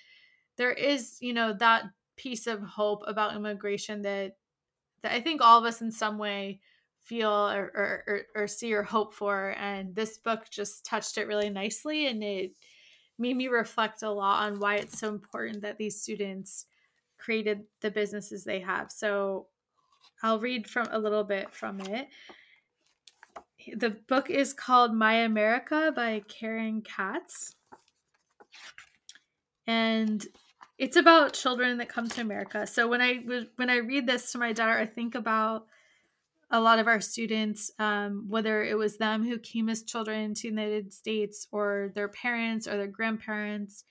there 0.56 0.72
is 0.72 1.18
you 1.20 1.32
know 1.32 1.52
that 1.52 1.84
piece 2.16 2.46
of 2.46 2.60
hope 2.62 3.02
about 3.06 3.34
immigration 3.34 4.02
that 4.02 4.36
that 5.02 5.12
I 5.12 5.20
think 5.20 5.40
all 5.40 5.58
of 5.58 5.64
us 5.64 5.80
in 5.80 5.90
some 5.90 6.18
way 6.18 6.60
feel 6.98 7.30
or, 7.30 7.70
or, 7.74 8.04
or, 8.06 8.42
or 8.42 8.46
see 8.46 8.74
or 8.74 8.82
hope 8.82 9.14
for. 9.14 9.54
And 9.58 9.94
this 9.94 10.18
book 10.18 10.50
just 10.50 10.84
touched 10.84 11.16
it 11.16 11.26
really 11.26 11.48
nicely 11.48 12.06
and 12.06 12.22
it 12.22 12.52
made 13.18 13.36
me 13.36 13.48
reflect 13.48 14.02
a 14.02 14.10
lot 14.10 14.44
on 14.44 14.58
why 14.58 14.76
it's 14.76 14.98
so 14.98 15.08
important 15.08 15.62
that 15.62 15.78
these 15.78 16.00
students 16.00 16.66
created 17.16 17.62
the 17.80 17.90
businesses 17.90 18.44
they 18.44 18.60
have. 18.60 18.92
So 18.92 19.46
I'll 20.22 20.40
read 20.40 20.68
from 20.68 20.88
a 20.90 20.98
little 20.98 21.24
bit 21.24 21.52
from 21.52 21.80
it. 21.80 22.08
The 23.76 23.90
book 23.90 24.30
is 24.30 24.52
called 24.52 24.94
My 24.94 25.14
America 25.14 25.92
by 25.94 26.22
Karen 26.28 26.82
Katz. 26.82 27.54
And 29.66 30.24
it's 30.78 30.96
about 30.96 31.34
children 31.34 31.78
that 31.78 31.88
come 31.88 32.08
to 32.08 32.20
America. 32.20 32.66
So 32.66 32.88
when 32.88 33.00
I 33.00 33.16
when 33.56 33.68
I 33.68 33.76
read 33.76 34.06
this 34.06 34.32
to 34.32 34.38
my 34.38 34.52
daughter, 34.52 34.78
I 34.78 34.86
think 34.86 35.14
about 35.14 35.66
a 36.50 36.60
lot 36.60 36.78
of 36.78 36.86
our 36.86 37.00
students, 37.00 37.70
um, 37.78 38.24
whether 38.28 38.64
it 38.64 38.78
was 38.78 38.96
them 38.96 39.24
who 39.24 39.38
came 39.38 39.68
as 39.68 39.82
children 39.82 40.32
to 40.34 40.42
the 40.42 40.48
United 40.48 40.92
States 40.92 41.46
or 41.52 41.92
their 41.94 42.08
parents 42.08 42.66
or 42.66 42.76
their 42.76 42.86
grandparents. 42.86 43.84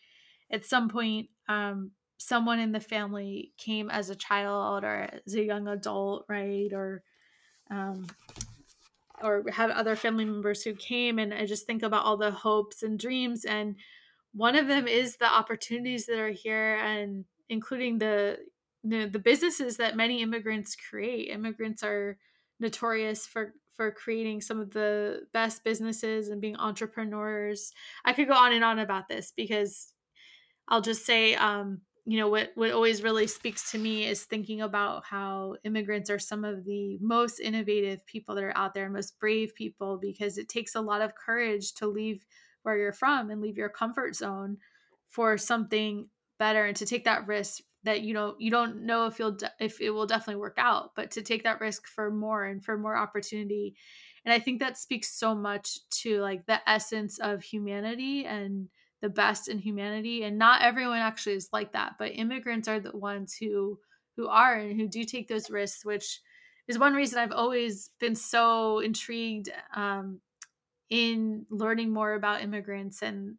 At 0.49 0.65
some 0.65 0.89
point, 0.89 1.27
um, 1.47 1.91
someone 2.17 2.59
in 2.59 2.71
the 2.71 2.79
family 2.79 3.51
came 3.57 3.89
as 3.89 4.09
a 4.09 4.15
child 4.15 4.83
or 4.83 5.09
as 5.25 5.35
a 5.35 5.43
young 5.43 5.67
adult, 5.67 6.25
right? 6.27 6.71
Or 6.73 7.03
um, 7.69 8.07
or 9.21 9.43
had 9.51 9.71
other 9.71 9.95
family 9.95 10.25
members 10.25 10.61
who 10.63 10.73
came, 10.73 11.17
and 11.17 11.33
I 11.33 11.45
just 11.45 11.65
think 11.65 11.83
about 11.83 12.05
all 12.05 12.17
the 12.17 12.31
hopes 12.31 12.83
and 12.83 12.99
dreams 12.99 13.45
and 13.45 13.75
one 14.37 14.55
of 14.55 14.67
them 14.67 14.87
is 14.87 15.17
the 15.17 15.25
opportunities 15.25 16.05
that 16.05 16.19
are 16.19 16.29
here 16.29 16.75
and 16.75 17.25
including 17.49 17.97
the 17.97 18.37
the, 18.83 19.09
the 19.11 19.19
businesses 19.19 19.77
that 19.77 19.97
many 19.97 20.21
immigrants 20.21 20.75
create 20.75 21.29
immigrants 21.29 21.83
are 21.83 22.17
notorious 22.59 23.25
for 23.25 23.53
for 23.75 23.91
creating 23.91 24.41
some 24.41 24.59
of 24.59 24.71
the 24.71 25.21
best 25.33 25.63
businesses 25.63 26.29
and 26.29 26.39
being 26.39 26.55
entrepreneurs 26.57 27.73
i 28.05 28.13
could 28.13 28.27
go 28.27 28.33
on 28.33 28.53
and 28.53 28.63
on 28.63 28.79
about 28.79 29.07
this 29.07 29.33
because 29.35 29.93
i'll 30.67 30.81
just 30.81 31.05
say 31.05 31.33
um, 31.35 31.81
you 32.07 32.17
know 32.17 32.29
what 32.29 32.51
what 32.55 32.71
always 32.71 33.03
really 33.03 33.27
speaks 33.27 33.69
to 33.71 33.77
me 33.77 34.05
is 34.05 34.23
thinking 34.23 34.61
about 34.61 35.03
how 35.03 35.57
immigrants 35.65 36.09
are 36.09 36.17
some 36.17 36.45
of 36.45 36.63
the 36.63 36.97
most 37.01 37.41
innovative 37.41 38.05
people 38.05 38.33
that 38.33 38.45
are 38.45 38.55
out 38.57 38.73
there 38.73 38.89
most 38.89 39.19
brave 39.19 39.53
people 39.53 39.97
because 39.97 40.37
it 40.37 40.47
takes 40.47 40.73
a 40.73 40.81
lot 40.81 41.01
of 41.01 41.15
courage 41.15 41.73
to 41.73 41.85
leave 41.85 42.25
where 42.63 42.77
you're 42.77 42.93
from 42.93 43.29
and 43.29 43.41
leave 43.41 43.57
your 43.57 43.67
comfort 43.67 44.15
zone 44.15 44.57
for 45.09 45.37
something 45.37 46.07
better 46.39 46.65
and 46.65 46.77
to 46.77 46.85
take 46.85 47.03
that 47.03 47.27
risk 47.27 47.61
that 47.83 48.01
you 48.01 48.13
know 48.13 48.35
you 48.39 48.49
don't 48.49 48.83
know 48.85 49.05
if 49.05 49.19
you'll 49.19 49.33
de- 49.33 49.51
if 49.59 49.81
it 49.81 49.89
will 49.89 50.07
definitely 50.07 50.39
work 50.39 50.57
out 50.57 50.91
but 50.95 51.11
to 51.11 51.21
take 51.21 51.43
that 51.43 51.59
risk 51.59 51.87
for 51.87 52.09
more 52.09 52.45
and 52.45 52.63
for 52.63 52.77
more 52.77 52.95
opportunity. 52.95 53.75
And 54.23 54.33
i 54.33 54.39
think 54.39 54.59
that 54.59 54.77
speaks 54.77 55.13
so 55.13 55.35
much 55.35 55.79
to 56.03 56.21
like 56.21 56.45
the 56.45 56.61
essence 56.69 57.19
of 57.19 57.43
humanity 57.43 58.25
and 58.25 58.69
the 59.01 59.09
best 59.09 59.47
in 59.47 59.59
humanity 59.59 60.23
and 60.23 60.37
not 60.37 60.61
everyone 60.61 60.99
actually 60.99 61.35
is 61.35 61.49
like 61.53 61.73
that 61.73 61.93
but 61.99 62.11
immigrants 62.15 62.67
are 62.67 62.79
the 62.79 62.95
ones 62.95 63.35
who 63.35 63.77
who 64.15 64.27
are 64.27 64.55
and 64.55 64.79
who 64.79 64.87
do 64.87 65.03
take 65.03 65.27
those 65.27 65.49
risks 65.49 65.85
which 65.85 66.21
is 66.67 66.79
one 66.79 66.93
reason 66.93 67.19
i've 67.19 67.31
always 67.31 67.91
been 67.99 68.15
so 68.15 68.79
intrigued 68.79 69.49
um, 69.75 70.19
in 70.89 71.45
learning 71.49 71.91
more 71.91 72.13
about 72.13 72.41
immigrants 72.41 73.01
and 73.01 73.35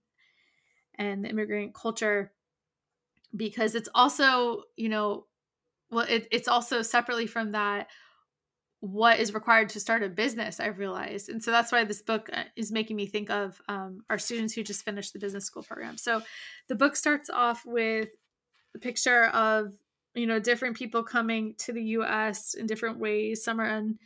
and 0.96 1.24
the 1.24 1.28
immigrant 1.28 1.74
culture 1.74 2.32
because 3.34 3.74
it's 3.74 3.88
also 3.94 4.62
you 4.76 4.88
know 4.88 5.26
well 5.90 6.06
it, 6.08 6.28
it's 6.30 6.48
also 6.48 6.82
separately 6.82 7.26
from 7.26 7.52
that 7.52 7.88
what 8.80 9.18
is 9.18 9.34
required 9.34 9.68
to 9.68 9.80
start 9.80 10.02
a 10.02 10.08
business 10.08 10.60
i've 10.60 10.78
realized 10.78 11.28
and 11.28 11.42
so 11.42 11.50
that's 11.50 11.72
why 11.72 11.84
this 11.84 12.02
book 12.02 12.30
uh, 12.32 12.44
is 12.56 12.70
making 12.70 12.96
me 12.96 13.06
think 13.06 13.30
of 13.30 13.60
um, 13.68 14.02
our 14.08 14.18
students 14.18 14.54
who 14.54 14.62
just 14.62 14.84
finished 14.84 15.12
the 15.12 15.18
business 15.18 15.44
school 15.44 15.62
program 15.62 15.96
so 15.96 16.22
the 16.68 16.76
book 16.76 16.94
starts 16.94 17.28
off 17.28 17.64
with 17.66 18.08
a 18.74 18.78
picture 18.78 19.26
of 19.26 19.72
you 20.14 20.26
know 20.26 20.38
different 20.38 20.76
people 20.76 21.02
coming 21.02 21.54
to 21.58 21.72
the 21.72 21.82
us 21.82 22.54
in 22.54 22.66
different 22.66 22.98
ways 22.98 23.42
some 23.42 23.60
are 23.60 23.68
on 23.68 23.98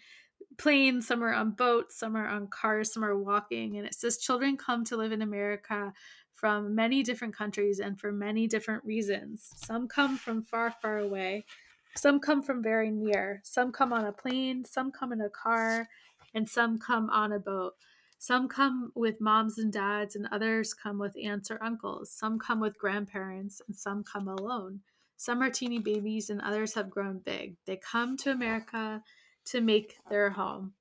planes, 0.58 1.06
some 1.06 1.22
are 1.22 1.32
on 1.32 1.52
boats, 1.52 1.98
some 1.98 2.16
are 2.16 2.26
on 2.26 2.46
cars, 2.48 2.92
some 2.92 3.04
are 3.04 3.16
walking. 3.16 3.76
And 3.76 3.86
it 3.86 3.94
says 3.94 4.18
children 4.18 4.56
come 4.56 4.84
to 4.86 4.96
live 4.96 5.12
in 5.12 5.22
America 5.22 5.92
from 6.34 6.74
many 6.74 7.02
different 7.02 7.36
countries 7.36 7.78
and 7.78 7.98
for 7.98 8.12
many 8.12 8.46
different 8.46 8.84
reasons. 8.84 9.50
Some 9.56 9.88
come 9.88 10.16
from 10.16 10.42
far, 10.42 10.74
far 10.82 10.98
away. 10.98 11.44
Some 11.96 12.20
come 12.20 12.42
from 12.42 12.62
very 12.62 12.90
near. 12.90 13.40
Some 13.44 13.72
come 13.72 13.92
on 13.92 14.04
a 14.04 14.12
plane, 14.12 14.64
some 14.64 14.90
come 14.90 15.12
in 15.12 15.20
a 15.20 15.28
car, 15.28 15.88
and 16.34 16.48
some 16.48 16.78
come 16.78 17.10
on 17.10 17.32
a 17.32 17.38
boat. 17.38 17.74
Some 18.18 18.48
come 18.48 18.92
with 18.94 19.20
moms 19.20 19.58
and 19.58 19.72
dads, 19.72 20.14
and 20.16 20.28
others 20.30 20.74
come 20.74 20.98
with 20.98 21.16
aunts 21.16 21.50
or 21.50 21.62
uncles. 21.62 22.10
Some 22.10 22.38
come 22.38 22.60
with 22.60 22.78
grandparents, 22.78 23.60
and 23.66 23.76
some 23.76 24.04
come 24.04 24.28
alone. 24.28 24.80
Some 25.16 25.42
are 25.42 25.50
teeny 25.50 25.78
babies, 25.78 26.30
and 26.30 26.40
others 26.40 26.74
have 26.74 26.90
grown 26.90 27.18
big. 27.18 27.56
They 27.66 27.76
come 27.76 28.16
to 28.18 28.30
America 28.30 29.02
to 29.46 29.60
make 29.60 29.96
their 30.08 30.30
home. 30.30 30.72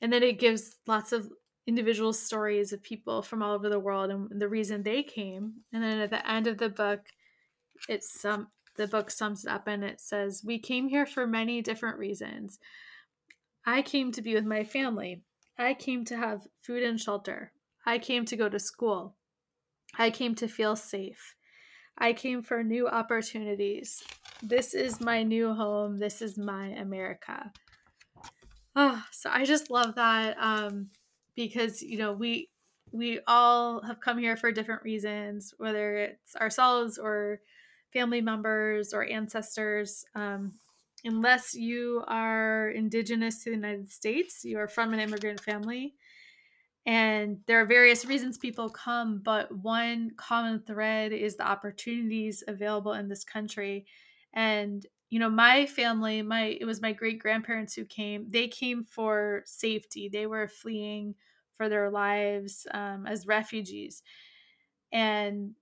And 0.00 0.12
then 0.12 0.22
it 0.22 0.38
gives 0.38 0.76
lots 0.86 1.12
of 1.12 1.30
individual 1.66 2.12
stories 2.12 2.72
of 2.72 2.82
people 2.82 3.22
from 3.22 3.42
all 3.42 3.54
over 3.54 3.68
the 3.68 3.78
world 3.78 4.10
and 4.10 4.40
the 4.40 4.48
reason 4.48 4.82
they 4.82 5.02
came. 5.02 5.52
And 5.72 5.82
then 5.82 6.00
at 6.00 6.10
the 6.10 6.28
end 6.28 6.46
of 6.46 6.58
the 6.58 6.70
book, 6.70 7.00
it's 7.88 8.20
some 8.20 8.48
the 8.78 8.86
book 8.86 9.10
sums 9.10 9.44
it 9.44 9.50
up 9.50 9.66
and 9.66 9.84
it 9.84 10.00
says, 10.00 10.42
We 10.44 10.58
came 10.58 10.88
here 10.88 11.04
for 11.04 11.26
many 11.26 11.60
different 11.60 11.98
reasons. 11.98 12.58
I 13.66 13.82
came 13.82 14.12
to 14.12 14.22
be 14.22 14.34
with 14.34 14.46
my 14.46 14.64
family. 14.64 15.20
I 15.58 15.74
came 15.74 16.04
to 16.06 16.16
have 16.16 16.46
food 16.62 16.82
and 16.82 16.98
shelter. 16.98 17.52
I 17.84 17.98
came 17.98 18.24
to 18.24 18.36
go 18.36 18.48
to 18.48 18.58
school. 18.58 19.16
I 19.98 20.10
came 20.10 20.34
to 20.36 20.48
feel 20.48 20.76
safe. 20.76 21.34
I 21.98 22.12
came 22.12 22.42
for 22.42 22.62
new 22.62 22.88
opportunities. 22.88 24.02
This 24.42 24.72
is 24.72 25.00
my 25.00 25.22
new 25.22 25.52
home. 25.52 25.98
This 25.98 26.22
is 26.22 26.38
my 26.38 26.68
America. 26.68 27.52
Oh, 28.76 29.02
so 29.10 29.28
I 29.32 29.44
just 29.44 29.70
love 29.70 29.96
that 29.96 30.36
um, 30.38 30.90
because 31.34 31.82
you 31.82 31.98
know 31.98 32.12
we 32.12 32.48
we 32.92 33.20
all 33.26 33.82
have 33.82 34.00
come 34.00 34.18
here 34.18 34.36
for 34.36 34.52
different 34.52 34.84
reasons, 34.84 35.52
whether 35.58 35.96
it's 35.96 36.36
ourselves 36.36 36.98
or 36.98 37.40
family 37.92 38.20
members 38.20 38.92
or 38.92 39.04
ancestors. 39.04 40.04
Um, 40.14 40.52
unless 41.04 41.54
you 41.54 42.04
are 42.08 42.70
indigenous 42.70 43.44
to 43.44 43.50
the 43.50 43.56
United 43.56 43.90
States, 43.90 44.44
you 44.44 44.58
are 44.58 44.68
from 44.68 44.92
an 44.92 45.00
immigrant 45.00 45.40
family. 45.40 45.94
And 46.86 47.38
there 47.46 47.60
are 47.60 47.66
various 47.66 48.06
reasons 48.06 48.38
people 48.38 48.70
come, 48.70 49.20
but 49.22 49.54
one 49.54 50.12
common 50.16 50.60
thread 50.60 51.12
is 51.12 51.36
the 51.36 51.46
opportunities 51.46 52.42
available 52.48 52.94
in 52.94 53.08
this 53.08 53.24
country. 53.24 53.86
And 54.32 54.86
you 55.10 55.18
know, 55.18 55.30
my 55.30 55.66
family, 55.66 56.22
my 56.22 56.56
it 56.60 56.66
was 56.66 56.82
my 56.82 56.92
great 56.92 57.18
grandparents 57.18 57.74
who 57.74 57.84
came. 57.84 58.28
They 58.28 58.48
came 58.48 58.84
for 58.84 59.42
safety. 59.46 60.08
They 60.08 60.26
were 60.26 60.48
fleeing 60.48 61.14
for 61.56 61.68
their 61.68 61.90
lives 61.90 62.66
um, 62.72 63.06
as 63.06 63.26
refugees, 63.26 64.02
and 64.92 65.52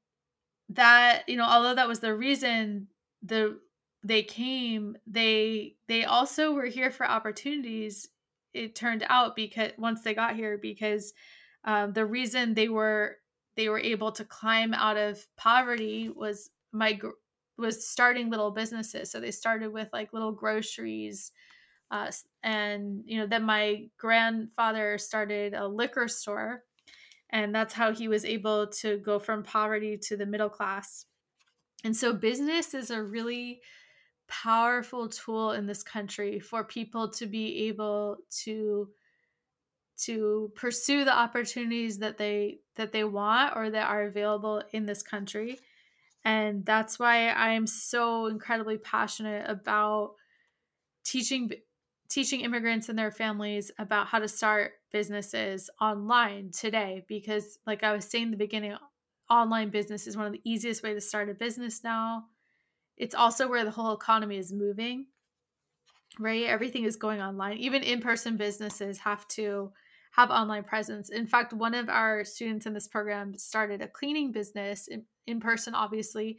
that 0.71 1.29
you 1.29 1.37
know, 1.37 1.47
although 1.49 1.75
that 1.75 1.89
was 1.89 2.01
the 2.01 2.15
reason 2.15 2.89
the 3.23 3.59
they 4.03 4.23
came, 4.23 4.97
they 5.07 5.77
they 5.89 6.05
also 6.05 6.53
were 6.53 6.67
here 6.67 6.91
for 6.91 7.07
opportunities. 7.07 8.09
It 8.55 8.75
turned 8.75 9.05
out 9.09 9.37
because 9.37 9.73
once 9.79 10.03
they 10.03 10.15
got 10.15 10.37
here, 10.37 10.59
because 10.59 11.13
um, 11.65 11.93
the 11.93 12.07
reason 12.07 12.55
they 12.55 12.69
were 12.69 13.17
they 13.57 13.69
were 13.69 13.79
able 13.79 14.13
to 14.13 14.25
climb 14.25 14.75
out 14.75 14.97
of 14.97 15.27
poverty 15.37 16.11
was 16.15 16.51
my 16.73 16.99
was 17.59 17.89
starting 17.89 18.31
little 18.31 18.51
businesses. 18.51 19.11
So 19.11 19.21
they 19.21 19.31
started 19.31 19.73
with 19.73 19.89
like 19.93 20.13
little 20.13 20.33
groceries. 20.33 21.33
Uh, 21.91 22.11
and 22.43 23.03
you 23.07 23.19
know 23.19 23.27
then 23.27 23.45
my 23.45 23.89
grandfather 23.97 24.99
started 24.99 25.55
a 25.55 25.69
liquor 25.69 26.09
store 26.09 26.65
and 27.31 27.55
that's 27.55 27.75
how 27.75 27.93
he 27.93 28.09
was 28.09 28.25
able 28.25 28.69
to 28.69 28.99
go 28.99 29.19
from 29.19 29.43
poverty 29.43 29.99
to 29.99 30.17
the 30.17 30.27
middle 30.27 30.49
class. 30.49 31.07
And 31.85 31.97
so 31.97 32.13
business 32.13 32.75
is 32.75 32.91
a 32.91 33.03
really 33.03 33.61
powerful 34.29 35.09
tool 35.09 35.53
in 35.53 35.67
this 35.67 35.83
country 35.83 36.41
for 36.41 36.65
people 36.65 37.11
to 37.11 37.27
be 37.27 37.69
able 37.69 38.17
to 38.43 38.89
to 39.99 40.53
pursue 40.55 41.05
the 41.05 41.17
opportunities 41.17 41.99
that 41.99 42.19
they 42.19 42.59
that 42.75 42.93
they 42.93 43.05
want 43.05 43.57
or 43.57 43.71
that 43.71 43.89
are 43.89 44.03
available 44.03 44.63
in 44.73 44.85
this 44.85 45.03
country. 45.03 45.59
And 46.25 46.67
that's 46.67 46.99
why 46.99 47.29
i'm 47.31 47.67
so 47.67 48.27
incredibly 48.27 48.79
passionate 48.79 49.49
about 49.49 50.15
teaching 51.05 51.51
teaching 52.09 52.41
immigrants 52.41 52.89
and 52.89 52.99
their 52.99 53.11
families 53.11 53.71
about 53.79 54.07
how 54.07 54.19
to 54.19 54.29
start 54.29 54.73
businesses 54.93 55.69
online 55.81 56.51
today 56.51 57.05
because 57.09 57.59
like 57.67 57.83
i 57.83 57.93
was 57.93 58.05
saying 58.05 58.25
in 58.25 58.31
the 58.31 58.37
beginning 58.37 58.77
online 59.31 59.71
business 59.71 60.07
is 60.07 60.17
one 60.17 60.27
of 60.27 60.33
the 60.33 60.41
easiest 60.45 60.83
way 60.83 60.95
to 60.95 61.01
start 61.01 61.29
a 61.29 61.35
business 61.35 61.83
now. 61.83 62.27
It's 62.97 63.15
also 63.15 63.49
where 63.49 63.65
the 63.65 63.71
whole 63.71 63.93
economy 63.93 64.39
is 64.39 64.53
moving 64.53 65.07
right? 66.19 66.45
Everything 66.47 66.85
is 66.85 66.97
going 66.97 67.21
online. 67.21 67.59
Even 67.59 67.83
in-person 67.83 68.37
businesses 68.37 68.99
have 68.99 69.27
to 69.29 69.73
have 70.13 70.31
online 70.31 70.65
presence. 70.65 71.11
In 71.11 71.27
fact 71.27 71.53
one 71.53 71.75
of 71.75 71.89
our 71.89 72.25
students 72.25 72.67
in 72.67 72.73
this 72.73 72.89
program 72.89 73.37
started 73.37 73.83
a 73.83 73.89
cleaning 73.89 74.33
business 74.33 74.89
in, 74.89 75.05
in 75.27 75.41
person 75.41 75.75
obviously 75.75 76.39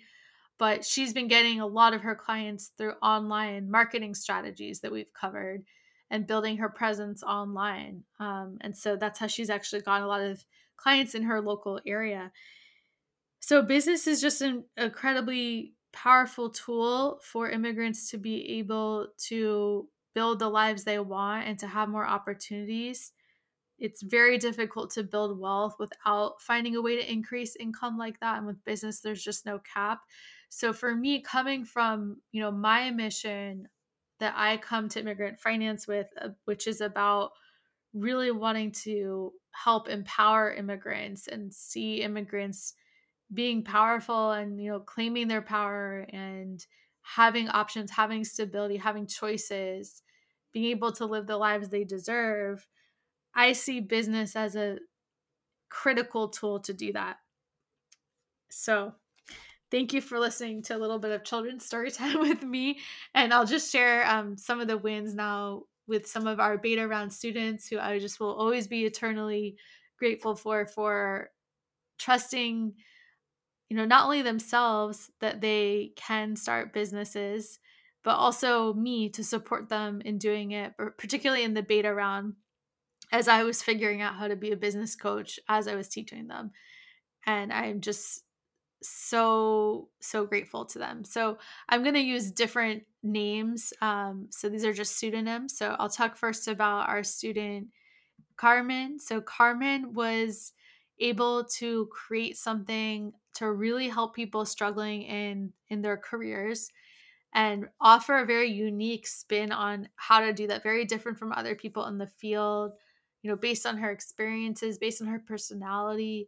but 0.59 0.83
she's 0.83 1.13
been 1.13 1.27
getting 1.27 1.59
a 1.59 1.67
lot 1.67 1.93
of 1.93 2.01
her 2.01 2.15
clients 2.15 2.71
through 2.77 2.93
online 3.01 3.69
marketing 3.69 4.15
strategies 4.15 4.81
that 4.81 4.91
we've 4.91 5.13
covered 5.13 5.63
and 6.09 6.27
building 6.27 6.57
her 6.57 6.69
presence 6.69 7.23
online 7.23 8.03
um, 8.19 8.57
and 8.61 8.75
so 8.75 8.95
that's 8.95 9.19
how 9.19 9.27
she's 9.27 9.49
actually 9.49 9.81
got 9.81 10.01
a 10.01 10.07
lot 10.07 10.21
of 10.21 10.43
clients 10.77 11.15
in 11.15 11.23
her 11.23 11.41
local 11.41 11.81
area. 11.85 12.31
So 13.39 13.61
business 13.61 14.07
is 14.07 14.21
just 14.21 14.41
an 14.41 14.63
incredibly 14.77 15.73
powerful 15.91 16.49
tool 16.49 17.19
for 17.23 17.49
immigrants 17.49 18.11
to 18.11 18.17
be 18.17 18.59
able 18.59 19.07
to 19.27 19.87
build 20.13 20.39
the 20.39 20.49
lives 20.49 20.83
they 20.83 20.99
want 20.99 21.47
and 21.47 21.59
to 21.59 21.67
have 21.67 21.89
more 21.89 22.05
opportunities. 22.05 23.11
It's 23.79 24.01
very 24.01 24.37
difficult 24.37 24.91
to 24.91 25.03
build 25.03 25.39
wealth 25.39 25.75
without 25.79 26.41
finding 26.41 26.75
a 26.75 26.81
way 26.81 26.95
to 26.95 27.11
increase 27.11 27.55
income 27.55 27.97
like 27.97 28.19
that 28.21 28.37
and 28.37 28.47
with 28.47 28.63
business 28.65 29.01
there's 29.01 29.23
just 29.23 29.45
no 29.45 29.59
cap 29.71 30.01
so 30.49 30.73
for 30.73 30.95
me 30.95 31.21
coming 31.21 31.65
from 31.65 32.21
you 32.31 32.41
know 32.41 32.51
my 32.51 32.91
mission 32.91 33.67
that 34.19 34.33
i 34.37 34.57
come 34.57 34.89
to 34.89 34.99
immigrant 34.99 35.39
finance 35.39 35.87
with 35.87 36.07
uh, 36.21 36.29
which 36.45 36.67
is 36.67 36.81
about 36.81 37.31
really 37.93 38.31
wanting 38.31 38.71
to 38.71 39.33
help 39.51 39.89
empower 39.89 40.53
immigrants 40.53 41.27
and 41.27 41.53
see 41.53 42.01
immigrants 42.01 42.75
being 43.33 43.63
powerful 43.63 44.31
and 44.31 44.61
you 44.61 44.69
know 44.71 44.79
claiming 44.79 45.27
their 45.27 45.41
power 45.41 46.05
and 46.09 46.67
having 47.01 47.49
options 47.49 47.91
having 47.91 48.23
stability 48.23 48.77
having 48.77 49.07
choices 49.07 50.03
being 50.53 50.65
able 50.65 50.91
to 50.91 51.05
live 51.05 51.27
the 51.27 51.37
lives 51.37 51.69
they 51.69 51.83
deserve 51.83 52.67
I 53.33 53.53
see 53.53 53.79
business 53.79 54.35
as 54.35 54.55
a 54.55 54.79
critical 55.69 56.29
tool 56.29 56.59
to 56.61 56.73
do 56.73 56.93
that. 56.93 57.19
So, 58.49 58.95
thank 59.71 59.93
you 59.93 60.01
for 60.01 60.19
listening 60.19 60.61
to 60.63 60.75
a 60.75 60.79
little 60.79 60.99
bit 60.99 61.11
of 61.11 61.23
children's 61.23 61.65
story 61.65 61.91
time 61.91 62.19
with 62.19 62.43
me. 62.43 62.79
And 63.13 63.33
I'll 63.33 63.45
just 63.45 63.71
share 63.71 64.07
um, 64.07 64.37
some 64.37 64.59
of 64.59 64.67
the 64.67 64.77
wins 64.77 65.13
now 65.13 65.63
with 65.87 66.07
some 66.07 66.27
of 66.27 66.39
our 66.39 66.57
beta 66.57 66.87
round 66.87 67.13
students 67.13 67.67
who 67.67 67.79
I 67.79 67.99
just 67.99 68.19
will 68.19 68.33
always 68.33 68.67
be 68.67 68.85
eternally 68.85 69.55
grateful 69.97 70.35
for 70.35 70.67
for 70.67 71.29
trusting 71.97 72.73
you 73.69 73.75
know 73.77 73.85
not 73.85 74.03
only 74.03 74.21
themselves 74.21 75.09
that 75.21 75.41
they 75.41 75.91
can 75.95 76.35
start 76.35 76.71
businesses 76.71 77.57
but 78.03 78.15
also 78.15 78.75
me 78.75 79.09
to 79.09 79.23
support 79.23 79.69
them 79.69 80.01
in 80.05 80.19
doing 80.19 80.51
it 80.51 80.73
particularly 80.97 81.43
in 81.43 81.55
the 81.55 81.63
beta 81.63 81.91
round 81.91 82.33
as 83.11 83.27
I 83.27 83.43
was 83.43 83.61
figuring 83.61 84.01
out 84.01 84.15
how 84.15 84.27
to 84.27 84.35
be 84.35 84.51
a 84.51 84.57
business 84.57 84.95
coach 84.95 85.39
as 85.47 85.67
I 85.67 85.75
was 85.75 85.87
teaching 85.87 86.27
them. 86.27 86.51
And 87.25 87.53
I'm 87.53 87.81
just 87.81 88.23
so, 88.81 89.89
so 89.99 90.25
grateful 90.25 90.65
to 90.65 90.79
them. 90.79 91.03
So 91.03 91.37
I'm 91.69 91.83
going 91.83 91.95
to 91.95 91.99
use 92.01 92.31
different 92.31 92.83
names. 93.03 93.73
Um, 93.81 94.27
so 94.29 94.49
these 94.49 94.65
are 94.65 94.73
just 94.73 94.97
pseudonyms. 94.97 95.57
So 95.57 95.75
I'll 95.79 95.89
talk 95.89 96.17
first 96.17 96.47
about 96.47 96.89
our 96.89 97.03
student, 97.03 97.67
Carmen. 98.35 98.99
So 98.99 99.21
Carmen 99.21 99.93
was 99.93 100.53
able 100.99 101.43
to 101.43 101.87
create 101.91 102.37
something 102.37 103.13
to 103.35 103.51
really 103.51 103.87
help 103.87 104.15
people 104.15 104.45
struggling 104.45 105.03
in 105.03 105.53
in 105.69 105.81
their 105.81 105.97
careers 105.97 106.71
and 107.33 107.67
offer 107.79 108.17
a 108.17 108.25
very 108.25 108.49
unique 108.49 109.05
spin 109.05 109.51
on 109.51 109.89
how 109.95 110.21
to 110.21 110.33
do 110.33 110.47
that 110.47 110.63
very 110.63 110.85
different 110.85 111.19
from 111.19 111.31
other 111.33 111.53
people 111.53 111.85
in 111.85 111.97
the 111.97 112.07
field 112.07 112.71
you 113.21 113.29
know 113.29 113.35
based 113.35 113.65
on 113.65 113.77
her 113.77 113.91
experiences 113.91 114.79
based 114.79 115.01
on 115.01 115.07
her 115.07 115.19
personality 115.19 116.27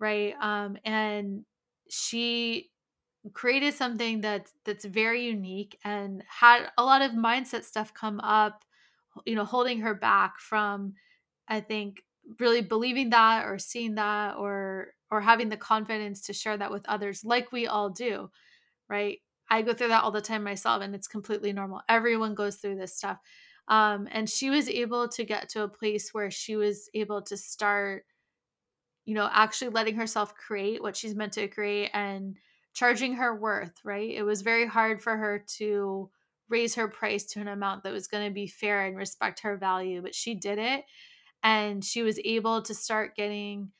right 0.00 0.34
um 0.40 0.76
and 0.84 1.44
she 1.90 2.70
created 3.32 3.74
something 3.74 4.20
that's 4.20 4.52
that's 4.64 4.84
very 4.84 5.26
unique 5.26 5.78
and 5.84 6.22
had 6.28 6.68
a 6.78 6.84
lot 6.84 7.02
of 7.02 7.12
mindset 7.12 7.64
stuff 7.64 7.92
come 7.92 8.20
up 8.20 8.64
you 9.26 9.34
know 9.34 9.44
holding 9.44 9.80
her 9.80 9.94
back 9.94 10.38
from 10.38 10.94
i 11.48 11.60
think 11.60 12.02
really 12.38 12.62
believing 12.62 13.10
that 13.10 13.44
or 13.46 13.58
seeing 13.58 13.96
that 13.96 14.36
or 14.36 14.88
or 15.10 15.20
having 15.20 15.48
the 15.48 15.56
confidence 15.56 16.22
to 16.22 16.32
share 16.32 16.56
that 16.56 16.70
with 16.70 16.86
others 16.88 17.24
like 17.24 17.50
we 17.52 17.66
all 17.66 17.90
do 17.90 18.30
right? 18.88 19.18
I 19.50 19.62
go 19.62 19.72
through 19.72 19.88
that 19.88 20.04
all 20.04 20.10
the 20.10 20.20
time 20.20 20.44
myself 20.44 20.82
and 20.82 20.94
it's 20.94 21.08
completely 21.08 21.52
normal. 21.52 21.80
Everyone 21.88 22.34
goes 22.34 22.56
through 22.56 22.76
this 22.76 22.96
stuff. 22.96 23.18
Um, 23.68 24.08
and 24.10 24.28
she 24.28 24.50
was 24.50 24.68
able 24.68 25.08
to 25.08 25.24
get 25.24 25.48
to 25.50 25.62
a 25.62 25.68
place 25.68 26.12
where 26.12 26.30
she 26.30 26.56
was 26.56 26.88
able 26.94 27.22
to 27.22 27.36
start, 27.36 28.04
you 29.08 29.14
know, 29.14 29.26
actually 29.32 29.70
letting 29.70 29.96
herself 29.96 30.34
create 30.34 30.82
what 30.82 30.94
she's 30.94 31.14
meant 31.14 31.32
to 31.32 31.48
create 31.48 31.88
and 31.94 32.36
charging 32.74 33.14
her 33.14 33.34
worth, 33.34 33.72
right? 33.82 34.10
It 34.10 34.22
was 34.22 34.42
very 34.42 34.66
hard 34.66 35.02
for 35.02 35.16
her 35.16 35.42
to 35.56 36.10
raise 36.50 36.74
her 36.74 36.88
price 36.88 37.24
to 37.24 37.40
an 37.40 37.48
amount 37.48 37.84
that 37.84 37.92
was 37.94 38.06
going 38.06 38.28
to 38.28 38.34
be 38.34 38.46
fair 38.46 38.84
and 38.84 38.98
respect 38.98 39.40
her 39.40 39.56
value, 39.56 40.02
but 40.02 40.14
she 40.14 40.34
did 40.34 40.58
it. 40.58 40.84
And 41.42 41.82
she 41.82 42.02
was 42.02 42.20
able 42.22 42.60
to 42.60 42.74
start 42.74 43.16
getting 43.16 43.70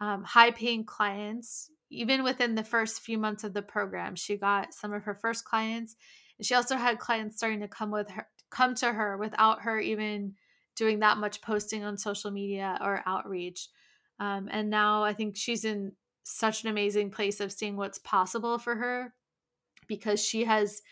um, 0.00 0.24
high 0.24 0.52
paying 0.52 0.86
clients. 0.86 1.70
Even 1.90 2.24
within 2.24 2.54
the 2.54 2.64
first 2.64 3.02
few 3.02 3.18
months 3.18 3.44
of 3.44 3.52
the 3.52 3.60
program, 3.60 4.16
she 4.16 4.38
got 4.38 4.72
some 4.72 4.94
of 4.94 5.02
her 5.02 5.14
first 5.14 5.44
clients. 5.44 5.96
And 6.38 6.46
she 6.46 6.54
also 6.54 6.76
had 6.76 6.98
clients 6.98 7.36
starting 7.36 7.60
to 7.60 7.68
come 7.68 7.90
with 7.90 8.08
her 8.12 8.26
come 8.48 8.74
to 8.76 8.90
her 8.90 9.18
without 9.18 9.60
her 9.60 9.78
even 9.78 10.32
doing 10.76 11.00
that 11.00 11.18
much 11.18 11.42
posting 11.42 11.84
on 11.84 11.98
social 11.98 12.30
media 12.30 12.78
or 12.80 13.02
outreach. 13.04 13.68
Um, 14.20 14.48
and 14.50 14.70
now 14.70 15.04
I 15.04 15.12
think 15.12 15.36
she's 15.36 15.64
in 15.64 15.92
such 16.24 16.62
an 16.62 16.70
amazing 16.70 17.10
place 17.10 17.40
of 17.40 17.52
seeing 17.52 17.76
what's 17.76 17.98
possible 17.98 18.58
for 18.58 18.74
her 18.74 19.14
because 19.86 20.22
she 20.24 20.44
has 20.44 20.82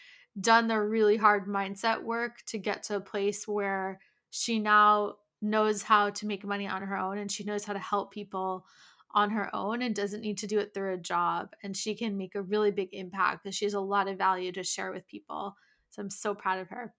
done 0.40 0.68
the 0.68 0.80
really 0.80 1.16
hard 1.16 1.46
mindset 1.46 2.02
work 2.02 2.38
to 2.46 2.58
get 2.58 2.82
to 2.84 2.96
a 2.96 3.00
place 3.00 3.46
where 3.46 4.00
she 4.30 4.58
now 4.58 5.14
knows 5.42 5.82
how 5.82 6.10
to 6.10 6.26
make 6.26 6.44
money 6.44 6.66
on 6.66 6.82
her 6.82 6.96
own 6.96 7.18
and 7.18 7.30
she 7.30 7.44
knows 7.44 7.64
how 7.64 7.72
to 7.72 7.78
help 7.78 8.12
people 8.12 8.64
on 9.14 9.30
her 9.30 9.54
own 9.54 9.82
and 9.82 9.94
doesn't 9.94 10.20
need 10.20 10.38
to 10.38 10.46
do 10.46 10.58
it 10.58 10.74
through 10.74 10.94
a 10.94 10.98
job. 10.98 11.54
And 11.62 11.76
she 11.76 11.94
can 11.94 12.18
make 12.18 12.34
a 12.34 12.42
really 12.42 12.70
big 12.70 12.90
impact 12.92 13.42
because 13.42 13.56
she 13.56 13.64
has 13.64 13.74
a 13.74 13.80
lot 13.80 14.08
of 14.08 14.18
value 14.18 14.52
to 14.52 14.62
share 14.62 14.92
with 14.92 15.08
people. 15.08 15.56
So 15.90 16.02
i'm 16.02 16.10
so 16.10 16.34
proud 16.34 16.58
of 16.58 16.68
her. 16.68 16.92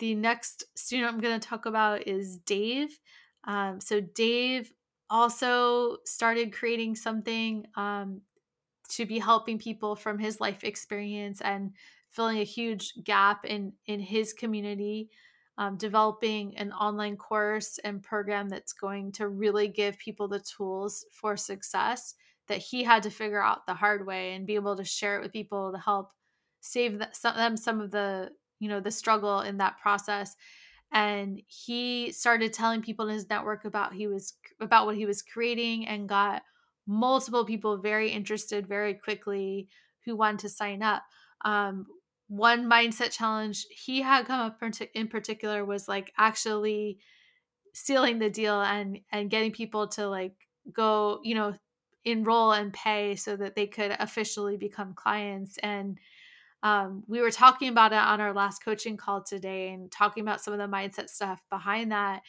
The 0.00 0.16
next 0.16 0.64
student 0.76 1.12
I'm 1.12 1.20
going 1.20 1.38
to 1.38 1.48
talk 1.48 1.66
about 1.66 2.08
is 2.08 2.38
Dave. 2.38 2.98
Um, 3.44 3.80
so, 3.80 4.00
Dave 4.00 4.72
also 5.10 5.98
started 6.04 6.52
creating 6.52 6.96
something 6.96 7.66
um, 7.76 8.22
to 8.90 9.06
be 9.06 9.18
helping 9.18 9.58
people 9.58 9.96
from 9.96 10.18
his 10.18 10.40
life 10.40 10.64
experience 10.64 11.40
and 11.40 11.72
filling 12.10 12.38
a 12.38 12.44
huge 12.44 12.92
gap 13.04 13.44
in 13.44 13.72
in 13.86 14.00
his 14.00 14.32
community 14.32 15.08
um, 15.58 15.76
developing 15.76 16.56
an 16.56 16.72
online 16.72 17.16
course 17.16 17.78
and 17.84 18.02
program 18.02 18.48
that's 18.48 18.72
going 18.72 19.12
to 19.12 19.28
really 19.28 19.68
give 19.68 19.98
people 19.98 20.28
the 20.28 20.40
tools 20.40 21.04
for 21.12 21.36
success 21.36 22.14
that 22.48 22.58
he 22.58 22.82
had 22.82 23.02
to 23.02 23.10
figure 23.10 23.42
out 23.42 23.66
the 23.66 23.74
hard 23.74 24.06
way 24.06 24.34
and 24.34 24.46
be 24.46 24.54
able 24.54 24.76
to 24.76 24.84
share 24.84 25.18
it 25.18 25.22
with 25.22 25.32
people 25.32 25.72
to 25.72 25.78
help 25.78 26.10
save 26.60 27.00
them 27.22 27.56
some 27.56 27.80
of 27.80 27.90
the 27.90 28.30
you 28.60 28.68
know 28.68 28.80
the 28.80 28.90
struggle 28.90 29.40
in 29.40 29.58
that 29.58 29.78
process 29.78 30.36
and 30.92 31.40
he 31.46 32.12
started 32.12 32.52
telling 32.52 32.82
people 32.82 33.08
in 33.08 33.14
his 33.14 33.28
network 33.28 33.64
about 33.64 33.94
he 33.94 34.06
was 34.06 34.34
about 34.60 34.86
what 34.86 34.96
he 34.96 35.06
was 35.06 35.22
creating 35.22 35.86
and 35.86 36.08
got 36.08 36.42
multiple 36.86 37.44
people 37.44 37.78
very 37.78 38.10
interested 38.10 38.66
very 38.66 38.94
quickly 38.94 39.68
who 40.04 40.16
wanted 40.16 40.40
to 40.40 40.48
sign 40.48 40.82
up. 40.82 41.02
Um, 41.44 41.86
one 42.28 42.68
mindset 42.68 43.10
challenge 43.10 43.66
he 43.70 44.02
had 44.02 44.26
come 44.26 44.40
up 44.40 44.58
in 44.94 45.08
particular 45.08 45.64
was 45.64 45.88
like 45.88 46.12
actually 46.16 46.98
sealing 47.74 48.18
the 48.18 48.30
deal 48.30 48.60
and 48.60 49.00
and 49.10 49.30
getting 49.30 49.52
people 49.52 49.88
to 49.88 50.08
like 50.08 50.34
go 50.72 51.20
you 51.24 51.34
know 51.34 51.54
enroll 52.04 52.52
and 52.52 52.72
pay 52.72 53.14
so 53.16 53.36
that 53.36 53.54
they 53.54 53.66
could 53.66 53.94
officially 53.98 54.56
become 54.56 54.94
clients 54.94 55.58
and 55.58 55.98
um, 56.62 57.02
we 57.08 57.20
were 57.20 57.30
talking 57.30 57.68
about 57.68 57.92
it 57.92 57.96
on 57.96 58.20
our 58.20 58.32
last 58.32 58.64
coaching 58.64 58.96
call 58.96 59.22
today 59.22 59.70
and 59.70 59.90
talking 59.90 60.22
about 60.22 60.40
some 60.40 60.54
of 60.54 60.58
the 60.58 60.66
mindset 60.66 61.08
stuff 61.08 61.42
behind 61.50 61.92
that. 61.92 62.22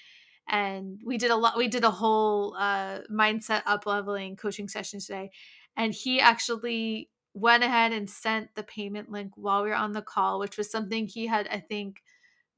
And 0.47 0.99
we 1.05 1.17
did 1.17 1.31
a 1.31 1.35
lot 1.35 1.57
we 1.57 1.67
did 1.67 1.83
a 1.83 1.91
whole 1.91 2.55
uh, 2.57 2.99
mindset 3.11 3.61
up 3.65 3.85
leveling 3.85 4.35
coaching 4.35 4.67
session 4.67 4.99
today. 4.99 5.31
And 5.77 5.93
he 5.93 6.19
actually 6.19 7.09
went 7.33 7.63
ahead 7.63 7.91
and 7.93 8.09
sent 8.09 8.53
the 8.55 8.63
payment 8.63 9.09
link 9.09 9.31
while 9.35 9.63
we 9.63 9.69
were 9.69 9.75
on 9.75 9.91
the 9.91 10.01
call 10.03 10.39
which 10.39 10.55
was 10.55 10.69
something 10.69 11.07
he 11.07 11.25
had 11.25 11.47
i 11.47 11.59
think 11.59 12.03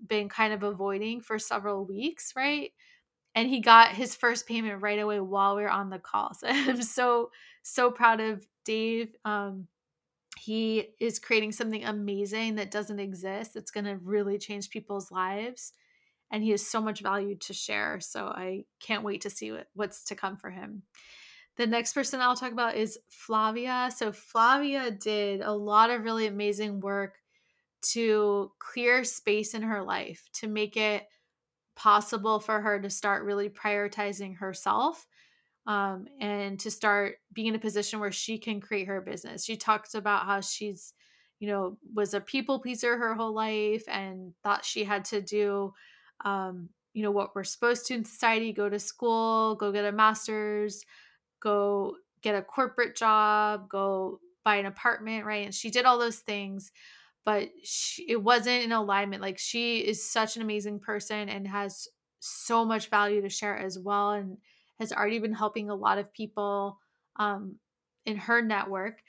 been 0.05 0.29
kind 0.29 0.53
of 0.53 0.63
avoiding 0.63 1.21
for 1.21 1.39
several 1.39 1.85
weeks 1.85 2.33
right? 2.35 2.71
And 3.35 3.49
he 3.49 3.59
got 3.59 3.89
his 3.89 4.15
first 4.15 4.47
payment 4.47 4.81
right 4.81 4.99
away 4.99 5.19
while 5.19 5.55
we 5.55 5.63
were 5.63 5.69
on 5.69 5.89
the 5.89 5.99
call. 5.99 6.33
So 6.39 6.47
i'm 6.47 6.81
so 6.81 7.31
so 7.63 7.91
proud 7.91 8.21
of 8.21 8.45
dave. 8.65 9.15
Um, 9.25 9.67
he 10.37 10.89
is 10.99 11.19
creating 11.19 11.51
something 11.51 11.85
amazing 11.85 12.55
that 12.55 12.71
doesn't 12.71 12.99
exist 12.99 13.53
that's 13.53 13.71
going 13.71 13.85
to 13.85 13.97
really 14.03 14.37
change 14.37 14.69
people's 14.69 15.11
lives 15.11 15.73
and 16.31 16.43
he 16.43 16.51
has 16.51 16.65
so 16.65 16.81
much 16.81 17.01
value 17.01 17.35
to 17.35 17.53
share 17.53 17.99
so 17.99 18.25
i 18.25 18.63
can't 18.79 19.03
wait 19.03 19.21
to 19.21 19.29
see 19.29 19.51
what, 19.51 19.67
what's 19.73 20.03
to 20.05 20.15
come 20.15 20.37
for 20.37 20.49
him. 20.49 20.83
The 21.57 21.67
next 21.67 21.93
person 21.93 22.19
i'll 22.19 22.35
talk 22.35 22.51
about 22.51 22.75
is 22.75 22.99
flavia. 23.09 23.89
So 23.95 24.11
flavia 24.11 24.91
did 24.91 25.41
a 25.41 25.53
lot 25.53 25.89
of 25.89 26.03
really 26.03 26.27
amazing 26.27 26.81
work 26.81 27.15
to 27.93 28.51
clear 28.59 29.03
space 29.03 29.53
in 29.53 29.61
her 29.61 29.83
life 29.83 30.27
to 30.33 30.47
make 30.47 30.75
it 30.75 31.07
possible 31.75 32.39
for 32.39 32.61
her 32.61 32.79
to 32.79 32.89
start 32.89 33.23
really 33.23 33.49
prioritizing 33.49 34.37
herself 34.37 35.05
um, 35.67 36.07
and 36.19 36.59
to 36.59 36.69
start 36.69 37.17
being 37.33 37.47
in 37.47 37.55
a 37.55 37.59
position 37.59 37.99
where 37.99 38.11
she 38.11 38.37
can 38.37 38.61
create 38.61 38.87
her 38.87 39.01
business. 39.01 39.43
She 39.45 39.57
talked 39.57 39.95
about 39.95 40.25
how 40.25 40.41
she's, 40.41 40.93
you 41.39 41.47
know, 41.47 41.77
was 41.93 42.13
a 42.13 42.21
people 42.21 42.59
pleaser 42.59 42.97
her 42.97 43.15
whole 43.15 43.33
life 43.33 43.83
and 43.87 44.33
thought 44.43 44.65
she 44.65 44.83
had 44.83 45.05
to 45.05 45.21
do, 45.21 45.73
um, 46.23 46.69
you 46.93 47.03
know, 47.03 47.11
what 47.11 47.35
we're 47.35 47.43
supposed 47.43 47.85
to 47.87 47.95
in 47.95 48.05
society 48.05 48.53
go 48.53 48.69
to 48.69 48.79
school, 48.79 49.55
go 49.55 49.71
get 49.71 49.85
a 49.85 49.91
master's, 49.91 50.85
go 51.41 51.95
get 52.21 52.35
a 52.35 52.41
corporate 52.41 52.95
job, 52.95 53.67
go 53.69 54.19
buy 54.43 54.57
an 54.57 54.65
apartment, 54.65 55.25
right? 55.25 55.45
And 55.45 55.53
she 55.53 55.71
did 55.71 55.85
all 55.85 55.97
those 55.97 56.19
things 56.19 56.71
but 57.25 57.49
she, 57.63 58.03
it 58.07 58.21
wasn't 58.21 58.63
in 58.63 58.71
alignment. 58.71 59.21
Like 59.21 59.39
she 59.39 59.79
is 59.79 60.07
such 60.07 60.35
an 60.35 60.43
amazing 60.43 60.79
person 60.79 61.27
and 61.27 61.47
has 61.47 61.87
so 62.19 62.63
much 62.63 62.89
value 62.89 63.21
to 63.21 63.29
share 63.29 63.57
as 63.57 63.77
well. 63.79 64.11
And 64.11 64.37
has 64.79 64.91
already 64.91 65.19
been 65.19 65.33
helping 65.33 65.69
a 65.69 65.75
lot 65.75 65.97
of 65.97 66.13
people 66.13 66.79
um, 67.17 67.55
in 68.05 68.17
her 68.17 68.41
network 68.41 69.01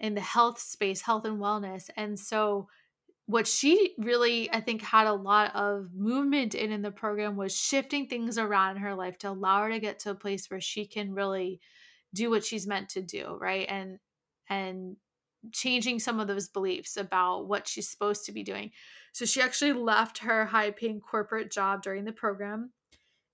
in 0.00 0.14
the 0.14 0.20
health 0.20 0.58
space, 0.58 1.00
health 1.00 1.24
and 1.24 1.40
wellness. 1.40 1.88
And 1.96 2.18
so, 2.18 2.68
what 3.26 3.46
she 3.46 3.94
really, 3.96 4.52
I 4.52 4.60
think, 4.60 4.82
had 4.82 5.06
a 5.06 5.14
lot 5.14 5.54
of 5.54 5.88
movement 5.94 6.54
in 6.54 6.72
in 6.72 6.82
the 6.82 6.90
program 6.90 7.36
was 7.36 7.56
shifting 7.56 8.06
things 8.06 8.36
around 8.36 8.76
in 8.76 8.82
her 8.82 8.94
life 8.94 9.16
to 9.18 9.30
allow 9.30 9.62
her 9.62 9.70
to 9.70 9.80
get 9.80 10.00
to 10.00 10.10
a 10.10 10.14
place 10.14 10.50
where 10.50 10.60
she 10.60 10.86
can 10.86 11.14
really 11.14 11.58
do 12.12 12.28
what 12.28 12.44
she's 12.44 12.66
meant 12.66 12.90
to 12.90 13.02
do, 13.02 13.38
right? 13.40 13.66
And 13.68 13.98
and 14.50 14.96
changing 15.52 15.98
some 15.98 16.20
of 16.20 16.26
those 16.26 16.48
beliefs 16.48 16.96
about 16.96 17.46
what 17.46 17.68
she's 17.68 17.88
supposed 17.88 18.26
to 18.26 18.32
be 18.32 18.42
doing. 18.42 18.70
So 19.12 19.24
she 19.24 19.40
actually 19.40 19.72
left 19.72 20.18
her 20.18 20.44
high 20.46 20.70
paying 20.70 21.00
corporate 21.00 21.50
job 21.50 21.82
during 21.82 22.04
the 22.04 22.12
program 22.12 22.72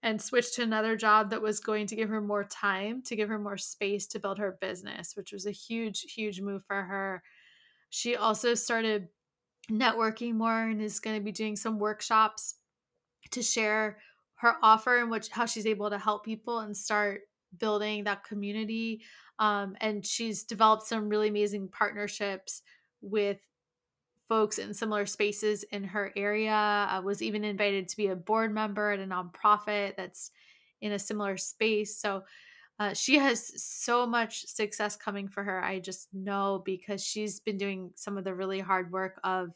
and 0.02 0.20
switched 0.20 0.54
to 0.54 0.62
another 0.62 0.96
job 0.96 1.30
that 1.30 1.42
was 1.42 1.60
going 1.60 1.86
to 1.86 1.96
give 1.96 2.08
her 2.08 2.20
more 2.20 2.44
time, 2.44 3.02
to 3.02 3.16
give 3.16 3.28
her 3.28 3.38
more 3.38 3.58
space 3.58 4.06
to 4.06 4.18
build 4.18 4.38
her 4.38 4.56
business, 4.60 5.14
which 5.14 5.32
was 5.32 5.46
a 5.46 5.50
huge, 5.50 6.02
huge 6.14 6.40
move 6.40 6.64
for 6.66 6.82
her. 6.82 7.22
She 7.90 8.16
also 8.16 8.54
started 8.54 9.08
networking 9.70 10.34
more 10.34 10.62
and 10.62 10.80
is 10.80 11.00
going 11.00 11.16
to 11.16 11.22
be 11.22 11.32
doing 11.32 11.56
some 11.56 11.78
workshops 11.78 12.54
to 13.30 13.42
share 13.42 13.98
her 14.36 14.56
offer 14.62 14.98
and 14.98 15.10
which 15.10 15.28
how 15.28 15.44
she's 15.44 15.66
able 15.66 15.90
to 15.90 15.98
help 15.98 16.24
people 16.24 16.60
and 16.60 16.74
start 16.74 17.22
building 17.58 18.04
that 18.04 18.24
community. 18.24 19.02
Um, 19.38 19.76
and 19.80 20.04
she's 20.04 20.44
developed 20.44 20.86
some 20.86 21.08
really 21.08 21.28
amazing 21.28 21.68
partnerships 21.68 22.62
with 23.02 23.38
folks 24.30 24.60
in 24.60 24.72
similar 24.72 25.06
spaces 25.06 25.64
in 25.72 25.82
her 25.82 26.12
area. 26.14 26.52
I 26.52 27.00
was 27.00 27.20
even 27.20 27.42
invited 27.42 27.88
to 27.88 27.96
be 27.96 28.06
a 28.06 28.16
board 28.16 28.54
member 28.54 28.92
at 28.92 29.00
a 29.00 29.04
nonprofit 29.04 29.96
that's 29.96 30.30
in 30.80 30.92
a 30.92 31.00
similar 31.00 31.36
space. 31.36 31.98
So 31.98 32.22
uh, 32.78 32.94
she 32.94 33.18
has 33.18 33.60
so 33.60 34.06
much 34.06 34.46
success 34.46 34.94
coming 34.94 35.26
for 35.26 35.42
her. 35.42 35.62
I 35.62 35.80
just 35.80 36.14
know 36.14 36.62
because 36.64 37.04
she's 37.04 37.40
been 37.40 37.58
doing 37.58 37.90
some 37.96 38.16
of 38.16 38.22
the 38.22 38.32
really 38.32 38.60
hard 38.60 38.92
work 38.92 39.20
of 39.24 39.50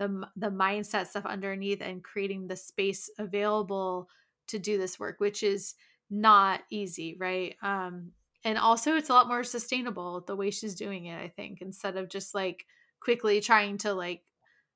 the 0.00 0.24
the 0.34 0.50
mindset 0.50 1.06
stuff 1.06 1.24
underneath 1.24 1.80
and 1.80 2.02
creating 2.02 2.48
the 2.48 2.56
space 2.56 3.08
available 3.20 4.08
to 4.48 4.58
do 4.58 4.76
this 4.76 4.98
work, 4.98 5.20
which 5.20 5.44
is 5.44 5.74
not 6.10 6.62
easy, 6.68 7.16
right? 7.18 7.54
Um, 7.62 8.10
and 8.44 8.58
also 8.58 8.96
it's 8.96 9.08
a 9.08 9.14
lot 9.14 9.28
more 9.28 9.44
sustainable 9.44 10.20
the 10.26 10.36
way 10.36 10.50
she's 10.50 10.74
doing 10.74 11.06
it. 11.06 11.16
I 11.18 11.28
think 11.28 11.62
instead 11.62 11.96
of 11.96 12.08
just 12.08 12.34
like 12.34 12.66
quickly 13.06 13.40
trying 13.40 13.78
to 13.78 13.94
like 13.94 14.22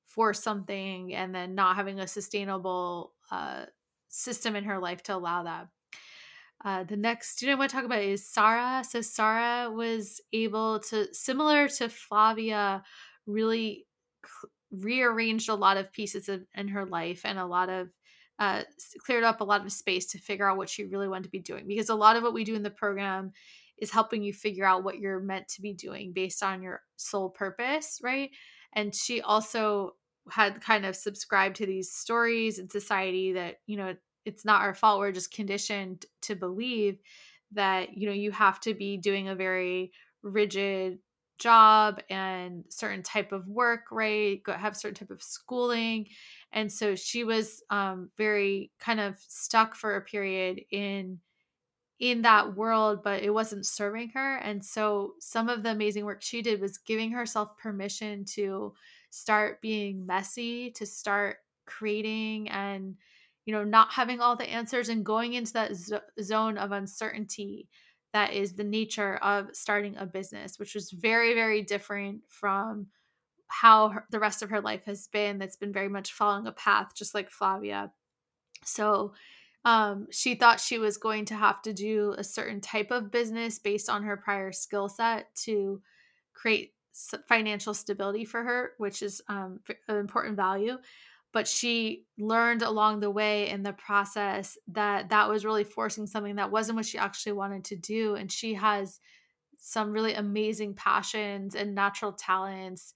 force 0.06 0.40
something 0.40 1.12
and 1.12 1.34
then 1.34 1.56
not 1.56 1.74
having 1.74 1.98
a 1.98 2.06
sustainable 2.06 3.12
uh, 3.32 3.64
system 4.08 4.54
in 4.54 4.62
her 4.62 4.78
life 4.78 5.02
to 5.02 5.16
allow 5.16 5.42
that. 5.42 5.66
Uh, 6.64 6.84
the 6.84 6.96
next 6.96 7.30
student 7.30 7.56
I 7.56 7.58
want 7.58 7.70
to 7.70 7.76
talk 7.76 7.84
about 7.84 8.02
is 8.02 8.28
Sarah. 8.32 8.84
So 8.88 9.00
Sarah 9.00 9.68
was 9.68 10.20
able 10.32 10.78
to, 10.90 11.12
similar 11.12 11.66
to 11.68 11.88
Flavia, 11.88 12.84
really 13.26 13.86
rearranged 14.70 15.48
a 15.48 15.54
lot 15.56 15.76
of 15.76 15.92
pieces 15.92 16.28
of, 16.28 16.42
in 16.54 16.68
her 16.68 16.86
life 16.86 17.22
and 17.24 17.36
a 17.36 17.46
lot 17.46 17.68
of 17.68 17.88
uh, 18.38 18.62
cleared 19.04 19.24
up 19.24 19.40
a 19.40 19.44
lot 19.44 19.66
of 19.66 19.72
space 19.72 20.06
to 20.06 20.18
figure 20.18 20.48
out 20.48 20.56
what 20.56 20.68
she 20.68 20.84
really 20.84 21.08
wanted 21.08 21.24
to 21.24 21.30
be 21.30 21.40
doing. 21.40 21.66
Because 21.66 21.88
a 21.88 21.96
lot 21.96 22.14
of 22.14 22.22
what 22.22 22.34
we 22.34 22.44
do 22.44 22.54
in 22.54 22.62
the 22.62 22.70
program 22.70 23.32
is 23.80 23.90
helping 23.90 24.22
you 24.22 24.32
figure 24.32 24.64
out 24.64 24.84
what 24.84 24.98
you're 24.98 25.20
meant 25.20 25.48
to 25.48 25.62
be 25.62 25.72
doing 25.72 26.12
based 26.12 26.42
on 26.42 26.62
your 26.62 26.82
soul 26.96 27.30
purpose, 27.30 27.98
right? 28.02 28.30
And 28.74 28.94
she 28.94 29.20
also 29.20 29.96
had 30.30 30.60
kind 30.60 30.84
of 30.84 30.94
subscribed 30.94 31.56
to 31.56 31.66
these 31.66 31.92
stories 31.92 32.58
in 32.58 32.68
society 32.68 33.32
that, 33.32 33.56
you 33.66 33.76
know, 33.76 33.96
it's 34.24 34.44
not 34.44 34.62
our 34.62 34.74
fault. 34.74 35.00
We're 35.00 35.12
just 35.12 35.32
conditioned 35.32 36.04
to 36.22 36.34
believe 36.34 36.98
that, 37.52 37.96
you 37.96 38.06
know, 38.06 38.14
you 38.14 38.30
have 38.30 38.60
to 38.60 38.74
be 38.74 38.96
doing 38.96 39.28
a 39.28 39.34
very 39.34 39.92
rigid 40.22 40.98
job 41.38 42.00
and 42.10 42.64
certain 42.68 43.02
type 43.02 43.32
of 43.32 43.48
work, 43.48 43.84
right? 43.90 44.42
Go 44.42 44.52
have 44.52 44.76
certain 44.76 44.94
type 44.94 45.10
of 45.10 45.22
schooling. 45.22 46.06
And 46.52 46.70
so 46.70 46.94
she 46.94 47.24
was 47.24 47.62
um, 47.70 48.10
very 48.18 48.70
kind 48.78 49.00
of 49.00 49.18
stuck 49.26 49.74
for 49.74 49.96
a 49.96 50.02
period 50.02 50.60
in 50.70 51.18
in 52.00 52.22
that 52.22 52.56
world, 52.56 53.02
but 53.04 53.22
it 53.22 53.30
wasn't 53.30 53.66
serving 53.66 54.08
her. 54.14 54.36
And 54.38 54.64
so 54.64 55.14
some 55.20 55.50
of 55.50 55.62
the 55.62 55.70
amazing 55.70 56.06
work 56.06 56.22
she 56.22 56.40
did 56.40 56.60
was 56.60 56.78
giving 56.78 57.12
herself 57.12 57.58
permission 57.58 58.24
to 58.36 58.72
start 59.10 59.60
being 59.60 60.06
messy, 60.06 60.70
to 60.72 60.86
start 60.86 61.36
creating 61.66 62.48
and 62.48 62.96
you 63.46 63.54
know 63.54 63.62
not 63.62 63.92
having 63.92 64.20
all 64.20 64.34
the 64.34 64.48
answers 64.48 64.88
and 64.88 65.04
going 65.04 65.34
into 65.34 65.52
that 65.52 65.74
zo- 65.76 66.00
zone 66.20 66.58
of 66.58 66.72
uncertainty 66.72 67.68
that 68.12 68.32
is 68.32 68.54
the 68.54 68.64
nature 68.64 69.16
of 69.16 69.48
starting 69.52 69.96
a 69.96 70.04
business 70.04 70.58
which 70.58 70.74
was 70.74 70.90
very 70.90 71.32
very 71.32 71.62
different 71.62 72.22
from 72.26 72.88
how 73.46 73.88
her, 73.88 74.04
the 74.10 74.18
rest 74.18 74.42
of 74.42 74.50
her 74.50 74.60
life 74.60 74.84
has 74.84 75.06
been 75.08 75.38
that's 75.38 75.56
been 75.56 75.72
very 75.72 75.88
much 75.88 76.12
following 76.12 76.46
a 76.48 76.52
path 76.52 76.92
just 76.94 77.14
like 77.14 77.30
Flavia 77.30 77.92
so 78.64 79.12
um, 79.64 80.06
she 80.10 80.34
thought 80.34 80.60
she 80.60 80.78
was 80.78 80.96
going 80.96 81.26
to 81.26 81.34
have 81.34 81.60
to 81.62 81.72
do 81.72 82.14
a 82.16 82.24
certain 82.24 82.60
type 82.60 82.90
of 82.90 83.10
business 83.10 83.58
based 83.58 83.90
on 83.90 84.02
her 84.04 84.16
prior 84.16 84.52
skill 84.52 84.88
set 84.88 85.34
to 85.44 85.82
create 86.32 86.72
financial 87.28 87.74
stability 87.74 88.24
for 88.24 88.42
her, 88.42 88.72
which 88.78 89.02
is 89.02 89.20
um, 89.28 89.60
an 89.88 89.96
important 89.96 90.36
value. 90.36 90.78
But 91.32 91.46
she 91.46 92.06
learned 92.18 92.62
along 92.62 93.00
the 93.00 93.10
way 93.10 93.50
in 93.50 93.62
the 93.62 93.72
process 93.72 94.58
that 94.68 95.10
that 95.10 95.28
was 95.28 95.44
really 95.44 95.62
forcing 95.62 96.06
something 96.06 96.36
that 96.36 96.50
wasn't 96.50 96.76
what 96.76 96.86
she 96.86 96.98
actually 96.98 97.32
wanted 97.32 97.64
to 97.66 97.76
do. 97.76 98.16
And 98.16 98.32
she 98.32 98.54
has 98.54 98.98
some 99.58 99.92
really 99.92 100.14
amazing 100.14 100.74
passions 100.74 101.54
and 101.54 101.74
natural 101.74 102.12
talents 102.12 102.94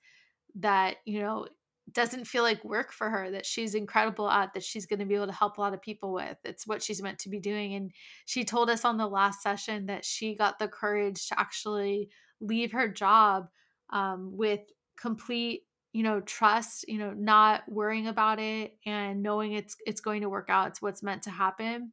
that, 0.56 0.96
you 1.04 1.20
know, 1.20 1.46
doesn't 1.92 2.26
feel 2.26 2.42
like 2.42 2.64
work 2.64 2.92
for 2.92 3.10
her 3.10 3.30
that 3.30 3.44
she's 3.44 3.74
incredible 3.74 4.30
at 4.30 4.54
that 4.54 4.62
she's 4.62 4.86
going 4.86 4.98
to 4.98 5.04
be 5.04 5.14
able 5.14 5.26
to 5.26 5.32
help 5.32 5.58
a 5.58 5.60
lot 5.60 5.74
of 5.74 5.82
people 5.82 6.12
with 6.12 6.38
it's 6.44 6.66
what 6.66 6.82
she's 6.82 7.02
meant 7.02 7.18
to 7.18 7.28
be 7.28 7.38
doing 7.38 7.74
and 7.74 7.92
she 8.24 8.44
told 8.44 8.70
us 8.70 8.84
on 8.84 8.96
the 8.96 9.06
last 9.06 9.42
session 9.42 9.86
that 9.86 10.04
she 10.04 10.34
got 10.34 10.58
the 10.58 10.68
courage 10.68 11.28
to 11.28 11.38
actually 11.38 12.08
leave 12.40 12.72
her 12.72 12.88
job 12.88 13.48
um, 13.90 14.30
with 14.34 14.60
complete 14.98 15.64
you 15.92 16.02
know 16.02 16.20
trust 16.20 16.86
you 16.88 16.98
know 16.98 17.12
not 17.12 17.62
worrying 17.68 18.06
about 18.06 18.38
it 18.40 18.76
and 18.86 19.22
knowing 19.22 19.52
it's 19.52 19.76
it's 19.86 20.00
going 20.00 20.22
to 20.22 20.28
work 20.28 20.48
out 20.48 20.68
it's 20.68 20.82
what's 20.82 21.02
meant 21.02 21.22
to 21.22 21.30
happen 21.30 21.92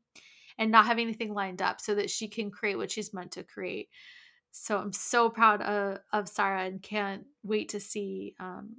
and 0.58 0.72
not 0.72 0.86
having 0.86 1.04
anything 1.08 1.34
lined 1.34 1.62
up 1.62 1.82
so 1.82 1.96
that 1.96 2.10
she 2.10 2.28
can 2.28 2.52
create 2.52 2.78
what 2.78 2.92
she's 2.92 3.14
meant 3.14 3.32
to 3.32 3.44
create. 3.44 3.90
So 4.52 4.78
i'm 4.78 4.94
so 4.94 5.30
proud 5.30 5.62
of, 5.62 6.00
of 6.12 6.28
sarah 6.28 6.66
and 6.66 6.82
can't 6.82 7.24
wait 7.44 7.70
to 7.70 7.80
see 7.80 8.36
um, 8.40 8.76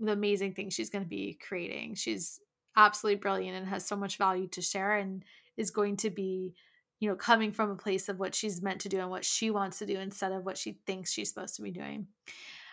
the 0.00 0.12
amazing 0.12 0.52
things 0.52 0.74
she's 0.74 0.90
going 0.90 1.04
to 1.04 1.08
be 1.08 1.38
creating 1.46 1.94
she's 1.94 2.40
absolutely 2.76 3.18
brilliant 3.18 3.56
and 3.56 3.66
has 3.66 3.86
so 3.86 3.96
much 3.96 4.16
value 4.16 4.48
to 4.48 4.60
share 4.60 4.96
and 4.96 5.24
is 5.56 5.70
going 5.70 5.96
to 5.96 6.10
be 6.10 6.54
you 7.00 7.08
know 7.08 7.14
coming 7.14 7.52
from 7.52 7.70
a 7.70 7.76
place 7.76 8.08
of 8.08 8.18
what 8.18 8.34
she's 8.34 8.62
meant 8.62 8.80
to 8.80 8.88
do 8.88 8.98
and 8.98 9.10
what 9.10 9.24
she 9.24 9.50
wants 9.50 9.78
to 9.78 9.86
do 9.86 9.98
instead 9.98 10.32
of 10.32 10.44
what 10.44 10.58
she 10.58 10.78
thinks 10.86 11.12
she's 11.12 11.28
supposed 11.28 11.56
to 11.56 11.62
be 11.62 11.70
doing 11.70 12.06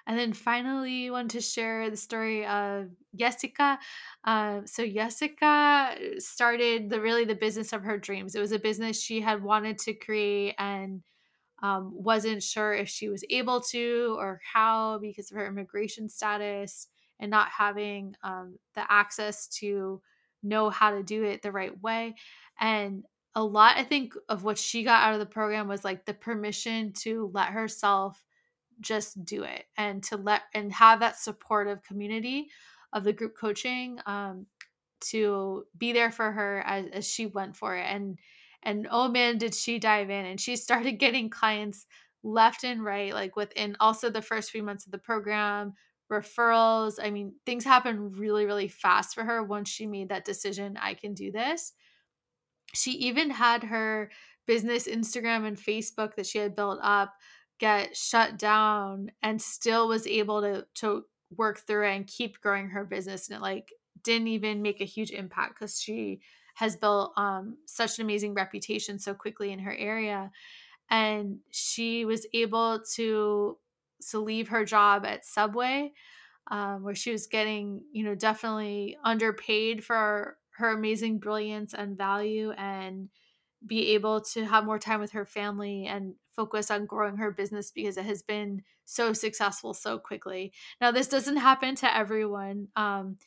and 0.08 0.18
then 0.18 0.34
finally, 0.34 1.08
I 1.08 1.12
want 1.12 1.32
to 1.32 1.42
share 1.42 1.90
the 1.90 1.98
story 1.98 2.46
of 2.46 2.90
Jessica. 3.16 3.78
Uh, 4.24 4.62
so 4.66 4.88
Jessica 4.88 5.96
started 6.18 6.90
the 6.90 7.00
really 7.00 7.26
the 7.26 7.36
business 7.36 7.72
of 7.72 7.84
her 7.84 7.98
dreams. 7.98 8.36
It 8.36 8.40
was 8.40 8.52
a 8.52 8.60
business 8.60 9.02
she 9.02 9.22
had 9.22 9.44
wanted 9.44 9.78
to 9.80 9.94
create 9.94 10.56
and 10.58 11.02
um, 11.62 11.92
wasn't 11.94 12.42
sure 12.42 12.74
if 12.74 12.90
she 12.90 13.10
was 13.10 13.24
able 13.30 13.62
to 13.62 14.16
or 14.18 14.42
how 14.54 14.98
because 14.98 15.30
of 15.30 15.38
her 15.38 15.46
immigration 15.46 16.10
status 16.10 16.88
and 17.22 17.32
not 17.32 17.48
having 17.50 18.16
um, 18.24 18.58
the 18.76 18.84
access 18.92 19.48
to 19.48 20.02
know 20.44 20.70
how 20.70 20.92
to 20.92 21.04
do 21.04 21.24
it 21.24 21.42
the 21.42 21.52
right 21.52 21.80
way. 21.82 22.16
And 22.60 23.06
a 23.36 23.44
lot, 23.44 23.78
I 23.78 23.84
think, 23.84 24.14
of 24.28 24.44
what 24.44 24.58
she 24.58 24.84
got 24.84 25.04
out 25.04 25.14
of 25.14 25.20
the 25.20 25.26
program 25.26 25.68
was 25.68 25.86
like 25.86 26.06
the 26.06 26.14
permission 26.14 26.92
to 27.04 27.32
let 27.34 27.50
herself 27.50 28.22
just 28.82 29.24
do 29.24 29.44
it 29.44 29.66
and 29.78 30.04
to 30.04 30.18
let 30.18 30.42
and 30.54 30.74
have 30.74 31.00
that 31.00 31.18
supportive 31.18 31.84
community 31.84 32.50
of 32.94 33.04
the 33.04 33.14
group 33.14 33.38
coaching 33.38 34.00
um, 34.06 34.48
to 35.00 35.66
be 35.78 35.94
there 35.94 36.12
for 36.12 36.32
her 36.32 36.64
as, 36.66 36.86
as 36.92 37.08
she 37.08 37.28
went 37.28 37.56
for 37.56 37.76
it 37.76 37.86
and 37.86 38.18
and 38.64 38.88
oh 38.92 39.08
man 39.08 39.38
did 39.38 39.54
she 39.54 39.80
dive 39.80 40.10
in 40.10 40.26
and 40.26 40.42
she 40.42 40.56
started 40.58 40.94
getting 40.94 41.30
clients 41.30 41.86
left 42.24 42.64
and 42.64 42.84
right 42.84 43.14
like 43.14 43.36
within 43.36 43.76
also 43.80 44.10
the 44.10 44.22
first 44.22 44.52
few 44.52 44.64
months 44.64 44.86
of 44.86 44.92
the 44.92 44.98
program 44.98 45.74
referrals 46.12 46.96
i 47.02 47.10
mean 47.10 47.34
things 47.46 47.64
happened 47.64 48.18
really 48.18 48.46
really 48.46 48.68
fast 48.68 49.16
for 49.16 49.24
her 49.24 49.42
once 49.42 49.70
she 49.70 49.88
made 49.88 50.10
that 50.10 50.26
decision 50.26 50.78
i 50.82 50.94
can 50.94 51.14
do 51.14 51.32
this. 51.32 51.74
She 52.74 52.92
even 52.92 53.30
had 53.30 53.64
her 53.64 54.12
business 54.48 54.88
instagram 54.88 55.46
and 55.46 55.58
facebook 55.58 56.16
that 56.16 56.26
she 56.26 56.38
had 56.38 56.56
built 56.56 56.80
up 56.82 57.14
get 57.60 57.96
shut 57.96 58.40
down 58.40 59.12
and 59.22 59.42
still 59.42 59.88
was 59.88 60.08
able 60.08 60.42
to 60.42 60.66
to 60.74 61.04
work 61.38 61.60
through 61.60 61.88
it 61.88 61.96
and 61.96 62.08
keep 62.08 62.42
growing 62.42 62.70
her 62.70 62.84
business 62.84 63.30
and 63.30 63.38
it 63.38 63.42
like 63.42 63.70
didn't 64.04 64.28
even 64.28 64.62
make 64.62 64.82
a 64.82 64.86
huge 64.86 65.12
impact 65.12 65.56
because 65.56 65.80
she 65.80 66.22
has 66.56 66.76
built 66.76 67.14
um, 67.18 67.58
such 67.66 67.98
an 67.98 68.06
amazing 68.06 68.34
reputation 68.34 69.00
so 69.00 69.14
quickly 69.14 69.52
in 69.52 69.60
her 69.60 69.74
area 69.74 70.32
and 70.90 71.38
she 71.52 72.04
was 72.04 72.28
able 72.34 72.82
to 72.96 73.58
to 74.10 74.20
leave 74.20 74.50
her 74.50 74.66
job 74.66 75.06
at 75.06 75.26
subway 75.26 75.92
um, 76.50 76.84
where 76.84 76.96
she 76.96 77.12
was 77.12 77.28
getting 77.28 77.84
you 77.92 78.04
know 78.04 78.16
definitely 78.16 78.98
underpaid 79.04 79.84
for 79.84 80.38
her 80.58 80.70
amazing 80.72 81.20
brilliance 81.20 81.74
and 81.74 81.98
value 81.98 82.52
and 82.52 83.10
be 83.66 83.90
able 83.94 84.22
to 84.22 84.44
have 84.46 84.66
more 84.66 84.80
time 84.80 85.00
with 85.00 85.12
her 85.12 85.26
family 85.26 85.86
and 85.86 86.16
focus 86.36 86.72
on 86.72 86.86
growing 86.86 87.18
her 87.18 87.32
business 87.32 87.72
because 87.72 87.98
it 87.98 88.06
has 88.06 88.22
been 88.22 88.64
so 88.86 89.14
successful 89.14 89.74
so 89.74 90.00
quickly. 90.00 90.52
Now, 90.80 90.92
this 90.92 91.08
doesn't 91.08 91.38
happen 91.38 91.76
to 91.76 91.96
everyone, 91.96 92.70
um, 92.76 93.18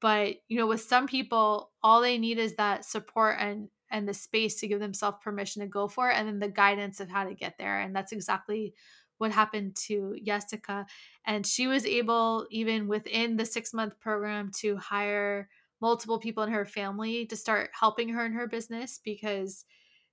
but 0.00 0.36
you 0.48 0.58
know, 0.58 0.66
with 0.66 0.82
some 0.82 1.06
people, 1.06 1.70
all 1.82 2.00
they 2.00 2.18
need 2.18 2.38
is 2.38 2.56
that 2.56 2.84
support 2.84 3.36
and 3.38 3.68
and 3.90 4.08
the 4.08 4.14
space 4.14 4.56
to 4.56 4.66
give 4.66 4.80
themselves 4.80 5.18
permission 5.22 5.62
to 5.62 5.68
go 5.68 5.86
for 5.86 6.10
it, 6.10 6.16
and 6.16 6.26
then 6.26 6.40
the 6.40 6.48
guidance 6.48 6.98
of 7.00 7.08
how 7.08 7.24
to 7.24 7.34
get 7.34 7.56
there. 7.58 7.80
And 7.80 7.94
that's 7.94 8.12
exactly 8.12 8.74
what 9.18 9.32
happened 9.32 9.76
to 9.76 10.16
Jessica. 10.24 10.86
And 11.26 11.46
she 11.46 11.66
was 11.66 11.86
able, 11.86 12.46
even 12.50 12.88
within 12.88 13.36
the 13.36 13.46
six 13.46 13.72
month 13.72 13.98
program, 14.00 14.50
to 14.60 14.76
hire 14.76 15.48
multiple 15.80 16.18
people 16.18 16.42
in 16.42 16.50
her 16.50 16.64
family 16.64 17.26
to 17.26 17.36
start 17.36 17.70
helping 17.78 18.08
her 18.08 18.24
in 18.24 18.32
her 18.32 18.46
business 18.46 19.00
because 19.04 19.64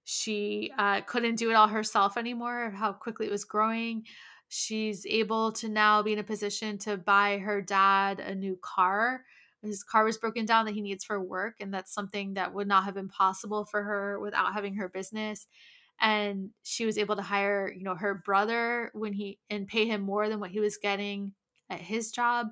she 0.04 0.72
uh, 0.78 1.02
couldn't 1.02 1.36
do 1.36 1.50
it 1.50 1.54
all 1.54 1.68
herself 1.68 2.18
anymore 2.18 2.72
how 2.72 2.92
quickly 2.92 3.28
it 3.28 3.32
was 3.32 3.46
growing. 3.46 4.04
She's 4.50 5.06
able 5.06 5.54
to 5.54 5.70
now 5.70 6.04
be 6.04 6.12
in 6.12 6.20
a 6.20 6.24
position 6.24 6.78
to 6.80 6.98
buy 6.98 7.38
her 7.38 7.62
dad 7.62 8.20
a 8.20 8.36
new 8.36 8.60
car. 8.62 9.24
His 9.64 9.84
car 9.84 10.04
was 10.04 10.18
broken 10.18 10.46
down 10.46 10.66
that 10.66 10.74
he 10.74 10.82
needs 10.82 11.06
for 11.06 11.22
work, 11.22 11.56
and 11.62 11.74
that's 11.74 11.94
something 11.94 12.34
that 12.34 12.54
would 12.54 12.68
not 12.68 12.84
have 12.84 12.96
been 12.96 13.08
possible 13.08 13.64
for 13.64 13.84
her 13.84 14.20
without 14.20 14.54
having 14.54 14.76
her 14.76 14.90
business. 14.90 15.48
And 16.02 16.50
she 16.64 16.86
was 16.86 16.98
able 16.98 17.16
to 17.16 17.22
hire, 17.22 17.72
you 17.72 17.84
know, 17.84 17.96
her 17.96 18.16
brother 18.26 18.92
when 18.94 19.14
he 19.14 19.40
and 19.50 19.68
pay 19.68 19.86
him 19.86 20.02
more 20.02 20.28
than 20.30 20.40
what 20.40 20.52
he 20.52 20.60
was 20.60 20.78
getting 20.78 21.34
at 21.70 21.80
his 21.80 22.12
job 22.12 22.48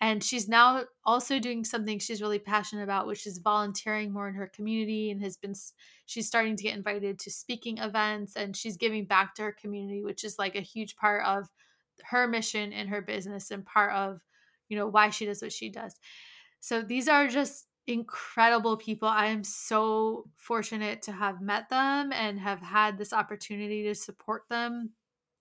and 0.00 0.24
she's 0.24 0.48
now 0.48 0.82
also 1.04 1.38
doing 1.38 1.62
something 1.62 1.98
she's 1.98 2.22
really 2.22 2.38
passionate 2.38 2.82
about 2.82 3.06
which 3.06 3.26
is 3.26 3.36
volunteering 3.36 4.10
more 4.10 4.28
in 4.28 4.34
her 4.34 4.46
community 4.46 5.10
and 5.10 5.20
has 5.22 5.36
been 5.36 5.52
she's 6.06 6.26
starting 6.26 6.56
to 6.56 6.62
get 6.62 6.74
invited 6.74 7.18
to 7.18 7.30
speaking 7.30 7.76
events 7.76 8.34
and 8.34 8.56
she's 8.56 8.78
giving 8.78 9.04
back 9.04 9.34
to 9.34 9.42
her 9.42 9.52
community 9.52 10.02
which 10.02 10.24
is 10.24 10.38
like 10.38 10.56
a 10.56 10.62
huge 10.62 10.96
part 10.96 11.22
of 11.26 11.50
her 12.04 12.26
mission 12.26 12.72
in 12.72 12.88
her 12.88 13.02
business 13.02 13.50
and 13.50 13.64
part 13.64 13.92
of 13.92 14.20
you 14.68 14.76
know 14.76 14.86
why 14.86 15.10
she 15.10 15.26
does 15.26 15.42
what 15.42 15.52
she 15.52 15.68
does. 15.68 15.98
So 16.60 16.80
these 16.82 17.08
are 17.08 17.28
just 17.28 17.66
incredible 17.86 18.76
people. 18.76 19.08
I 19.08 19.26
am 19.26 19.44
so 19.44 20.28
fortunate 20.36 21.02
to 21.02 21.12
have 21.12 21.40
met 21.40 21.68
them 21.68 22.12
and 22.12 22.38
have 22.38 22.60
had 22.60 22.96
this 22.96 23.12
opportunity 23.12 23.82
to 23.84 23.94
support 23.94 24.42
them 24.48 24.90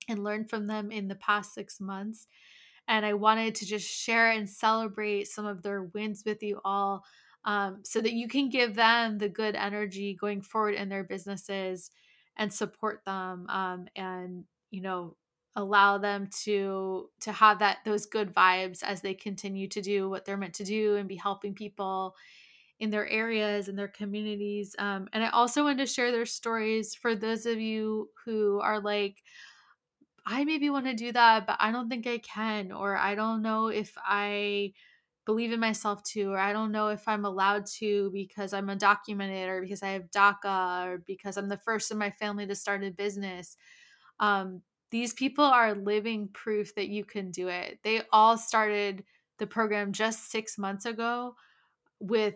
and 0.10 0.24
learn 0.24 0.46
from 0.46 0.68
them 0.68 0.92
in 0.92 1.08
the 1.08 1.16
past 1.16 1.54
six 1.54 1.80
months. 1.80 2.28
And 2.88 3.06
I 3.06 3.14
wanted 3.14 3.56
to 3.56 3.66
just 3.66 3.88
share 3.88 4.32
and 4.32 4.50
celebrate 4.50 5.28
some 5.28 5.46
of 5.46 5.62
their 5.62 5.84
wins 5.84 6.24
with 6.26 6.42
you 6.42 6.60
all 6.66 7.04
um, 7.46 7.80
so 7.84 8.02
that 8.02 8.14
you 8.14 8.28
can 8.28 8.50
give 8.50 8.76
them 8.76 9.18
the 9.18 9.30
good 9.30 9.56
energy 9.56 10.16
going 10.20 10.42
forward 10.42 10.76
in 10.76 10.90
their 10.90 11.04
businesses 11.04 11.92
and 12.38 12.54
support 12.54 13.02
them 13.06 13.48
um, 13.50 13.88
and 13.96 14.46
you 14.70 14.82
know 14.82 15.16
allow 15.56 15.98
them 15.98 16.28
to 16.44 17.10
to 17.20 17.32
have 17.32 17.60
that 17.60 17.80
those 17.86 18.06
good 18.06 18.34
vibes 18.34 18.84
as 18.84 19.02
they 19.02 19.14
continue 19.14 19.68
to 19.68 19.82
do 19.82 20.10
what 20.10 20.26
they're 20.26 20.38
meant 20.38 20.54
to 20.56 20.64
do 20.64 20.96
and 20.96 21.10
be 21.10 21.16
helping 21.18 21.54
people 21.54 22.16
in 22.80 22.90
their 22.90 23.08
areas 23.08 23.68
and 23.68 23.78
their 23.78 23.88
communities 23.88 24.76
um, 24.80 25.08
and 25.14 25.24
i 25.24 25.30
also 25.30 25.64
want 25.64 25.80
to 25.80 25.86
share 25.86 26.12
their 26.12 26.26
stories 26.26 26.96
for 26.96 27.16
those 27.16 27.46
of 27.46 27.60
you 27.60 28.10
who 28.26 28.60
are 28.62 28.80
like 28.82 29.24
I 30.26 30.44
maybe 30.46 30.70
want 30.70 30.86
to 30.86 30.94
do 30.94 31.12
that, 31.12 31.48
but 31.48 31.58
I 31.60 31.72
don't 31.72 31.90
think 31.90 32.06
I 32.06 32.20
can, 32.20 32.72
or 32.72 32.96
I 32.96 33.16
don't 33.16 33.42
know 33.42 33.68
if 33.68 33.94
I 33.98 34.74
believe 35.26 35.52
in 35.52 35.60
myself 35.60 36.04
to, 36.04 36.32
or 36.32 36.38
I 36.38 36.54
don't 36.54 36.72
know 36.72 36.90
if 36.90 37.08
I'm 37.08 37.26
allowed 37.26 37.66
to 37.78 38.12
because 38.12 38.54
I'm 38.54 38.68
undocumented, 38.68 39.48
or 39.48 39.62
because 39.62 39.82
I 39.84 39.90
have 39.90 40.12
DACA, 40.12 40.86
or 40.88 40.98
because 41.00 41.38
I'm 41.38 41.50
the 41.50 41.58
first 41.58 41.92
in 41.92 41.98
my 41.98 42.12
family 42.12 42.46
to 42.48 42.56
start 42.56 42.84
a 42.84 42.92
business. 42.92 43.58
Um, 44.20 44.62
these 44.92 45.14
people 45.14 45.46
are 45.46 45.74
living 45.74 46.30
proof 46.34 46.76
that 46.76 46.90
you 46.90 47.06
can 47.06 47.32
do 47.32 47.48
it. 47.48 47.80
They 47.84 48.02
all 48.12 48.38
started 48.38 49.04
the 49.40 49.48
program 49.48 49.94
just 49.94 50.30
six 50.30 50.58
months 50.58 50.86
ago 50.86 51.36
with 52.00 52.36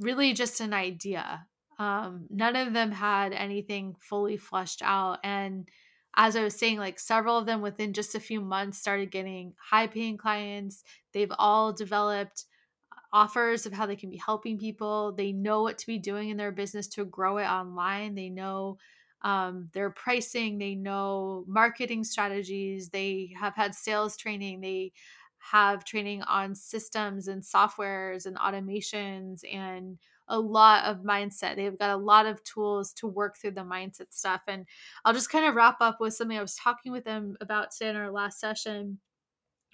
really 0.00 0.32
just 0.34 0.60
an 0.60 0.74
idea. 0.74 1.46
Um, 1.78 2.26
none 2.28 2.56
of 2.56 2.72
them 2.72 2.92
had 2.92 3.32
anything 3.32 3.94
fully 4.00 4.36
fleshed 4.36 4.82
out. 4.84 5.18
And 5.24 5.68
as 6.16 6.36
I 6.36 6.42
was 6.42 6.54
saying, 6.54 6.78
like 6.78 6.98
several 6.98 7.38
of 7.38 7.46
them 7.46 7.62
within 7.62 7.92
just 7.92 8.14
a 8.14 8.20
few 8.20 8.40
months 8.40 8.78
started 8.78 9.10
getting 9.10 9.54
high 9.58 9.86
paying 9.86 10.16
clients. 10.16 10.84
They've 11.12 11.32
all 11.38 11.72
developed 11.72 12.44
uh, 12.92 13.00
offers 13.12 13.64
of 13.64 13.72
how 13.72 13.86
they 13.86 13.96
can 13.96 14.10
be 14.10 14.18
helping 14.24 14.58
people. 14.58 15.12
They 15.12 15.32
know 15.32 15.62
what 15.62 15.78
to 15.78 15.86
be 15.86 15.98
doing 15.98 16.28
in 16.28 16.36
their 16.36 16.52
business 16.52 16.88
to 16.88 17.04
grow 17.04 17.38
it 17.38 17.46
online. 17.46 18.14
They 18.14 18.28
know 18.28 18.78
um, 19.22 19.68
their 19.72 19.90
pricing, 19.90 20.58
they 20.58 20.74
know 20.74 21.44
marketing 21.46 22.04
strategies, 22.04 22.90
they 22.90 23.34
have 23.38 23.54
had 23.54 23.74
sales 23.74 24.16
training, 24.16 24.60
they 24.60 24.92
have 25.38 25.84
training 25.84 26.22
on 26.22 26.54
systems 26.54 27.28
and 27.28 27.42
softwares 27.42 28.26
and 28.26 28.36
automations 28.36 29.40
and 29.52 29.98
a 30.28 30.38
lot 30.38 30.84
of 30.84 30.98
mindset. 31.02 31.56
They've 31.56 31.78
got 31.78 31.90
a 31.90 31.96
lot 31.96 32.26
of 32.26 32.42
tools 32.44 32.92
to 32.94 33.08
work 33.08 33.36
through 33.36 33.50
the 33.52 33.62
mindset 33.62 34.12
stuff. 34.12 34.42
And 34.46 34.66
I'll 35.04 35.12
just 35.12 35.30
kind 35.30 35.44
of 35.44 35.54
wrap 35.54 35.80
up 35.80 36.00
with 36.00 36.14
something 36.14 36.38
I 36.38 36.42
was 36.42 36.54
talking 36.56 36.92
with 36.92 37.04
them 37.04 37.36
about 37.40 37.72
today 37.72 37.90
in 37.90 37.96
our 37.96 38.10
last 38.10 38.38
session, 38.38 39.00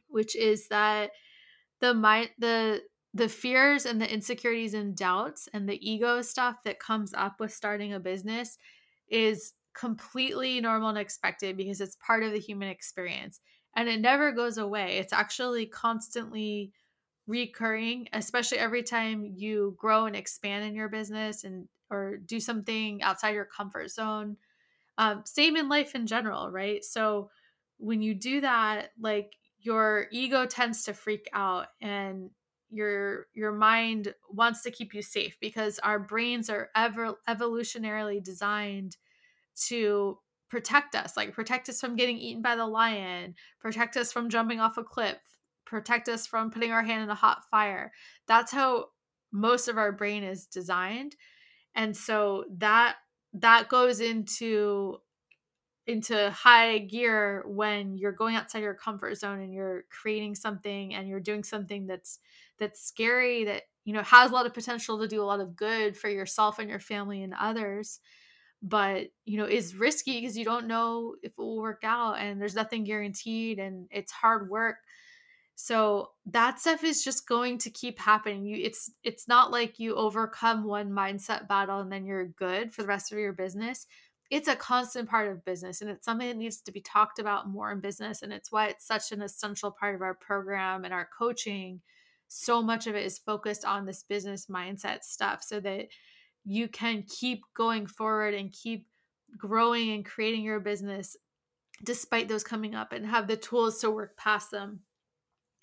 which 0.08 0.36
is 0.36 0.68
that 0.68 1.10
the 1.80 1.94
mind 1.94 2.30
the 2.38 2.82
the 3.14 3.28
fears 3.28 3.86
and 3.86 4.00
the 4.00 4.12
insecurities 4.12 4.74
and 4.74 4.96
doubts 4.96 5.48
and 5.52 5.68
the 5.68 5.90
ego 5.90 6.22
stuff 6.22 6.56
that 6.64 6.78
comes 6.78 7.14
up 7.14 7.40
with 7.40 7.52
starting 7.52 7.92
a 7.92 8.00
business 8.00 8.58
is 9.08 9.54
completely 9.74 10.60
normal 10.60 10.88
and 10.88 10.98
expected 10.98 11.56
because 11.56 11.80
it's 11.80 11.96
part 11.96 12.22
of 12.22 12.32
the 12.32 12.38
human 12.38 12.68
experience 12.68 13.40
and 13.76 13.88
it 13.88 14.00
never 14.00 14.32
goes 14.32 14.58
away. 14.58 14.98
It's 14.98 15.12
actually 15.12 15.66
constantly 15.66 16.72
recurring, 17.26 18.08
especially 18.12 18.58
every 18.58 18.82
time 18.82 19.24
you 19.24 19.76
grow 19.78 20.06
and 20.06 20.16
expand 20.16 20.64
in 20.64 20.74
your 20.74 20.88
business 20.88 21.44
and 21.44 21.68
or 21.90 22.16
do 22.16 22.40
something 22.40 23.02
outside 23.02 23.34
your 23.34 23.44
comfort 23.44 23.90
zone. 23.90 24.36
Um, 24.98 25.22
same 25.24 25.56
in 25.56 25.68
life 25.68 25.94
in 25.94 26.06
general, 26.06 26.50
right? 26.50 26.84
So 26.84 27.30
when 27.78 28.02
you 28.02 28.14
do 28.14 28.40
that, 28.40 28.90
like 28.98 29.36
your 29.60 30.06
ego 30.10 30.46
tends 30.46 30.84
to 30.84 30.94
freak 30.94 31.28
out 31.32 31.68
and 31.80 32.30
your 32.70 33.26
your 33.34 33.52
mind 33.52 34.14
wants 34.30 34.62
to 34.62 34.70
keep 34.70 34.94
you 34.94 35.02
safe 35.02 35.36
because 35.40 35.78
our 35.80 35.98
brains 35.98 36.50
are 36.50 36.68
ever 36.74 37.14
evolutionarily 37.28 38.22
designed 38.22 38.96
to 39.54 40.18
protect 40.50 40.94
us 40.94 41.16
like 41.16 41.32
protect 41.32 41.68
us 41.68 41.80
from 41.80 41.96
getting 41.96 42.18
eaten 42.18 42.42
by 42.42 42.56
the 42.56 42.66
lion 42.66 43.34
protect 43.60 43.96
us 43.96 44.12
from 44.12 44.30
jumping 44.30 44.60
off 44.60 44.78
a 44.78 44.84
cliff 44.84 45.18
protect 45.68 46.08
us 46.08 46.26
from 46.26 46.50
putting 46.50 46.72
our 46.72 46.82
hand 46.82 47.02
in 47.02 47.10
a 47.10 47.14
hot 47.14 47.44
fire. 47.50 47.92
That's 48.26 48.50
how 48.50 48.86
most 49.30 49.68
of 49.68 49.76
our 49.76 49.92
brain 49.92 50.24
is 50.24 50.46
designed. 50.46 51.14
And 51.74 51.94
so 51.96 52.44
that 52.56 52.96
that 53.34 53.68
goes 53.68 54.00
into 54.00 54.96
into 55.86 56.30
high 56.30 56.78
gear 56.78 57.44
when 57.46 57.96
you're 57.96 58.12
going 58.12 58.36
outside 58.36 58.62
your 58.62 58.74
comfort 58.74 59.14
zone 59.16 59.40
and 59.40 59.52
you're 59.52 59.84
creating 59.90 60.34
something 60.34 60.94
and 60.94 61.08
you're 61.08 61.20
doing 61.20 61.44
something 61.44 61.86
that's 61.86 62.18
that's 62.58 62.86
scary 62.86 63.44
that 63.44 63.62
you 63.84 63.92
know 63.92 64.02
has 64.02 64.30
a 64.30 64.34
lot 64.34 64.46
of 64.46 64.54
potential 64.54 64.98
to 64.98 65.08
do 65.08 65.22
a 65.22 65.24
lot 65.24 65.40
of 65.40 65.56
good 65.56 65.96
for 65.96 66.08
yourself 66.08 66.58
and 66.58 66.68
your 66.68 66.80
family 66.80 67.22
and 67.22 67.34
others 67.38 68.00
but 68.62 69.06
you 69.24 69.38
know 69.38 69.44
is 69.44 69.74
risky 69.76 70.20
because 70.20 70.36
you 70.36 70.44
don't 70.44 70.66
know 70.66 71.14
if 71.22 71.32
it 71.32 71.38
will 71.38 71.58
work 71.58 71.82
out 71.84 72.14
and 72.14 72.40
there's 72.40 72.54
nothing 72.54 72.84
guaranteed 72.84 73.58
and 73.58 73.86
it's 73.90 74.12
hard 74.12 74.50
work. 74.50 74.76
So 75.54 76.10
that 76.26 76.60
stuff 76.60 76.84
is 76.84 77.02
just 77.02 77.26
going 77.26 77.58
to 77.58 77.70
keep 77.70 77.98
happening. 77.98 78.44
You 78.44 78.64
it's 78.64 78.90
it's 79.04 79.28
not 79.28 79.50
like 79.52 79.78
you 79.78 79.94
overcome 79.94 80.64
one 80.64 80.90
mindset 80.90 81.48
battle 81.48 81.80
and 81.80 81.90
then 81.90 82.04
you're 82.04 82.26
good 82.26 82.72
for 82.72 82.82
the 82.82 82.88
rest 82.88 83.12
of 83.12 83.18
your 83.18 83.32
business. 83.32 83.86
It's 84.30 84.48
a 84.48 84.56
constant 84.56 85.08
part 85.08 85.30
of 85.30 85.44
business 85.44 85.80
and 85.80 85.90
it's 85.90 86.04
something 86.04 86.28
that 86.28 86.36
needs 86.36 86.60
to 86.62 86.72
be 86.72 86.80
talked 86.80 87.18
about 87.18 87.48
more 87.48 87.72
in 87.72 87.80
business 87.80 88.22
and 88.22 88.32
it's 88.32 88.52
why 88.52 88.66
it's 88.68 88.86
such 88.86 89.10
an 89.12 89.22
essential 89.22 89.70
part 89.70 89.94
of 89.94 90.02
our 90.02 90.14
program 90.14 90.84
and 90.84 90.92
our 90.92 91.08
coaching 91.16 91.80
so 92.28 92.62
much 92.62 92.86
of 92.86 92.94
it 92.94 93.04
is 93.04 93.18
focused 93.18 93.64
on 93.64 93.86
this 93.86 94.02
business 94.02 94.46
mindset 94.46 95.02
stuff 95.02 95.42
so 95.42 95.60
that 95.60 95.88
you 96.44 96.68
can 96.68 97.02
keep 97.02 97.42
going 97.54 97.86
forward 97.86 98.34
and 98.34 98.52
keep 98.52 98.86
growing 99.36 99.90
and 99.90 100.04
creating 100.04 100.42
your 100.42 100.60
business 100.60 101.16
despite 101.84 102.28
those 102.28 102.44
coming 102.44 102.74
up 102.74 102.92
and 102.92 103.06
have 103.06 103.26
the 103.26 103.36
tools 103.36 103.80
to 103.80 103.90
work 103.90 104.16
past 104.16 104.50
them 104.50 104.80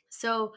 so 0.09 0.53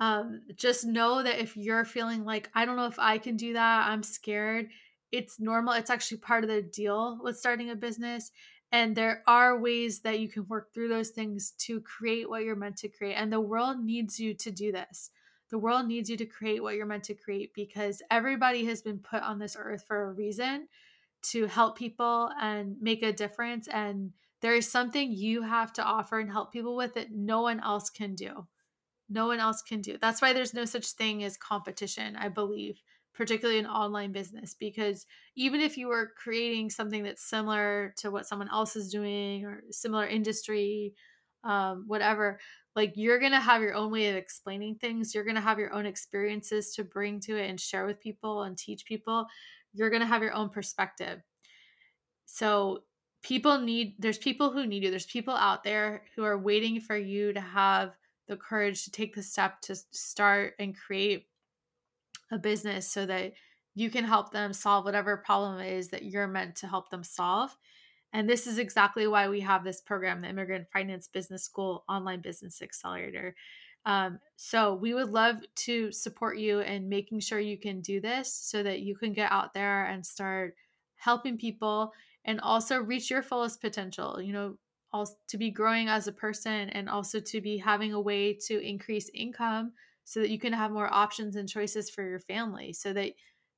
um, 0.00 0.42
just 0.54 0.84
know 0.84 1.22
that 1.22 1.40
if 1.40 1.56
you're 1.56 1.84
feeling 1.84 2.24
like 2.24 2.48
i 2.54 2.64
don't 2.64 2.76
know 2.76 2.86
if 2.86 2.98
i 2.98 3.18
can 3.18 3.36
do 3.36 3.52
that 3.52 3.86
i'm 3.88 4.02
scared 4.02 4.68
it's 5.12 5.40
normal. 5.40 5.74
It's 5.74 5.90
actually 5.90 6.18
part 6.18 6.44
of 6.44 6.50
the 6.50 6.62
deal 6.62 7.18
with 7.22 7.38
starting 7.38 7.70
a 7.70 7.76
business. 7.76 8.30
And 8.70 8.94
there 8.94 9.22
are 9.26 9.58
ways 9.58 10.00
that 10.00 10.20
you 10.20 10.28
can 10.28 10.46
work 10.46 10.74
through 10.74 10.88
those 10.88 11.10
things 11.10 11.52
to 11.60 11.80
create 11.80 12.28
what 12.28 12.44
you're 12.44 12.56
meant 12.56 12.76
to 12.78 12.88
create. 12.88 13.14
And 13.14 13.32
the 13.32 13.40
world 13.40 13.82
needs 13.82 14.20
you 14.20 14.34
to 14.34 14.50
do 14.50 14.72
this. 14.72 15.10
The 15.50 15.58
world 15.58 15.86
needs 15.86 16.10
you 16.10 16.16
to 16.18 16.26
create 16.26 16.62
what 16.62 16.74
you're 16.74 16.86
meant 16.86 17.04
to 17.04 17.14
create 17.14 17.54
because 17.54 18.02
everybody 18.10 18.66
has 18.66 18.82
been 18.82 18.98
put 18.98 19.22
on 19.22 19.38
this 19.38 19.56
earth 19.58 19.84
for 19.86 20.04
a 20.04 20.12
reason 20.12 20.68
to 21.30 21.46
help 21.46 21.76
people 21.76 22.30
and 22.40 22.76
make 22.80 23.02
a 23.02 23.12
difference. 23.12 23.66
And 23.68 24.12
there 24.40 24.54
is 24.54 24.70
something 24.70 25.10
you 25.10 25.42
have 25.42 25.72
to 25.74 25.82
offer 25.82 26.18
and 26.18 26.30
help 26.30 26.52
people 26.52 26.76
with 26.76 26.94
that 26.94 27.12
no 27.12 27.42
one 27.42 27.60
else 27.60 27.90
can 27.90 28.14
do. 28.14 28.46
No 29.08 29.26
one 29.26 29.40
else 29.40 29.62
can 29.62 29.80
do. 29.80 29.96
That's 30.00 30.20
why 30.20 30.32
there's 30.32 30.54
no 30.54 30.64
such 30.64 30.86
thing 30.92 31.24
as 31.24 31.36
competition, 31.36 32.14
I 32.16 32.28
believe 32.28 32.82
particularly 33.18 33.58
in 33.58 33.66
online 33.66 34.12
business 34.12 34.54
because 34.54 35.04
even 35.34 35.60
if 35.60 35.76
you 35.76 35.90
are 35.90 36.12
creating 36.16 36.70
something 36.70 37.02
that's 37.02 37.28
similar 37.28 37.92
to 37.96 38.12
what 38.12 38.28
someone 38.28 38.48
else 38.48 38.76
is 38.76 38.92
doing 38.92 39.44
or 39.44 39.64
similar 39.72 40.06
industry 40.06 40.94
um, 41.42 41.84
whatever 41.88 42.38
like 42.78 42.92
you're 42.94 43.18
gonna 43.18 43.40
have 43.40 43.60
your 43.60 43.74
own 43.74 43.90
way 43.90 44.08
of 44.08 44.16
explaining 44.16 44.76
things 44.76 45.14
you're 45.14 45.24
gonna 45.24 45.40
have 45.40 45.58
your 45.58 45.72
own 45.72 45.84
experiences 45.84 46.72
to 46.74 46.84
bring 46.84 47.18
to 47.18 47.36
it 47.36 47.50
and 47.50 47.60
share 47.60 47.86
with 47.86 48.00
people 48.00 48.42
and 48.44 48.56
teach 48.56 48.84
people 48.84 49.26
you're 49.74 49.90
gonna 49.90 50.06
have 50.06 50.22
your 50.22 50.32
own 50.32 50.48
perspective 50.48 51.20
so 52.24 52.84
people 53.22 53.58
need 53.58 53.94
there's 53.98 54.18
people 54.18 54.52
who 54.52 54.64
need 54.64 54.84
you 54.84 54.90
there's 54.90 55.06
people 55.06 55.34
out 55.34 55.64
there 55.64 56.02
who 56.14 56.22
are 56.22 56.38
waiting 56.38 56.80
for 56.80 56.96
you 56.96 57.32
to 57.32 57.40
have 57.40 57.96
the 58.28 58.36
courage 58.36 58.84
to 58.84 58.92
take 58.92 59.14
the 59.14 59.22
step 59.22 59.60
to 59.60 59.74
start 59.90 60.54
and 60.60 60.76
create 60.76 61.26
a 62.30 62.38
business 62.38 62.88
so 62.88 63.06
that 63.06 63.32
you 63.74 63.90
can 63.90 64.04
help 64.04 64.32
them 64.32 64.52
solve 64.52 64.84
whatever 64.84 65.16
problem 65.16 65.60
it 65.60 65.72
is 65.72 65.88
that 65.88 66.04
you're 66.04 66.26
meant 66.26 66.56
to 66.56 66.66
help 66.66 66.90
them 66.90 67.04
solve. 67.04 67.56
And 68.12 68.28
this 68.28 68.46
is 68.46 68.58
exactly 68.58 69.06
why 69.06 69.28
we 69.28 69.40
have 69.40 69.64
this 69.64 69.80
program, 69.80 70.22
the 70.22 70.28
Immigrant 70.28 70.66
Finance 70.72 71.08
Business 71.08 71.44
School 71.44 71.84
Online 71.88 72.20
Business 72.20 72.62
Accelerator. 72.62 73.34
Um, 73.84 74.18
so 74.36 74.74
we 74.74 74.94
would 74.94 75.10
love 75.10 75.36
to 75.56 75.92
support 75.92 76.38
you 76.38 76.60
in 76.60 76.88
making 76.88 77.20
sure 77.20 77.38
you 77.38 77.58
can 77.58 77.80
do 77.80 78.00
this 78.00 78.32
so 78.32 78.62
that 78.62 78.80
you 78.80 78.96
can 78.96 79.12
get 79.12 79.30
out 79.30 79.54
there 79.54 79.84
and 79.84 80.04
start 80.04 80.54
helping 80.96 81.38
people 81.38 81.92
and 82.24 82.40
also 82.40 82.78
reach 82.78 83.10
your 83.10 83.22
fullest 83.22 83.60
potential. 83.60 84.20
You 84.20 84.32
know, 84.32 84.54
also 84.92 85.14
to 85.28 85.38
be 85.38 85.50
growing 85.50 85.88
as 85.88 86.06
a 86.06 86.12
person 86.12 86.70
and 86.70 86.88
also 86.88 87.20
to 87.20 87.40
be 87.40 87.58
having 87.58 87.92
a 87.92 88.00
way 88.00 88.32
to 88.46 88.60
increase 88.60 89.10
income 89.14 89.72
so 90.04 90.20
that 90.20 90.30
you 90.30 90.38
can 90.38 90.52
have 90.52 90.70
more 90.70 90.92
options 90.92 91.36
and 91.36 91.48
choices 91.48 91.90
for 91.90 92.02
your 92.02 92.18
family 92.18 92.72
so 92.72 92.92
that 92.94 93.12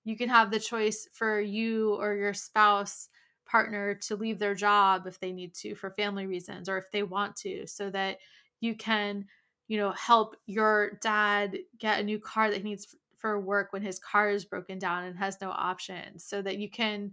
you 0.05 0.17
can 0.17 0.29
have 0.29 0.51
the 0.51 0.59
choice 0.59 1.07
for 1.13 1.41
you 1.41 1.95
or 1.95 2.15
your 2.15 2.35
spouse 2.35 3.09
partner 3.51 3.95
to 3.95 4.17
leave 4.17 4.39
their 4.39 4.55
job 4.55 5.07
if 5.07 5.19
they 5.19 5.33
need 5.33 5.55
to 5.55 5.75
for 5.75 5.91
family 5.91 6.27
reasons 6.27 6.69
or 6.69 6.79
if 6.79 6.91
they 6.93 7.03
want 7.03 7.35
to 7.35 7.67
so 7.67 7.91
that 7.91 8.19
you 8.61 8.75
can 8.75 9.25
you 9.67 9.77
know 9.77 9.91
help 9.93 10.37
your 10.47 10.99
dad 11.03 11.59
get 11.79 12.01
a 12.01 12.05
new 12.05 12.19
car 12.19 12.51
that 12.51 12.59
he 12.59 12.63
needs 12.63 12.95
for 13.17 13.41
work 13.41 13.73
when 13.73 13.83
his 13.83 13.99
car 13.99 14.31
is 14.31 14.45
broken 14.45 14.79
down 14.79 15.05
and 15.05 15.19
has 15.19 15.41
no 15.41 15.51
options 15.51 16.25
so 16.25 16.41
that 16.41 16.59
you 16.59 16.71
can 16.71 17.13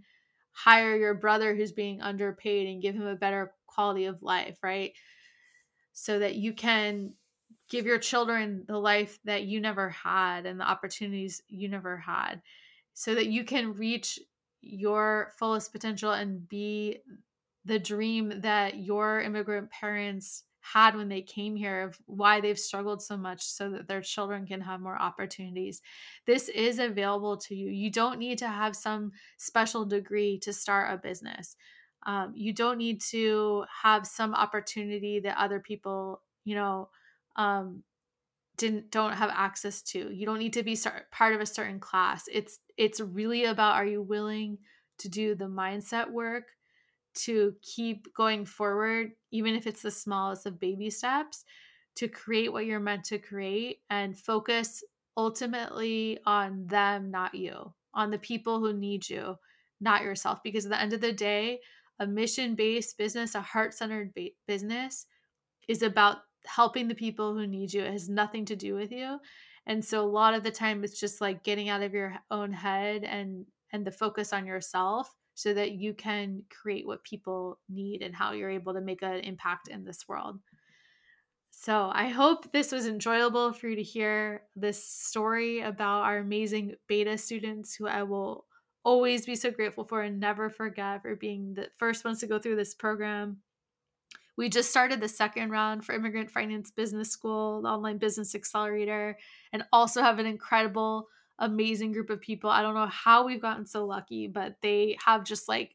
hire 0.52 0.96
your 0.96 1.14
brother 1.14 1.54
who's 1.54 1.72
being 1.72 2.00
underpaid 2.00 2.66
and 2.66 2.82
give 2.82 2.94
him 2.94 3.06
a 3.06 3.16
better 3.16 3.52
quality 3.66 4.06
of 4.06 4.22
life 4.22 4.58
right? 4.62 4.92
So 5.92 6.20
that 6.20 6.36
you 6.36 6.52
can 6.52 7.14
give 7.68 7.84
your 7.84 7.98
children 7.98 8.64
the 8.66 8.78
life 8.78 9.18
that 9.24 9.42
you 9.42 9.60
never 9.60 9.90
had 9.90 10.46
and 10.46 10.58
the 10.58 10.68
opportunities 10.68 11.42
you 11.48 11.68
never 11.68 11.96
had 11.96 12.40
so 12.94 13.14
that 13.14 13.26
you 13.26 13.44
can 13.44 13.74
reach 13.74 14.18
your 14.60 15.32
fullest 15.38 15.72
potential 15.72 16.12
and 16.12 16.48
be 16.48 16.98
the 17.64 17.78
dream 17.78 18.40
that 18.40 18.78
your 18.78 19.20
immigrant 19.20 19.70
parents 19.70 20.44
had 20.60 20.96
when 20.96 21.08
they 21.08 21.22
came 21.22 21.56
here 21.56 21.82
of 21.82 21.98
why 22.06 22.40
they've 22.40 22.58
struggled 22.58 23.02
so 23.02 23.16
much 23.16 23.42
so 23.42 23.70
that 23.70 23.88
their 23.88 24.00
children 24.00 24.46
can 24.46 24.60
have 24.60 24.80
more 24.80 25.00
opportunities. 25.00 25.80
This 26.26 26.48
is 26.48 26.78
available 26.78 27.36
to 27.38 27.54
you. 27.54 27.70
You 27.70 27.90
don't 27.90 28.18
need 28.18 28.38
to 28.38 28.48
have 28.48 28.76
some 28.76 29.12
special 29.38 29.84
degree 29.84 30.38
to 30.40 30.52
start 30.52 30.92
a 30.92 30.98
business. 30.98 31.56
Um, 32.06 32.32
you 32.34 32.52
don't 32.52 32.78
need 32.78 33.00
to 33.10 33.64
have 33.82 34.06
some 34.06 34.34
opportunity 34.34 35.20
that 35.20 35.38
other 35.38 35.60
people, 35.60 36.22
you 36.44 36.54
know, 36.54 36.90
um, 37.36 37.82
didn't 38.56 38.90
don't 38.90 39.12
have 39.12 39.30
access 39.32 39.82
to. 39.82 40.12
You 40.12 40.26
don't 40.26 40.38
need 40.38 40.52
to 40.54 40.62
be 40.62 40.76
part 41.12 41.34
of 41.34 41.40
a 41.40 41.46
certain 41.46 41.80
class. 41.80 42.24
It's 42.30 42.58
it's 42.78 43.00
really 43.00 43.44
about 43.44 43.74
are 43.74 43.84
you 43.84 44.00
willing 44.00 44.58
to 44.98 45.08
do 45.08 45.34
the 45.34 45.46
mindset 45.46 46.10
work 46.10 46.44
to 47.14 47.54
keep 47.62 48.14
going 48.14 48.46
forward, 48.46 49.10
even 49.32 49.54
if 49.54 49.66
it's 49.66 49.82
the 49.82 49.90
smallest 49.90 50.46
of 50.46 50.60
baby 50.60 50.88
steps, 50.88 51.44
to 51.96 52.06
create 52.08 52.52
what 52.52 52.64
you're 52.64 52.78
meant 52.78 53.04
to 53.04 53.18
create 53.18 53.80
and 53.90 54.16
focus 54.16 54.84
ultimately 55.16 56.18
on 56.24 56.66
them, 56.68 57.10
not 57.10 57.34
you, 57.34 57.74
on 57.92 58.10
the 58.10 58.18
people 58.18 58.60
who 58.60 58.72
need 58.72 59.08
you, 59.10 59.36
not 59.80 60.02
yourself. 60.02 60.38
Because 60.44 60.64
at 60.64 60.70
the 60.70 60.80
end 60.80 60.92
of 60.92 61.00
the 61.00 61.12
day, 61.12 61.58
a 61.98 62.06
mission 62.06 62.54
based 62.54 62.96
business, 62.96 63.34
a 63.34 63.40
heart 63.40 63.74
centered 63.74 64.14
ba- 64.14 64.28
business, 64.46 65.06
is 65.66 65.82
about 65.82 66.18
helping 66.46 66.86
the 66.86 66.94
people 66.94 67.34
who 67.34 67.46
need 67.46 67.72
you. 67.72 67.82
It 67.82 67.90
has 67.90 68.08
nothing 68.08 68.44
to 68.46 68.56
do 68.56 68.74
with 68.74 68.92
you. 68.92 69.18
And 69.68 69.84
so 69.84 70.02
a 70.02 70.08
lot 70.08 70.34
of 70.34 70.42
the 70.42 70.50
time 70.50 70.82
it's 70.82 70.98
just 70.98 71.20
like 71.20 71.44
getting 71.44 71.68
out 71.68 71.82
of 71.82 71.92
your 71.92 72.16
own 72.30 72.52
head 72.52 73.04
and 73.04 73.44
and 73.72 73.86
the 73.86 73.92
focus 73.92 74.32
on 74.32 74.46
yourself 74.46 75.14
so 75.34 75.54
that 75.54 75.72
you 75.72 75.94
can 75.94 76.42
create 76.50 76.86
what 76.86 77.04
people 77.04 77.60
need 77.68 78.02
and 78.02 78.14
how 78.14 78.32
you're 78.32 78.50
able 78.50 78.72
to 78.72 78.80
make 78.80 79.02
an 79.02 79.20
impact 79.20 79.68
in 79.68 79.84
this 79.84 80.08
world. 80.08 80.40
So 81.50 81.90
I 81.92 82.08
hope 82.08 82.50
this 82.50 82.72
was 82.72 82.86
enjoyable 82.86 83.52
for 83.52 83.68
you 83.68 83.76
to 83.76 83.82
hear 83.82 84.42
this 84.56 84.82
story 84.82 85.60
about 85.60 86.02
our 86.02 86.18
amazing 86.18 86.74
beta 86.86 87.18
students 87.18 87.74
who 87.74 87.86
I 87.86 88.04
will 88.04 88.46
always 88.84 89.26
be 89.26 89.34
so 89.34 89.50
grateful 89.50 89.84
for 89.84 90.02
and 90.02 90.18
never 90.18 90.48
forget 90.48 91.02
for 91.02 91.14
being 91.14 91.54
the 91.54 91.68
first 91.78 92.04
ones 92.04 92.20
to 92.20 92.26
go 92.26 92.38
through 92.38 92.56
this 92.56 92.74
program. 92.74 93.38
We 94.38 94.48
just 94.48 94.70
started 94.70 95.00
the 95.00 95.08
second 95.08 95.50
round 95.50 95.84
for 95.84 95.96
Immigrant 95.96 96.30
Finance 96.30 96.70
Business 96.70 97.10
School, 97.10 97.60
the 97.62 97.68
online 97.70 97.98
business 97.98 98.36
accelerator, 98.36 99.18
and 99.52 99.64
also 99.72 100.00
have 100.00 100.20
an 100.20 100.26
incredible, 100.26 101.08
amazing 101.40 101.90
group 101.90 102.08
of 102.08 102.20
people. 102.20 102.48
I 102.48 102.62
don't 102.62 102.76
know 102.76 102.86
how 102.86 103.26
we've 103.26 103.42
gotten 103.42 103.66
so 103.66 103.84
lucky, 103.84 104.28
but 104.28 104.54
they 104.62 104.96
have 105.04 105.24
just 105.24 105.48
like 105.48 105.74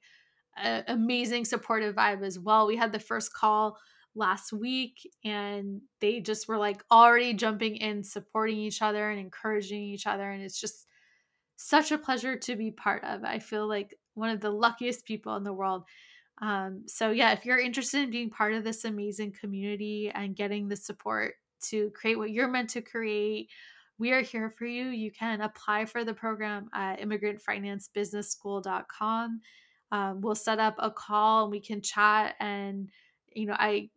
an 0.55 0.86
amazing 0.88 1.43
supportive 1.43 1.95
vibe 1.95 2.24
as 2.24 2.39
well. 2.39 2.66
We 2.66 2.78
had 2.78 2.93
the 2.93 2.99
first 2.99 3.34
call 3.34 3.78
last 4.16 4.53
week 4.53 5.09
and 5.26 5.82
they 5.99 6.22
just 6.22 6.47
were 6.47 6.57
like 6.57 6.86
already 6.89 7.34
jumping 7.34 7.76
in 7.76 8.01
supporting 8.01 8.57
each 8.57 8.82
other 8.82 9.09
and 9.09 9.20
encouraging 9.20 9.82
each 9.82 10.07
other 10.07 10.30
and 10.30 10.41
it's 10.43 10.61
just 10.61 10.86
such 11.55 11.91
a 11.91 11.97
pleasure 11.97 12.38
to 12.38 12.55
be 12.55 12.70
part 12.70 13.03
of 13.03 13.24
i 13.24 13.39
feel 13.39 13.68
like 13.68 13.97
one 14.14 14.30
of 14.30 14.39
the 14.39 14.51
luckiest 14.51 15.03
people 15.03 15.36
in 15.36 15.43
the 15.43 15.51
world 15.51 15.84
um, 16.41 16.81
so 16.88 17.11
yeah 17.11 17.31
if 17.31 17.45
you're 17.45 17.59
interested 17.59 18.01
in 18.03 18.09
being 18.09 18.29
part 18.29 18.53
of 18.53 18.63
this 18.63 18.86
amazing 18.86 19.34
community 19.39 20.11
and 20.13 20.36
getting 20.36 20.67
the 20.67 20.75
support 20.75 21.36
to 21.61 21.91
create 21.91 22.17
what 22.17 22.31
you're 22.31 22.47
meant 22.47 22.69
to 22.69 22.81
create 22.81 23.49
we 23.99 24.11
are 24.11 24.21
here 24.21 24.49
for 24.49 24.65
you 24.65 24.86
you 24.86 25.11
can 25.11 25.41
apply 25.41 25.86
for 25.86 26.03
the 26.03 26.13
program 26.13 26.67
at 26.73 26.99
immigrantfinancebusinessschool.com 26.99 29.41
um, 29.91 30.21
we'll 30.21 30.36
set 30.36 30.59
up 30.59 30.75
a 30.79 30.89
call 30.89 31.43
and 31.43 31.51
we 31.51 31.59
can 31.59 31.81
chat 31.81 32.36
and 32.39 32.89
you 33.34 33.45
know 33.45 33.55
i 33.59 33.89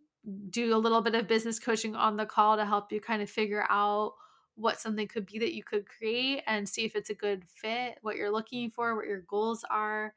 do 0.50 0.74
a 0.74 0.78
little 0.78 1.00
bit 1.00 1.14
of 1.14 1.28
business 1.28 1.58
coaching 1.58 1.94
on 1.94 2.16
the 2.16 2.26
call 2.26 2.56
to 2.56 2.66
help 2.66 2.92
you 2.92 3.00
kind 3.00 3.22
of 3.22 3.30
figure 3.30 3.64
out 3.70 4.12
what 4.56 4.80
something 4.80 5.06
could 5.06 5.26
be 5.26 5.38
that 5.38 5.54
you 5.54 5.62
could 5.62 5.86
create 5.86 6.42
and 6.46 6.68
see 6.68 6.84
if 6.84 6.96
it's 6.96 7.10
a 7.10 7.14
good 7.14 7.44
fit, 7.44 7.98
what 8.02 8.16
you're 8.16 8.32
looking 8.32 8.70
for, 8.70 8.96
what 8.96 9.06
your 9.06 9.20
goals 9.20 9.64
are. 9.70 10.14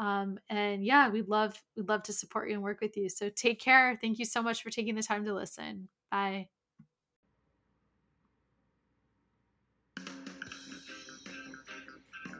Um, 0.00 0.38
and 0.48 0.82
yeah, 0.82 1.10
we'd 1.10 1.28
love 1.28 1.62
we'd 1.76 1.86
love 1.86 2.02
to 2.04 2.12
support 2.14 2.48
you 2.48 2.54
and 2.54 2.62
work 2.62 2.80
with 2.80 2.96
you. 2.96 3.10
So 3.10 3.28
take 3.28 3.60
care. 3.60 3.98
Thank 4.00 4.18
you 4.18 4.24
so 4.24 4.42
much 4.42 4.62
for 4.62 4.70
taking 4.70 4.94
the 4.94 5.02
time 5.02 5.26
to 5.26 5.34
listen. 5.34 5.88
Bye. 6.10 6.48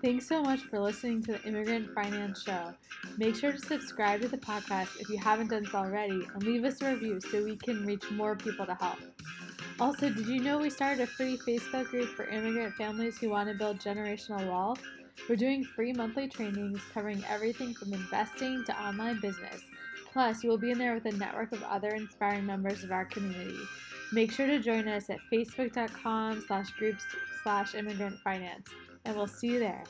Thanks 0.02 0.26
so 0.26 0.42
much 0.42 0.60
for 0.60 0.80
listening 0.80 1.22
to 1.24 1.32
the 1.32 1.42
Immigrant 1.42 1.94
Finance 1.94 2.42
Show. 2.42 2.72
Make 3.18 3.36
sure 3.36 3.52
to 3.52 3.58
subscribe 3.58 4.22
to 4.22 4.28
the 4.28 4.38
podcast 4.38 4.98
if 4.98 5.10
you 5.10 5.18
haven't 5.18 5.50
done 5.50 5.66
so 5.66 5.76
already 5.76 6.22
and 6.32 6.42
leave 6.42 6.64
us 6.64 6.80
a 6.80 6.94
review 6.94 7.20
so 7.20 7.44
we 7.44 7.56
can 7.56 7.84
reach 7.84 8.10
more 8.10 8.34
people 8.34 8.64
to 8.64 8.74
help. 8.74 8.96
Also, 9.78 10.08
did 10.08 10.26
you 10.26 10.40
know 10.40 10.56
we 10.56 10.70
started 10.70 11.02
a 11.02 11.06
free 11.06 11.36
Facebook 11.36 11.84
group 11.88 12.08
for 12.16 12.24
immigrant 12.24 12.74
families 12.76 13.18
who 13.18 13.28
want 13.28 13.50
to 13.50 13.54
build 13.54 13.78
generational 13.78 14.48
wealth? 14.48 14.80
We're 15.28 15.36
doing 15.36 15.64
free 15.64 15.92
monthly 15.92 16.28
trainings 16.28 16.80
covering 16.92 17.22
everything 17.28 17.74
from 17.74 17.92
investing 17.92 18.64
to 18.64 18.82
online 18.82 19.20
business. 19.20 19.62
Plus, 20.12 20.42
you 20.42 20.50
will 20.50 20.58
be 20.58 20.72
in 20.72 20.78
there 20.78 20.94
with 20.94 21.06
a 21.06 21.16
network 21.16 21.52
of 21.52 21.62
other 21.62 21.90
inspiring 21.90 22.46
members 22.46 22.82
of 22.82 22.90
our 22.90 23.04
community. 23.04 23.58
Make 24.12 24.32
sure 24.32 24.46
to 24.46 24.58
join 24.58 24.88
us 24.88 25.08
at 25.08 25.18
facebook.com 25.32 26.44
slash 26.46 26.70
groups 26.70 27.04
slash 27.42 27.74
immigrant 27.74 28.18
finance 28.20 28.68
and 29.04 29.16
we'll 29.16 29.26
see 29.26 29.48
you 29.48 29.58
there. 29.58 29.84